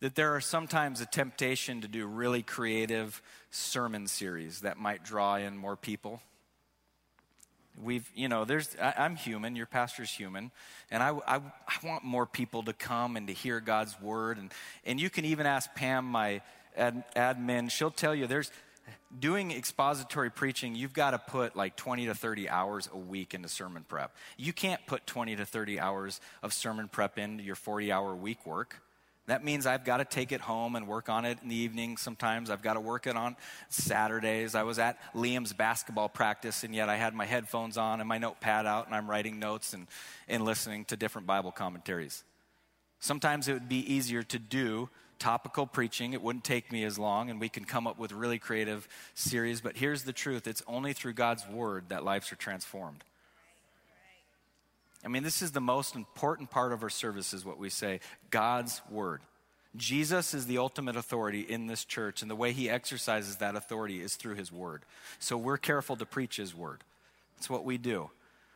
that 0.00 0.14
there 0.14 0.34
are 0.34 0.40
sometimes 0.40 1.00
a 1.00 1.06
temptation 1.06 1.80
to 1.80 1.88
do 1.88 2.06
really 2.06 2.42
creative 2.42 3.20
sermon 3.50 4.06
series 4.06 4.60
that 4.60 4.76
might 4.76 5.04
draw 5.04 5.36
in 5.36 5.56
more 5.56 5.76
people 5.76 6.20
we've 7.82 8.10
you 8.14 8.28
know 8.28 8.44
there's 8.44 8.76
I, 8.80 9.04
am 9.04 9.16
human 9.16 9.56
your 9.56 9.66
pastor's 9.66 10.10
human 10.10 10.50
and 10.90 11.02
I, 11.02 11.10
I, 11.26 11.36
I, 11.36 11.86
want 11.86 12.04
more 12.04 12.26
people 12.26 12.62
to 12.64 12.72
come 12.72 13.16
and 13.16 13.26
to 13.28 13.32
hear 13.32 13.60
god's 13.60 14.00
word 14.00 14.38
and, 14.38 14.52
and 14.84 15.00
you 15.00 15.10
can 15.10 15.24
even 15.24 15.46
ask 15.46 15.72
pam 15.74 16.04
my 16.04 16.40
ad, 16.76 17.04
admin 17.14 17.70
she'll 17.70 17.90
tell 17.90 18.14
you 18.14 18.26
there's 18.26 18.50
doing 19.18 19.50
expository 19.50 20.30
preaching 20.30 20.74
you've 20.74 20.92
got 20.92 21.12
to 21.12 21.18
put 21.18 21.56
like 21.56 21.76
20 21.76 22.06
to 22.06 22.14
30 22.14 22.48
hours 22.48 22.88
a 22.92 22.98
week 22.98 23.34
into 23.34 23.48
sermon 23.48 23.84
prep. 23.86 24.14
You 24.36 24.52
can't 24.52 24.84
put 24.86 25.06
20 25.06 25.36
to 25.36 25.46
30 25.46 25.80
hours 25.80 26.20
of 26.42 26.52
sermon 26.52 26.88
prep 26.88 27.18
into 27.18 27.42
your 27.42 27.54
40 27.54 27.92
hour 27.92 28.14
week 28.14 28.46
work 28.46 28.76
that 29.28 29.44
means 29.44 29.66
I've 29.66 29.84
got 29.84 29.98
to 29.98 30.06
take 30.06 30.32
it 30.32 30.40
home 30.40 30.74
and 30.74 30.88
work 30.88 31.10
on 31.10 31.26
it 31.26 31.38
in 31.42 31.50
the 31.50 31.54
evening 31.54 31.98
sometimes. 31.98 32.48
I've 32.48 32.62
got 32.62 32.74
to 32.74 32.80
work 32.80 33.06
it 33.06 33.14
on 33.14 33.36
Saturdays. 33.68 34.54
I 34.54 34.62
was 34.62 34.78
at 34.78 34.98
Liam's 35.14 35.52
basketball 35.52 36.08
practice, 36.08 36.64
and 36.64 36.74
yet 36.74 36.88
I 36.88 36.96
had 36.96 37.14
my 37.14 37.26
headphones 37.26 37.76
on 37.76 38.00
and 38.00 38.08
my 38.08 38.16
notepad 38.16 38.64
out, 38.64 38.86
and 38.86 38.94
I'm 38.94 39.08
writing 39.08 39.38
notes 39.38 39.74
and, 39.74 39.86
and 40.28 40.46
listening 40.46 40.86
to 40.86 40.96
different 40.96 41.26
Bible 41.26 41.52
commentaries. 41.52 42.24
Sometimes 43.00 43.48
it 43.48 43.52
would 43.52 43.68
be 43.68 43.92
easier 43.92 44.22
to 44.22 44.38
do 44.38 44.88
topical 45.18 45.66
preaching. 45.66 46.14
It 46.14 46.22
wouldn't 46.22 46.44
take 46.44 46.72
me 46.72 46.84
as 46.84 46.98
long, 46.98 47.28
and 47.28 47.38
we 47.38 47.50
can 47.50 47.64
come 47.64 47.86
up 47.86 47.98
with 47.98 48.12
really 48.12 48.38
creative 48.38 48.88
series. 49.12 49.60
But 49.60 49.76
here's 49.76 50.04
the 50.04 50.12
truth 50.14 50.46
it's 50.46 50.62
only 50.66 50.94
through 50.94 51.12
God's 51.12 51.46
word 51.46 51.90
that 51.90 52.02
lives 52.02 52.32
are 52.32 52.36
transformed. 52.36 53.04
I 55.04 55.08
mean, 55.08 55.22
this 55.22 55.42
is 55.42 55.52
the 55.52 55.60
most 55.60 55.94
important 55.94 56.50
part 56.50 56.72
of 56.72 56.82
our 56.82 56.90
service, 56.90 57.32
is 57.32 57.44
what 57.44 57.58
we 57.58 57.70
say 57.70 58.00
God's 58.30 58.80
Word. 58.90 59.20
Jesus 59.76 60.34
is 60.34 60.46
the 60.46 60.58
ultimate 60.58 60.96
authority 60.96 61.40
in 61.40 61.66
this 61.66 61.84
church, 61.84 62.22
and 62.22 62.30
the 62.30 62.36
way 62.36 62.52
he 62.52 62.68
exercises 62.68 63.36
that 63.36 63.54
authority 63.54 64.02
is 64.02 64.16
through 64.16 64.34
his 64.34 64.50
word. 64.50 64.82
So 65.18 65.36
we're 65.36 65.58
careful 65.58 65.94
to 65.96 66.06
preach 66.06 66.36
his 66.36 66.54
word. 66.54 66.82
That's 67.36 67.50
what 67.50 67.64
we 67.64 67.78
do. 67.78 68.10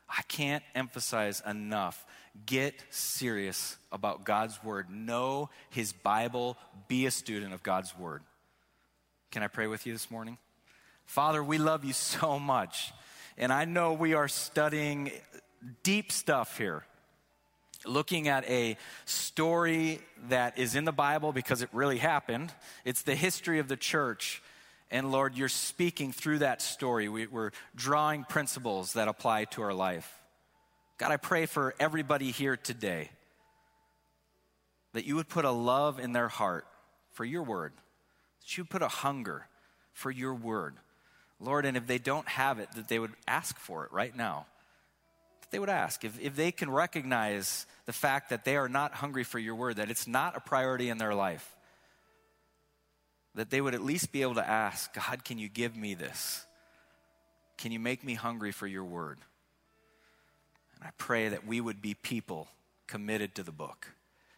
I 0.09 0.23
can't 0.23 0.65
emphasize 0.75 1.43
enough 1.47 2.05
get 2.47 2.75
serious 2.91 3.77
about 3.91 4.25
God's 4.25 4.63
word. 4.65 4.91
Know 4.91 5.51
his 5.71 5.93
Bible. 5.93 6.57
Be 6.89 7.07
a 7.07 7.11
student 7.11 7.53
of 7.53 7.63
God's 7.63 7.97
word. 7.99 8.23
Can 9.31 9.43
I 9.43 9.49
pray 9.49 9.67
with 9.67 9.87
you 9.87 9.93
this 9.93 10.11
morning? 10.11 10.39
Father, 11.05 11.43
we 11.43 11.59
love 11.59 11.85
you 11.85 11.93
so 11.93 12.39
much. 12.39 12.93
And 13.39 13.53
I 13.53 13.65
know 13.65 13.93
we 13.93 14.15
are 14.15 14.29
studying 14.29 15.11
deep 15.83 16.13
stuff 16.13 16.59
here 16.59 16.85
looking 17.85 18.29
at 18.29 18.49
a 18.49 18.77
story 19.05 20.01
that 20.29 20.59
is 20.59 20.75
in 20.75 20.85
the 20.85 20.93
Bible 20.93 21.33
because 21.33 21.63
it 21.63 21.69
really 21.73 21.99
happened. 21.99 22.53
It's 22.85 23.03
the 23.03 23.15
history 23.15 23.59
of 23.59 23.69
the 23.69 23.77
church. 23.77 24.43
And 24.91 25.11
Lord, 25.11 25.37
you're 25.37 25.49
speaking 25.49 26.13
through 26.13 26.41
that 26.41 26.63
story. 26.63 27.09
We, 27.09 27.27
are 27.27 27.53
drawing 27.75 28.25
principles 28.25 28.93
that 28.95 29.09
apply 29.09 29.47
to 29.47 29.63
our 29.63 29.75
life. 29.75 30.21
God, 30.99 31.11
I 31.11 31.17
pray 31.17 31.47
for 31.47 31.75
everybody 31.81 32.31
here 32.31 32.57
today 32.57 33.11
that 34.93 35.07
you 35.07 35.17
would 35.17 35.29
put 35.29 35.45
a 35.45 35.51
love 35.51 35.99
in 35.99 36.13
their 36.13 36.29
heart 36.29 36.67
for 37.13 37.25
your 37.25 37.43
word, 37.43 37.73
that 38.41 38.59
you 38.59 38.65
put 38.65 38.83
a 38.83 38.89
hunger 38.89 39.47
for 39.93 40.11
your 40.11 40.35
word. 40.35 40.77
Lord, 41.41 41.65
and 41.65 41.77
if 41.77 41.87
they 41.87 41.99
don't 41.99 42.29
have 42.29 42.59
it, 42.59 42.69
that 42.77 42.89
they 42.89 42.99
would 42.99 43.15
ask 43.27 43.59
for 43.59 43.85
it 43.85 43.93
right 43.93 44.15
now 44.15 44.47
they 45.53 45.59
would 45.59 45.69
ask. 45.69 46.05
If, 46.05 46.19
if 46.21 46.35
they 46.35 46.51
can 46.51 46.71
recognize 46.71 47.67
the 47.87 47.93
fact 47.93 48.31
that 48.31 48.45
they 48.45 48.57
are 48.57 48.69
not 48.69 48.95
hungry 48.95 49.23
for 49.23 49.39
your 49.39 49.55
word, 49.55 49.77
that 49.77 49.91
it's 49.91 50.09
not 50.09 50.37
a 50.37 50.41
priority 50.41 50.89
in 50.89 50.99
their 50.99 51.15
life, 51.15 51.55
that 53.35 53.51
they 53.51 53.61
would 53.61 53.75
at 53.75 53.83
least 53.83 54.13
be 54.13 54.23
able 54.23 54.35
to 54.35 54.49
ask, 54.49 54.93
God, 54.95 55.25
can 55.25 55.39
you 55.39 55.49
give 55.49 55.77
me 55.77 55.95
this? 55.95 56.45
Can 57.59 57.71
you 57.71 57.79
make 57.79 58.03
me 58.03 58.15
hungry 58.15 58.51
for 58.51 58.67
your 58.67 58.85
word? 58.85 59.19
And 60.75 60.85
I 60.85 60.91
pray 60.99 61.29
that 61.29 61.47
we 61.47 61.61
would 61.61 61.81
be 61.81 61.95
people 61.95 62.49
committed 62.87 63.35
to 63.37 63.43
the 63.43 63.53
book, 63.53 63.89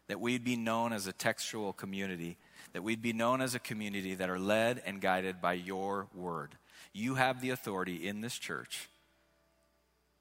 that 0.08 0.20
we'd 0.20 0.44
be 0.44 0.56
known 0.56 0.92
as 0.92 1.06
a 1.06 1.12
textual 1.12 1.72
community, 1.72 2.36
that 2.72 2.82
we'd 2.82 3.02
be 3.02 3.12
known 3.12 3.40
as 3.40 3.54
a 3.54 3.58
community 3.58 4.14
that 4.14 4.28
are 4.28 4.38
led 4.38 4.82
and 4.84 5.00
guided 5.00 5.40
by 5.40 5.54
your 5.54 6.08
word. 6.14 6.56
You 6.92 7.14
have 7.14 7.40
the 7.40 7.50
authority 7.50 8.06
in 8.06 8.20
this 8.20 8.36
church 8.36 8.88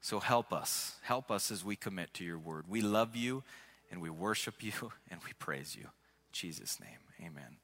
so 0.04 0.20
help 0.20 0.52
us. 0.52 0.96
Help 1.00 1.30
us 1.30 1.50
as 1.50 1.64
we 1.64 1.76
commit 1.76 2.12
to 2.12 2.24
your 2.24 2.38
word. 2.38 2.66
We 2.68 2.82
love 2.82 3.16
you 3.16 3.42
and 3.90 4.02
we 4.02 4.10
worship 4.10 4.62
you 4.62 4.72
and 5.10 5.18
we 5.24 5.32
praise 5.38 5.74
you. 5.74 5.84
In 5.84 6.32
Jesus' 6.32 6.78
name, 6.78 6.98
amen. 7.26 7.56